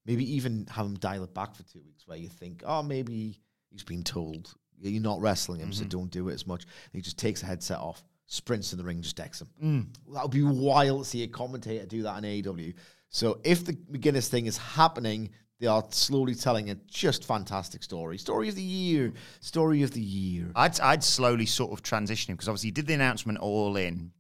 maybe 0.07 0.35
even 0.35 0.67
have 0.71 0.87
him 0.87 0.95
dial 0.95 1.25
it 1.25 1.35
back 1.35 1.55
for 1.55 1.63
two 1.65 1.83
weeks 1.85 2.07
where 2.07 2.19
you 2.19 2.29
think, 2.29 2.63
oh, 2.65 2.83
maybe 2.83 3.41
he's 3.71 3.85
been 3.85 4.03
told 4.03 4.55
you're 4.79 5.03
not 5.03 5.21
wrestling 5.21 5.61
him, 5.61 5.73
so 5.73 5.83
mm-hmm. 5.83 5.91
don't 5.91 6.11
do 6.11 6.29
it 6.29 6.35
as 6.35 6.47
much. 6.47 6.63
And 6.65 6.93
he 6.93 7.01
just 7.01 7.19
takes 7.19 7.43
a 7.43 7.47
headset 7.47 7.79
off, 7.79 8.03
sprints 8.27 8.73
in 8.73 8.79
the 8.79 8.85
ring, 8.85 9.03
just 9.03 9.17
decks 9.17 9.41
him. 9.41 9.49
Mm. 9.63 10.15
That 10.15 10.23
would 10.23 10.33
be 10.33 10.43
wild 10.43 11.05
to 11.05 11.09
see 11.09 11.23
a 11.23 11.29
commentator 11.29 11.87
do 11.87 12.03
that 12.03 12.23
in 12.23 12.43
AEW. 12.43 12.75
So 13.09 13.41
if 13.45 13.65
the 13.65 13.75
McGuinness 13.75 14.29
thing 14.29 14.47
is 14.47 14.57
happening, 14.57 15.31
they 15.63 15.69
are 15.69 15.85
slowly 15.91 16.35
telling 16.35 16.71
a 16.71 16.75
just 16.89 17.25
fantastic 17.25 17.85
story. 17.85 18.19
Story 18.19 18.49
of 18.49 18.57
the 18.57 18.63
year. 18.63 19.13
Story 19.39 19.85
of 19.85 19.93
the 19.93 20.01
year. 20.01 20.51
I'd, 20.57 20.81
I'd 20.81 21.05
slowly 21.05 21.47
sort 21.47 21.71
of 21.71 21.85
transition 21.85 22.33
him 22.33 22.37
because 22.37 22.49
obviously 22.49 22.67
he 22.67 22.73
did 22.73 22.89
the 22.89 22.95
announcement 22.95 23.39
all 23.39 23.77
in 23.77 24.11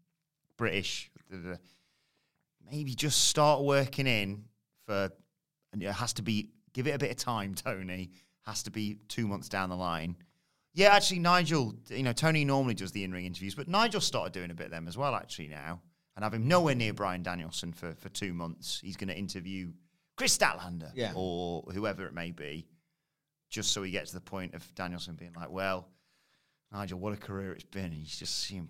British. 0.56 1.10
Maybe 2.70 2.94
just 2.94 3.24
start 3.24 3.64
working 3.64 4.06
in 4.06 4.44
for, 4.86 5.10
and 5.72 5.82
it 5.82 5.90
has 5.90 6.12
to 6.12 6.22
be, 6.22 6.50
give 6.74 6.86
it 6.86 6.94
a 6.94 6.98
bit 6.98 7.10
of 7.10 7.16
time, 7.16 7.54
Tony. 7.56 8.12
Has 8.42 8.62
to 8.62 8.70
be 8.70 8.98
two 9.08 9.26
months 9.26 9.48
down 9.48 9.68
the 9.68 9.76
line. 9.76 10.14
Yeah, 10.74 10.94
actually, 10.94 11.18
Nigel, 11.18 11.74
you 11.88 12.04
know, 12.04 12.12
Tony 12.12 12.44
normally 12.44 12.74
does 12.74 12.92
the 12.92 13.02
in 13.02 13.10
ring 13.10 13.26
interviews, 13.26 13.56
but 13.56 13.66
Nigel 13.66 14.00
started 14.00 14.32
doing 14.32 14.52
a 14.52 14.54
bit 14.54 14.66
of 14.66 14.70
them 14.70 14.86
as 14.86 14.96
well, 14.96 15.16
actually, 15.16 15.48
now. 15.48 15.80
And 16.14 16.22
have 16.22 16.34
him 16.34 16.46
nowhere 16.46 16.76
near 16.76 16.92
Bryan 16.92 17.24
Danielson 17.24 17.72
for, 17.72 17.94
for 17.94 18.10
two 18.10 18.32
months. 18.32 18.78
He's 18.80 18.96
going 18.96 19.08
to 19.08 19.18
interview 19.18 19.72
Kris 20.22 20.38
Statlander 20.38 20.92
Yeah. 20.94 21.14
or 21.16 21.64
whoever 21.74 22.06
it 22.06 22.14
may 22.14 22.30
be, 22.30 22.64
just 23.50 23.72
so 23.72 23.80
we 23.80 23.90
get 23.90 24.06
to 24.06 24.14
the 24.14 24.20
point 24.20 24.54
of 24.54 24.72
Danielson 24.76 25.16
being 25.16 25.32
like, 25.34 25.50
well, 25.50 25.88
Nigel, 26.72 27.00
what 27.00 27.12
a 27.12 27.16
career 27.16 27.50
it's 27.50 27.64
been. 27.64 27.86
And 27.86 27.94
he's 27.94 28.16
just 28.16 28.38
seen, 28.38 28.68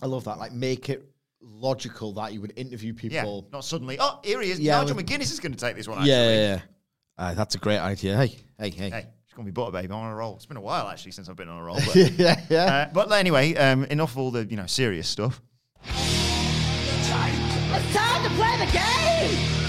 I 0.00 0.06
love 0.06 0.22
that. 0.26 0.38
Like, 0.38 0.52
make 0.52 0.90
it 0.90 1.04
logical 1.40 2.12
that 2.12 2.32
you 2.32 2.40
would 2.40 2.52
interview 2.56 2.94
yeah, 3.02 3.22
people. 3.22 3.48
not 3.52 3.64
suddenly, 3.64 3.96
oh, 3.98 4.20
here 4.22 4.40
he 4.40 4.52
is. 4.52 4.60
Yeah, 4.60 4.78
Nigel 4.80 4.94
with- 4.94 5.06
McGuinness 5.06 5.32
is 5.32 5.40
going 5.40 5.50
to 5.54 5.58
take 5.58 5.74
this 5.74 5.88
one, 5.88 5.98
actually. 5.98 6.12
Yeah, 6.12 6.30
yeah, 6.30 6.54
yeah. 6.54 6.60
Uh, 7.18 7.34
that's 7.34 7.56
a 7.56 7.58
great 7.58 7.80
idea. 7.80 8.16
Hey, 8.16 8.28
hey, 8.60 8.70
hey. 8.70 8.90
Hey, 8.90 9.06
she's 9.26 9.34
going 9.34 9.44
to 9.44 9.50
be 9.50 9.54
butter, 9.60 9.72
babe. 9.72 9.90
I'm 9.90 9.98
on 9.98 10.12
a 10.12 10.14
roll. 10.14 10.36
It's 10.36 10.46
been 10.46 10.56
a 10.56 10.60
while, 10.60 10.86
actually, 10.86 11.10
since 11.12 11.28
I've 11.28 11.34
been 11.34 11.48
on 11.48 11.58
a 11.58 11.64
roll. 11.64 11.80
But, 11.84 11.96
yeah, 12.12 12.40
yeah. 12.48 12.64
uh, 12.64 12.90
but 12.92 13.10
anyway, 13.10 13.56
um, 13.56 13.86
enough 13.86 14.12
of 14.12 14.18
all 14.18 14.30
the, 14.30 14.44
you 14.44 14.56
know, 14.56 14.66
serious 14.66 15.08
stuff. 15.08 15.42
It's 15.84 17.08
time 17.92 18.22
to 18.22 18.30
play 18.36 18.64
the 18.64 18.70
game. 18.72 19.61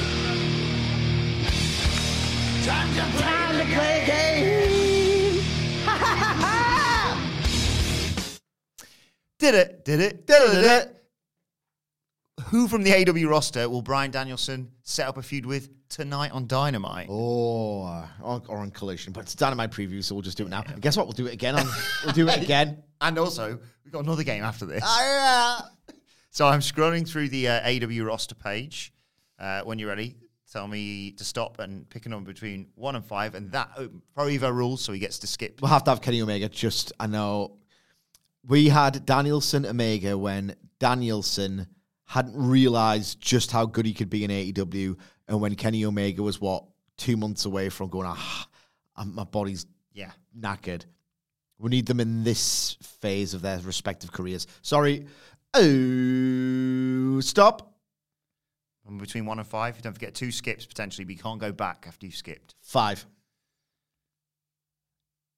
Time 2.63 2.87
to 2.95 3.01
play, 3.17 3.21
time 3.21 3.57
to 3.57 3.65
play 3.75 3.99
the 3.99 4.05
game. 4.11 5.43
Did 9.39 9.55
it? 9.55 9.83
Did 9.85 9.99
it? 9.99 10.25
Did 10.25 10.41
it? 10.41 10.53
Did 10.53 10.65
it? 10.65 11.03
Who 12.45 12.67
from 12.67 12.83
the 12.83 12.91
AEW 12.91 13.29
roster 13.29 13.67
will 13.69 13.81
Bryan 13.81 14.11
Danielson 14.11 14.71
set 14.83 15.07
up 15.07 15.17
a 15.17 15.21
feud 15.21 15.45
with 15.45 15.69
tonight 15.89 16.31
on 16.31 16.47
Dynamite? 16.47 17.07
Oh, 17.09 17.83
uh, 17.83 18.07
or, 18.21 18.41
or 18.47 18.57
on 18.59 18.71
Collision, 18.71 19.11
but 19.11 19.21
it's 19.23 19.35
Dynamite 19.35 19.71
preview, 19.71 20.03
so 20.03 20.15
we'll 20.15 20.21
just 20.21 20.37
do 20.37 20.45
it 20.45 20.49
now. 20.49 20.63
And 20.65 20.81
guess 20.81 20.95
what? 20.95 21.05
We'll 21.07 21.13
do 21.13 21.27
it 21.27 21.33
again. 21.33 21.55
On, 21.55 21.67
we'll 22.05 22.13
do 22.13 22.27
it 22.29 22.41
again. 22.41 22.81
And 23.01 23.17
also, 23.19 23.59
we've 23.83 23.91
got 23.91 24.03
another 24.03 24.23
game 24.23 24.43
after 24.43 24.65
this. 24.65 24.83
Ah, 24.85 25.69
So 26.31 26.47
I'm 26.47 26.61
scrolling 26.61 27.07
through 27.07 27.29
the 27.29 27.47
uh, 27.49 27.61
AEW 27.67 28.05
roster 28.07 28.33
page. 28.35 28.91
Uh, 29.37 29.61
when 29.63 29.77
you're 29.77 29.89
ready, 29.89 30.15
tell 30.53 30.67
me 30.67 31.11
to 31.11 31.23
stop 31.25 31.59
and 31.59 31.89
pick 31.89 32.05
a 32.05 32.09
number 32.09 32.31
between 32.31 32.67
one 32.75 32.95
and 32.95 33.03
five, 33.03 33.33
and 33.35 33.51
that 33.51 33.69
uh, 33.75 33.87
Pro 34.13 34.25
Evo 34.27 34.53
rules, 34.53 34.81
so 34.83 34.93
he 34.93 34.99
gets 34.99 35.19
to 35.19 35.27
skip. 35.27 35.59
We'll 35.61 35.71
have 35.71 35.83
to 35.85 35.91
have 35.91 36.01
Kenny 36.01 36.21
Omega. 36.21 36.47
Just 36.47 36.93
I 36.99 37.07
know 37.07 37.57
we 38.45 38.69
had 38.69 39.05
Danielson 39.05 39.65
Omega 39.65 40.17
when 40.17 40.55
Danielson 40.79 41.67
hadn't 42.05 42.35
realized 42.37 43.19
just 43.19 43.51
how 43.51 43.65
good 43.65 43.85
he 43.85 43.93
could 43.93 44.09
be 44.09 44.23
in 44.23 44.29
AEW, 44.31 44.95
and 45.27 45.41
when 45.41 45.55
Kenny 45.55 45.83
Omega 45.85 46.21
was 46.21 46.39
what 46.39 46.63
two 46.97 47.17
months 47.17 47.45
away 47.45 47.69
from 47.69 47.89
going, 47.89 48.05
ah, 48.07 48.47
my 49.05 49.23
body's 49.23 49.65
Yeah. 49.93 50.11
knackered. 50.37 50.85
We 51.57 51.69
need 51.69 51.85
them 51.87 51.99
in 51.99 52.23
this 52.23 52.77
phase 52.81 53.33
of 53.33 53.41
their 53.41 53.57
respective 53.59 54.11
careers. 54.11 54.45
Sorry. 54.61 55.07
Oh, 55.55 57.19
stop. 57.21 57.72
Between 58.99 59.25
one 59.25 59.39
and 59.39 59.47
five, 59.47 59.81
don't 59.81 59.93
forget 59.93 60.13
two 60.13 60.31
skips 60.31 60.65
potentially, 60.65 61.05
but 61.05 61.13
you 61.15 61.21
can't 61.21 61.39
go 61.39 61.51
back 61.53 61.85
after 61.87 62.05
you've 62.05 62.15
skipped. 62.15 62.55
Five. 62.61 63.05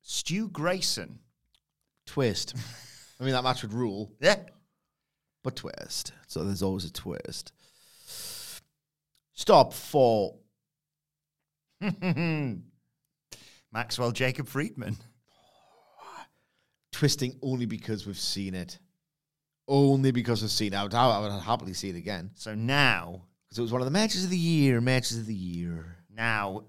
Stu 0.01 0.49
Grayson. 0.49 1.19
Twist. 2.07 2.55
I 3.19 3.23
mean, 3.23 3.33
that 3.33 3.43
match 3.43 3.61
would 3.61 3.73
rule, 3.73 4.11
Yeah. 4.19 4.35
but 5.43 5.55
twist. 5.55 6.11
So 6.27 6.43
there's 6.43 6.63
always 6.63 6.85
a 6.85 6.91
twist. 6.91 7.53
Stop 9.33 9.73
for 9.73 10.35
Maxwell 13.71 14.11
Jacob 14.11 14.47
Friedman. 14.47 14.97
twisting 16.91 17.37
only 17.41 17.65
because 17.65 18.05
we've 18.07 18.19
seen 18.19 18.55
it. 18.55 18.79
Only 19.67 20.11
because 20.11 20.41
we've 20.41 20.51
seen 20.51 20.73
it. 20.73 20.77
I 20.77 20.83
would, 20.83 20.93
I 20.93 21.19
would 21.19 21.31
happily 21.41 21.73
see 21.73 21.89
it 21.89 21.95
again 21.95 22.31
So 22.35 22.53
now, 22.55 23.23
because 23.55 23.61
it 23.61 23.63
was 23.63 23.71
one 23.71 23.81
of 23.81 23.85
the 23.85 23.91
matches 23.91 24.25
of 24.25 24.29
the 24.29 24.37
year. 24.37 24.81
Matches 24.81 25.17
of 25.17 25.25
the 25.27 25.33
year. 25.33 25.95
now, 26.09 26.63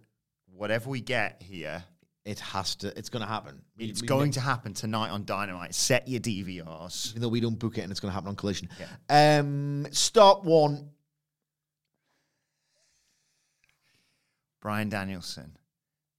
whatever 0.54 0.88
we 0.88 1.00
get 1.00 1.42
here, 1.42 1.82
It 2.24 2.40
has 2.40 2.74
to. 2.76 2.96
It's 2.98 3.08
going 3.08 3.22
to 3.22 3.28
happen. 3.28 3.62
We- 3.76 3.86
it's 3.86 4.02
we- 4.02 4.08
going 4.08 4.32
to 4.32 4.40
happen 4.40 4.72
tonight 4.74 5.10
on 5.10 5.24
Dynamite. 5.24 5.74
Set 5.76 6.08
your 6.08 6.18
DVRs. 6.20 7.10
even 7.10 7.22
though 7.22 7.28
we 7.28 7.38
don't 7.40 7.56
book 7.58 7.78
it 7.78 7.82
and 7.82 7.90
it's 7.92 8.00
going 8.00 8.10
to 8.10 8.14
happen 8.14 8.28
on 8.30 8.34
Collision. 8.36 8.68
Um, 9.08 9.86
stop 9.92 10.44
one. 10.44 10.90
Bryan 14.60 14.88
Danielson 14.88 15.56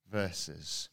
versus 0.09 0.87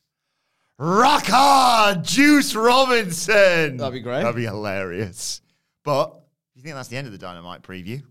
Rock 0.79 1.27
Hard 1.27 2.03
Juice 2.03 2.55
Robinson. 2.57 3.77
That'd 3.77 3.93
be 3.93 4.01
great. 4.01 4.22
That'd 4.22 4.35
be 4.35 4.45
hilarious. 4.45 5.41
But 5.85 6.20
you 6.55 6.62
think 6.62 6.75
that's 6.75 6.89
the 6.89 6.97
end 6.97 7.07
of 7.07 7.12
the 7.12 7.18
Dynamite 7.18 7.62
preview? 7.62 8.03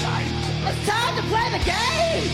It's 0.00 0.86
time 0.86 1.16
to 1.16 1.22
play 1.22 1.50
the 1.50 1.64
game. 1.64 2.30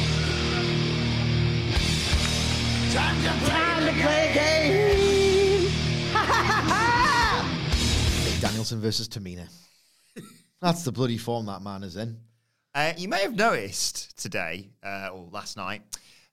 Time 2.92 3.16
to 3.22 3.30
play, 3.40 3.48
time 3.48 3.86
to 3.86 4.02
play 4.02 4.28
the 4.28 4.34
game. 4.34 5.70
Ha 6.12 6.24
ha 6.26 6.42
ha 6.42 6.60
ha! 6.68 8.38
Danielson 8.42 8.80
versus 8.82 9.08
Tamina. 9.08 9.48
That's 10.60 10.84
the 10.84 10.92
bloody 10.92 11.16
form 11.16 11.46
that 11.46 11.62
man 11.62 11.84
is 11.84 11.96
in. 11.96 12.18
Uh, 12.74 12.92
you 12.98 13.08
may 13.08 13.22
have 13.22 13.34
noticed 13.34 14.18
today, 14.20 14.68
uh, 14.82 15.08
or 15.14 15.28
last 15.32 15.56
night, 15.56 15.80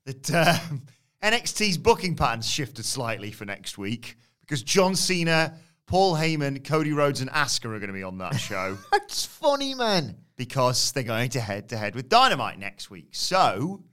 that 0.05 0.33
um, 0.33 0.81
NXT's 1.23 1.77
booking 1.77 2.15
patterns 2.17 2.49
shifted 2.49 2.83
slightly 2.83 3.31
for 3.31 3.45
next 3.45 3.77
week 3.77 4.17
because 4.41 4.63
John 4.63 4.97
Cena, 4.97 5.57
Paul 5.91 6.15
Heyman, 6.15 6.63
Cody 6.63 6.93
Rhodes, 6.93 7.19
and 7.19 7.29
Asuka 7.31 7.65
are 7.65 7.79
going 7.79 7.87
to 7.87 7.93
be 7.93 8.01
on 8.01 8.17
that 8.19 8.35
show 8.39 8.77
That's 8.93 9.25
funny, 9.25 9.75
man. 9.75 10.15
because 10.37 10.93
they're 10.93 11.03
going 11.03 11.29
to 11.31 11.41
head 11.41 11.67
to 11.69 11.77
head 11.77 11.95
with 11.95 12.07
Dynamite 12.07 12.57
next 12.57 12.89
week. 12.89 13.09
So, 13.11 13.83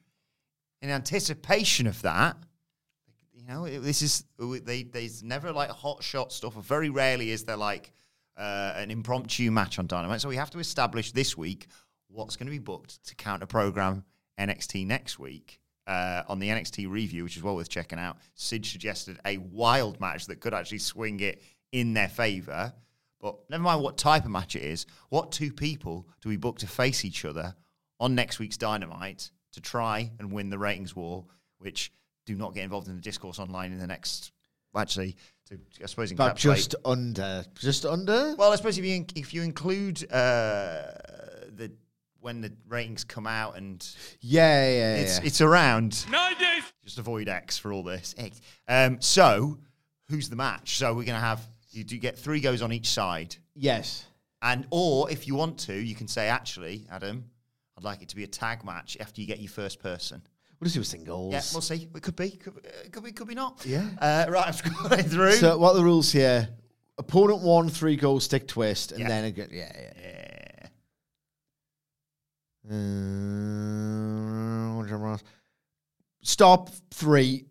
in 0.81 0.91
anticipation 0.91 1.89
of 1.89 2.01
that, 2.03 2.37
you 3.35 3.45
know, 3.49 3.65
it- 3.65 3.81
this 3.81 4.03
is 4.03 4.23
they. 4.39 4.85
There's 4.85 5.25
never 5.25 5.51
like 5.51 5.71
hot 5.71 6.05
shot 6.05 6.33
stuff. 6.33 6.57
Or 6.57 6.63
very 6.63 6.89
rarely 6.89 7.31
is 7.33 7.43
there 7.43 7.57
like 7.57 7.91
uh, 8.37 8.75
an 8.77 8.93
impromptu 8.93 9.51
match 9.51 9.81
on 9.81 9.89
Dynamite. 9.89 10.21
So 10.21 10.29
we 10.29 10.37
have 10.37 10.51
to 10.51 10.61
establish 10.61 11.11
this 11.11 11.37
week 11.37 11.67
what's 12.07 12.37
going 12.37 12.47
to 12.47 12.53
be 12.53 12.61
booked 12.61 13.05
to 13.09 13.17
counter 13.17 13.47
program 13.47 14.05
NXT 14.39 14.87
next 14.87 15.19
week. 15.19 15.59
Uh, 15.85 16.23
on 16.29 16.39
the 16.39 16.49
NXT 16.49 16.89
review, 16.89 17.25
which 17.25 17.37
is 17.37 17.43
well 17.43 17.57
worth 17.57 17.71
checking 17.71 17.99
out, 17.99 18.19
Sid 18.35 18.65
suggested 18.67 19.19
a 19.25 19.39
wild 19.39 19.99
match 20.01 20.27
that 20.27 20.39
could 20.39 20.55
actually 20.55 20.79
swing 20.79 21.19
it 21.21 21.43
in 21.73 21.95
their 21.95 22.09
favor. 22.09 22.73
But 23.21 23.37
never 23.51 23.63
mind 23.63 23.83
what 23.83 23.99
type 23.99 24.25
of 24.25 24.31
match 24.31 24.55
it 24.55 24.63
is, 24.63 24.87
what 25.09 25.33
two 25.33 25.53
people 25.53 26.07
do 26.21 26.29
we 26.29 26.37
book 26.37 26.59
to 26.61 26.67
face 26.69 27.05
each 27.05 27.25
other 27.25 27.55
on 27.99 28.15
next 28.15 28.39
week's 28.39 28.57
Dynamite 28.57 29.31
to 29.53 29.61
try 29.61 30.11
and 30.21 30.31
win 30.31 30.51
the 30.51 30.59
ratings 30.59 30.95
war, 30.95 31.25
which 31.59 31.93
do 32.27 32.37
not 32.37 32.55
get 32.55 32.63
involved 32.63 32.87
in 32.89 32.95
the 32.95 33.01
discourse 33.03 33.39
online 33.41 33.73
in 33.73 33.79
the 33.79 33.87
next. 33.87 34.31
Actually, 34.77 35.17
to, 35.49 35.59
I 35.83 35.87
suppose 35.87 36.13
About 36.13 36.37
encapsulate. 36.37 36.55
just 36.57 36.75
under. 36.85 37.45
Just 37.59 37.85
under? 37.87 38.37
well, 38.37 38.53
I 38.53 38.57
suppose 38.57 38.79
if 38.79 38.85
you 38.85 38.97
in- 38.97 39.07
if 39.17 39.35
you 39.35 39.43
include 39.43 40.05
uh, 40.13 40.83
the 41.57 41.73
when 42.21 42.41
the 42.43 42.53
ratings 42.69 43.03
come 43.03 43.27
out 43.27 43.57
and 43.57 43.85
Yeah, 44.21 44.69
yeah, 44.69 44.71
yeah. 44.71 44.97
it's 45.03 45.19
it's 45.21 45.41
around 45.41 46.05
nine 46.11 46.37
days. 46.39 46.63
Just 46.85 46.99
avoid 46.99 47.29
X 47.29 47.59
for 47.59 47.73
all 47.73 47.83
this. 47.83 48.15
X. 48.19 48.41
Um, 48.69 49.01
so 49.01 49.59
who's 50.11 50.29
the 50.29 50.37
match? 50.37 50.77
So 50.77 50.95
we're 50.95 51.05
gonna 51.05 51.19
have 51.19 51.41
you 51.71 51.85
do 51.85 51.99
get 51.99 52.19
three 52.19 52.41
goes 52.41 52.63
on 52.63 52.73
each 52.73 52.89
side. 52.89 53.37
yes. 53.55 54.05
And 54.41 54.69
or 54.71 55.11
if 55.11 55.27
you 55.27 55.35
want 55.35 55.59
to, 55.67 55.75
you 55.75 55.97
can 55.97 56.07
say, 56.07 56.29
actually, 56.29 56.87
Adam, 56.93 57.25
I'd 57.77 57.83
like 57.83 58.03
it 58.03 58.09
to 58.11 58.17
be 58.17 58.23
a 58.23 58.29
tag 58.29 58.65
match 58.65 58.97
after 59.01 59.21
you 59.21 59.27
get 59.27 59.41
your 59.41 59.51
first 59.51 59.83
person. 59.83 60.23
We'll 60.61 60.67
just 60.67 60.77
do 60.77 60.85
singles. 60.85 61.33
Yeah, 61.33 61.43
we'll 61.53 61.61
see. 61.61 61.89
It 61.93 62.03
could 62.03 62.15
be, 62.15 62.31
could, 62.31 62.53
uh, 62.57 62.89
could 62.93 63.03
be, 63.03 63.11
could 63.11 63.27
be 63.27 63.35
not. 63.35 63.67
Yeah. 63.67 63.85
Uh, 64.01 64.27
right, 64.29 64.47
I'm 64.47 64.53
scrolling 64.53 65.11
through. 65.11 65.33
So 65.33 65.59
what 65.59 65.73
are 65.73 65.79
the 65.79 65.83
rules 65.85 66.13
here? 66.13 66.49
Opponent 66.99 67.43
one, 67.43 67.69
three 67.69 67.97
goals, 67.97 68.23
stick 68.25 68.47
twist, 68.47 68.93
and 68.93 69.01
Yeah. 69.01 69.09
then 69.09 69.25
again, 69.25 69.49
yeah, 69.51 69.73
yeah. 69.75 70.69
yeah. 72.71 72.79
Uh, 75.11 75.17
stop 76.23 76.71
three. 76.93 77.45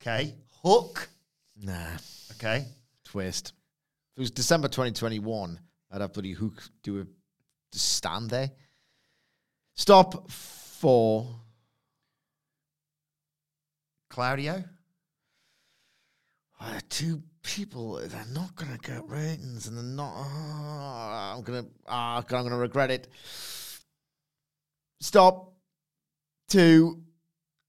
Okay. 0.00 0.34
Hook. 0.62 1.08
Nah, 1.60 1.96
Okay. 2.32 2.64
Twist. 3.14 3.52
If 4.12 4.18
it 4.18 4.20
was 4.22 4.30
December 4.32 4.66
2021, 4.66 5.60
I'd 5.92 6.00
have 6.00 6.12
bloody 6.12 6.32
hook 6.32 6.60
do 6.82 7.00
a 7.00 7.04
stand 7.70 8.28
there. 8.28 8.50
Stop 9.76 10.28
for 10.32 11.28
Claudio. 14.10 14.64
Uh, 16.60 16.80
two 16.88 17.22
people, 17.44 18.00
they're 18.04 18.26
not 18.32 18.56
gonna 18.56 18.78
get 18.78 19.08
ratings, 19.08 19.68
and 19.68 19.76
they're 19.76 19.84
not. 19.84 20.12
ah, 20.16 21.36
I'm 21.36 21.42
gonna. 21.42 21.66
Ah, 21.86 22.20
God, 22.26 22.38
I'm 22.38 22.44
gonna 22.44 22.56
regret 22.56 22.90
it. 22.90 23.06
Stop. 25.00 25.52
Two. 26.48 27.00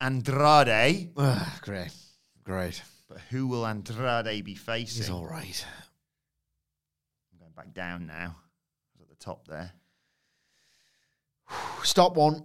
Andrade. 0.01 1.11
Ah, 1.15 1.59
great, 1.61 1.91
great. 2.43 2.81
But 3.15 3.23
who 3.29 3.47
will 3.47 3.65
Andrade 3.65 4.43
be 4.43 4.55
facing? 4.55 5.03
He's 5.03 5.09
all 5.09 5.25
right. 5.25 5.65
I'm 7.31 7.39
going 7.39 7.53
back 7.55 7.73
down 7.73 8.05
now. 8.05 8.35
I 8.35 8.91
was 8.91 9.03
at 9.03 9.07
the 9.07 9.15
top 9.15 9.47
there. 9.47 9.71
Stop 11.83 12.17
one. 12.17 12.43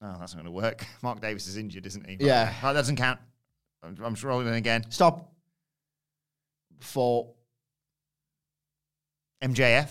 Oh, 0.00 0.16
that's 0.18 0.34
not 0.34 0.42
going 0.42 0.46
to 0.46 0.50
work. 0.50 0.86
Mark 1.02 1.20
Davis 1.20 1.46
is 1.46 1.58
injured, 1.58 1.84
isn't 1.84 2.08
he? 2.08 2.16
Yeah. 2.20 2.54
Oh, 2.62 2.68
that 2.68 2.80
doesn't 2.80 2.96
count. 2.96 3.20
I'm, 3.82 3.98
I'm 4.02 4.16
scrolling 4.16 4.56
again. 4.56 4.86
Stop. 4.88 5.30
Four. 6.80 7.34
MJF. 9.42 9.90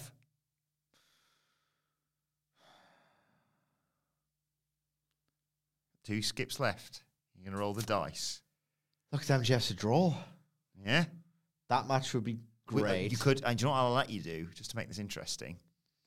Two 6.04 6.24
skips 6.24 6.60
left. 6.60 7.04
You're 7.36 7.46
going 7.46 7.56
to 7.56 7.60
roll 7.60 7.76
the 7.76 7.84
dice. 7.84 8.42
Look 9.14 9.22
at 9.22 9.28
them, 9.28 9.44
Jeff's 9.44 9.70
a 9.70 9.74
draw. 9.76 10.14
Yeah? 10.86 11.06
That 11.70 11.88
match 11.88 12.14
would 12.14 12.24
be 12.26 12.40
We- 12.72 12.82
uh, 12.82 12.86
great. 12.86 13.12
You 13.12 13.18
could, 13.18 13.42
and 13.46 13.58
do 13.58 13.62
you 13.64 13.68
know 13.68 13.72
what 13.72 13.78
I'll 13.80 13.94
let 13.94 14.10
you 14.10 14.20
do, 14.22 14.48
just 14.56 14.72
to 14.72 14.76
make 14.76 14.90
this 14.90 15.00
interesting? 15.00 15.58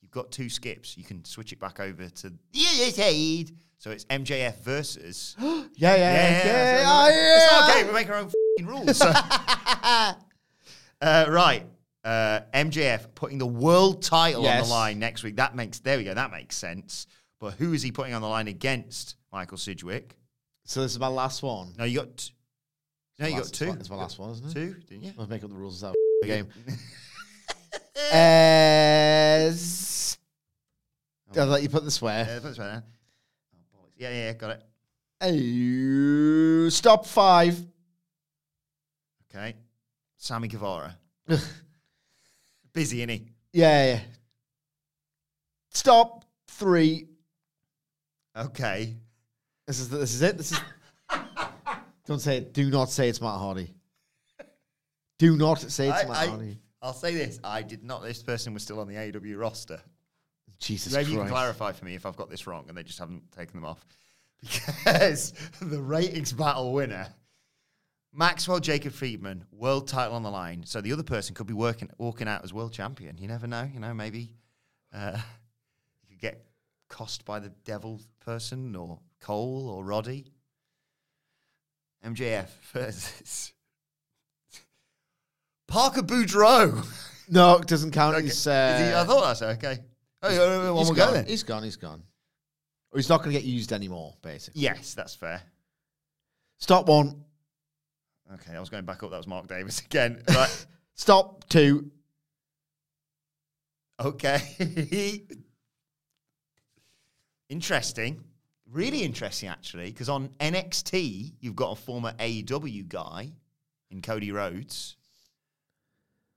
You've 0.02 0.10
got 0.10 0.30
two 0.30 0.50
skips, 0.50 0.96
you 0.98 1.04
can 1.04 1.24
switch 1.24 1.52
it 1.52 1.58
back 1.60 1.80
over 1.80 2.08
to 2.08 2.28
the 2.30 2.36
other 2.74 2.90
side. 2.90 3.56
So 3.78 3.90
it's 3.90 4.04
MJF 4.06 4.58
versus. 4.62 5.34
Yeah, 5.78 5.94
yeah, 5.94 5.96
yeah. 5.96 6.44
yeah, 6.46 6.82
so 6.82 6.90
oh, 6.90 7.36
It's 7.36 7.52
not 7.52 7.70
okay. 7.70 7.84
We 7.86 7.92
make 7.92 8.08
our 8.08 8.16
own 8.16 8.30
fing 8.56 8.66
rules. 8.66 9.02
Uh, 11.02 11.26
right. 11.28 11.66
Uh, 12.04 12.40
MJF 12.54 13.14
putting 13.14 13.36
the 13.36 13.46
world 13.46 14.02
title 14.02 14.40
on 14.40 14.44
Yes. 14.46 14.66
the 14.66 14.72
line 14.72 14.98
next 14.98 15.22
week. 15.22 15.36
That 15.36 15.54
makes 15.54 15.80
there 15.80 15.98
we 15.98 16.04
go. 16.04 16.14
That 16.14 16.30
makes 16.30 16.56
sense. 16.56 17.06
But 17.38 17.54
who 17.54 17.74
is 17.74 17.82
he 17.82 17.92
putting 17.92 18.14
on 18.14 18.22
the 18.22 18.28
line 18.28 18.48
against 18.48 19.16
Michael 19.30 19.58
Sidgwick? 19.58 20.16
So 20.64 20.80
this 20.80 20.92
is 20.92 20.98
my 20.98 21.08
last 21.08 21.42
one. 21.42 21.74
No, 21.76 21.84
you 21.84 21.98
got. 21.98 22.30
T- 23.18 23.22
no, 23.22 23.28
you 23.28 23.36
got 23.36 23.46
two. 23.52 23.70
It's 23.72 23.88
my 23.90 23.96
last 23.96 24.18
one, 24.18 24.30
isn't 24.30 24.50
it? 24.50 24.52
Two, 24.54 24.74
didn't 24.88 25.04
you? 25.04 25.12
Let's 25.16 25.30
make 25.30 25.42
up 25.42 25.50
the 25.50 25.56
rules 25.56 25.82
of 25.82 25.94
that 26.22 26.26
game. 26.26 26.48
Uh, 28.12 29.48
s- 29.52 30.18
I'll 31.36 31.46
let 31.46 31.62
you 31.62 31.68
put 31.68 31.84
the 31.84 31.90
swear. 31.90 32.26
Yeah, 32.28 32.38
put 32.40 32.58
right 32.58 32.72
down. 32.72 32.82
Oh, 33.54 33.58
bollocks. 33.78 33.90
yeah, 33.96 34.10
yeah, 34.10 34.16
yeah, 34.26 34.32
got 34.34 34.50
it. 34.50 34.62
Oh, 35.22 36.68
stop 36.68 37.06
five. 37.06 37.58
Okay. 39.34 39.54
Sammy 40.18 40.48
Guevara. 40.48 40.96
Busy, 42.72 42.98
isn't 42.98 43.08
he? 43.08 43.26
Yeah, 43.52 43.86
yeah. 43.86 44.00
Stop 45.70 46.24
three. 46.48 47.06
Okay. 48.36 48.94
This 49.66 49.80
is 49.80 49.88
this 49.88 50.14
is 50.14 50.22
it. 50.22 50.36
This 50.36 50.52
is. 50.52 50.60
Don't 52.06 52.20
say 52.20 52.38
it. 52.38 52.52
Do 52.52 52.70
not 52.70 52.90
say 52.90 53.08
it's 53.08 53.20
Matt 53.20 53.38
Hardy. 53.38 53.74
Do 55.18 55.36
not 55.36 55.60
say 55.60 55.88
it's 55.88 56.04
I, 56.04 56.08
Matt 56.08 56.16
I, 56.16 56.26
Hardy. 56.26 56.58
I'll 56.82 56.92
say 56.92 57.14
this. 57.14 57.40
I 57.42 57.62
did 57.62 57.82
not. 57.82 58.02
This 58.02 58.22
person 58.22 58.54
was 58.54 58.62
still 58.62 58.80
on 58.80 58.86
the 58.86 58.94
AEW 58.94 59.38
roster. 59.38 59.80
Jesus 60.58 60.92
Christ. 60.92 61.08
Maybe 61.08 61.16
you 61.16 61.22
can 61.22 61.28
clarify 61.28 61.72
for 61.72 61.84
me 61.84 61.94
if 61.94 62.06
I've 62.06 62.16
got 62.16 62.30
this 62.30 62.46
wrong 62.46 62.66
and 62.68 62.76
they 62.76 62.82
just 62.82 62.98
haven't 62.98 63.30
taken 63.32 63.60
them 63.60 63.64
off. 63.64 63.84
Because 64.84 65.32
the 65.60 65.80
ratings 65.80 66.32
battle 66.32 66.72
winner, 66.72 67.08
Maxwell 68.12 68.60
Jacob 68.60 68.92
Friedman, 68.92 69.44
world 69.50 69.88
title 69.88 70.14
on 70.14 70.22
the 70.22 70.30
line. 70.30 70.62
So 70.64 70.80
the 70.80 70.92
other 70.92 71.02
person 71.02 71.34
could 71.34 71.46
be 71.46 71.54
working, 71.54 71.90
walking 71.98 72.28
out 72.28 72.44
as 72.44 72.52
world 72.52 72.72
champion. 72.72 73.18
You 73.18 73.28
never 73.28 73.46
know. 73.46 73.68
You 73.72 73.80
know, 73.80 73.92
maybe 73.92 74.34
uh, 74.92 75.18
you 76.02 76.08
could 76.10 76.20
get 76.20 76.46
cost 76.88 77.24
by 77.24 77.40
the 77.40 77.48
devil 77.64 78.00
person 78.20 78.76
or 78.76 79.00
Cole 79.20 79.68
or 79.68 79.84
Roddy. 79.84 80.32
MJF 82.06 82.46
versus 82.72 83.52
Parker 85.66 86.02
Boudreaux. 86.02 86.86
No, 87.28 87.56
it 87.56 87.66
doesn't 87.66 87.90
count. 87.90 88.14
Okay. 88.14 88.24
He's, 88.26 88.38
Is 88.38 88.44
he- 88.44 88.50
uh, 88.50 89.02
I 89.02 89.04
thought 89.04 89.24
that's 89.24 89.42
okay. 89.42 89.78
Oh, 90.22 90.30
yeah, 90.30 90.70
one 90.70 90.78
he's 90.78 90.86
more 90.88 90.96
go 90.96 91.12
then. 91.12 91.26
He's 91.26 91.42
gone. 91.42 91.62
He's 91.62 91.76
gone. 91.76 92.02
Or 92.92 92.98
he's 92.98 93.08
not 93.08 93.18
going 93.22 93.34
to 93.34 93.40
get 93.40 93.46
used 93.46 93.72
anymore. 93.72 94.14
Basically. 94.22 94.62
Yes, 94.62 94.94
that's 94.94 95.14
fair. 95.14 95.42
Stop 96.58 96.88
one. 96.88 97.24
Okay, 98.34 98.54
I 98.54 98.60
was 98.60 98.70
going 98.70 98.84
back 98.84 99.02
up. 99.02 99.10
That 99.10 99.18
was 99.18 99.26
Mark 99.26 99.48
Davis 99.48 99.80
again. 99.84 100.22
Right. 100.28 100.66
Stop 100.94 101.48
two. 101.48 101.90
okay. 104.00 104.40
interesting. 107.48 108.22
Really 108.70 109.02
interesting, 109.02 109.48
actually, 109.48 109.86
because 109.90 110.08
on 110.08 110.28
NXT, 110.40 111.34
you've 111.40 111.56
got 111.56 111.72
a 111.72 111.76
former 111.76 112.12
AEW 112.18 112.88
guy 112.88 113.30
in 113.90 114.02
Cody 114.02 114.32
Rhodes. 114.32 114.96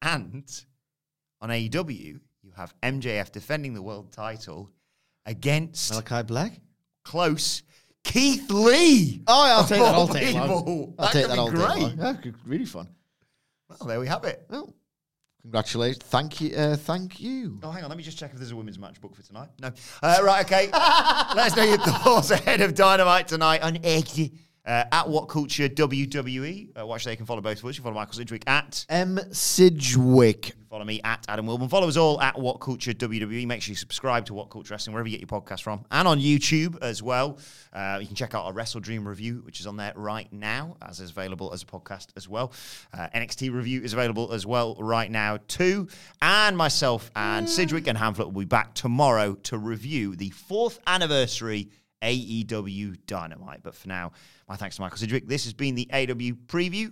And 0.01 0.43
on 1.41 1.49
AEW, 1.49 2.19
you 2.41 2.51
have 2.55 2.73
MJF 2.82 3.32
defending 3.32 3.73
the 3.73 3.82
world 3.82 4.11
title 4.11 4.69
against 5.25 5.91
Malachi 5.91 6.23
Black. 6.23 6.59
close 7.03 7.63
Keith 8.03 8.49
Lee. 8.49 9.23
Oh, 9.27 9.45
yeah, 9.45 9.53
I'll 9.57 9.63
take 9.67 9.80
that. 9.80 9.93
I'll 9.93 9.99
all 10.01 10.07
take 10.07 10.34
that. 10.34 10.49
I'll 10.49 10.93
That 10.97 11.11
take 11.11 11.25
could 11.25 11.32
that. 11.32 11.36
be 11.36 11.39
I'll 11.39 11.49
great. 11.49 11.97
that. 11.97 12.15
Yeah, 12.15 12.21
good- 12.21 12.36
really 12.47 12.65
fun. 12.65 12.88
Well, 13.67 13.88
there 13.88 13.99
we 13.99 14.07
have 14.07 14.23
it. 14.23 14.45
Well, 14.49 14.73
congratulations. 15.41 16.03
Thank 16.03 16.41
you. 16.41 16.55
Uh, 16.55 16.75
thank 16.75 17.19
you. 17.19 17.59
Oh, 17.63 17.71
hang 17.71 17.83
on. 17.83 17.89
Let 17.89 17.97
me 17.97 18.03
just 18.03 18.17
check 18.17 18.31
if 18.31 18.37
there's 18.37 18.51
a 18.51 18.55
women's 18.55 18.79
match 18.79 18.99
book 19.01 19.15
for 19.15 19.23
tonight. 19.23 19.49
No. 19.59 19.71
Uh, 20.01 20.19
right, 20.23 20.45
okay. 20.45 20.69
Let 20.73 21.51
us 21.51 21.55
know 21.55 21.63
your 21.63 21.77
thoughts 21.77 22.31
ahead 22.31 22.61
of 22.61 22.75
Dynamite 22.75 23.27
tonight 23.27 23.61
on 23.61 23.79
X. 23.83 24.19
Uh, 24.70 24.86
at 24.91 25.09
What 25.09 25.30
Culture 25.30 25.67
WWE. 25.67 26.80
Uh, 26.80 26.86
watch 26.86 27.03
there. 27.03 27.11
You 27.11 27.17
can 27.17 27.26
follow 27.26 27.41
both 27.41 27.57
of 27.57 27.65
us. 27.65 27.76
You 27.76 27.82
can 27.82 27.86
follow 27.86 27.95
Michael 27.95 28.13
Sidgwick 28.13 28.43
at. 28.45 28.86
M. 28.88 29.20
Sidgwick. 29.32 30.53
Follow 30.70 30.86
me 30.86 31.01
at 31.03 31.26
Adam 31.28 31.47
Wilbourn. 31.47 31.72
Follow 31.72 31.88
us 31.88 31.97
all 31.97 32.22
at 32.22 32.39
What 32.39 32.59
Culture 32.59 32.93
WWE. 32.93 33.47
Make 33.47 33.63
sure 33.63 33.72
you 33.72 33.76
subscribe 33.76 34.28
to 34.28 34.36
What 34.36 34.51
Culture 34.51 34.76
Wrestling 34.76 34.93
wherever 34.93 35.09
you 35.09 35.17
get 35.17 35.28
your 35.28 35.41
podcast 35.41 35.63
from 35.63 35.86
and 35.89 36.07
on 36.07 36.20
YouTube 36.20 36.80
as 36.84 37.01
well. 37.01 37.39
Uh, 37.74 37.97
you 37.99 38.05
can 38.05 38.15
check 38.15 38.36
out 38.36 38.45
our 38.45 38.53
WrestleDream 38.53 39.07
review, 39.07 39.41
which 39.43 39.59
is 39.59 39.65
on 39.65 39.76
there 39.76 39.91
right 39.95 40.32
now, 40.32 40.78
as 40.84 40.99
is 40.99 41.09
available 41.09 41.51
as 41.51 41.63
a 41.63 41.65
podcast 41.65 42.09
as 42.15 42.30
well. 42.30 42.53
Uh, 42.93 43.07
NXT 43.15 43.51
review 43.51 43.82
is 43.82 43.93
available 43.93 44.32
as 44.32 44.45
well 44.45 44.76
right 44.76 45.09
now 45.09 45.39
too. 45.47 45.88
And 46.22 46.55
myself 46.55 47.09
and 47.15 47.49
Sidgwick 47.49 47.88
and 47.88 47.97
Hamflett 47.97 48.26
will 48.26 48.41
be 48.41 48.45
back 48.45 48.76
tomorrow 48.76 49.34
to 49.34 49.57
review 49.57 50.15
the 50.15 50.30
fourth 50.30 50.78
anniversary 50.86 51.72
AEW 52.01 52.97
Dynamite. 53.07 53.61
But 53.63 53.76
for 53.76 53.88
now, 53.88 54.11
my 54.49 54.55
thanks 54.55 54.75
to 54.77 54.81
Michael 54.81 54.97
Sidgwick. 54.97 55.27
This 55.27 55.43
has 55.45 55.53
been 55.53 55.75
the 55.75 55.87
AEW 55.93 56.33
preview. 56.47 56.91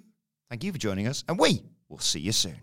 Thank 0.50 0.64
you 0.64 0.72
for 0.72 0.78
joining 0.78 1.08
us, 1.08 1.24
and 1.28 1.38
we 1.38 1.64
will 1.90 2.00
see 2.00 2.20
you 2.20 2.32
soon. 2.32 2.62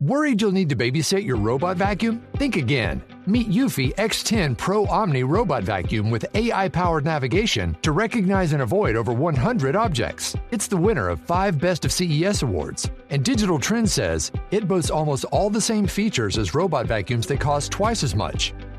Worried 0.00 0.40
you'll 0.40 0.52
need 0.52 0.68
to 0.68 0.76
babysit 0.76 1.26
your 1.26 1.36
robot 1.36 1.76
vacuum? 1.76 2.24
Think 2.36 2.54
again. 2.54 3.02
Meet 3.26 3.48
Eufy 3.48 3.92
X10 3.96 4.56
Pro 4.56 4.86
Omni 4.86 5.24
Robot 5.24 5.64
Vacuum 5.64 6.08
with 6.08 6.24
AI 6.34 6.68
powered 6.68 7.04
navigation 7.04 7.76
to 7.82 7.90
recognize 7.90 8.52
and 8.52 8.62
avoid 8.62 8.94
over 8.94 9.12
100 9.12 9.74
objects. 9.74 10.36
It's 10.52 10.68
the 10.68 10.76
winner 10.76 11.08
of 11.08 11.18
five 11.18 11.58
Best 11.58 11.84
of 11.84 11.90
CES 11.90 12.42
awards. 12.42 12.88
And 13.10 13.24
Digital 13.24 13.58
Trends 13.58 13.92
says 13.92 14.30
it 14.52 14.68
boasts 14.68 14.92
almost 14.92 15.24
all 15.24 15.50
the 15.50 15.60
same 15.60 15.88
features 15.88 16.38
as 16.38 16.54
robot 16.54 16.86
vacuums 16.86 17.26
that 17.26 17.40
cost 17.40 17.72
twice 17.72 18.04
as 18.04 18.14
much. 18.14 18.54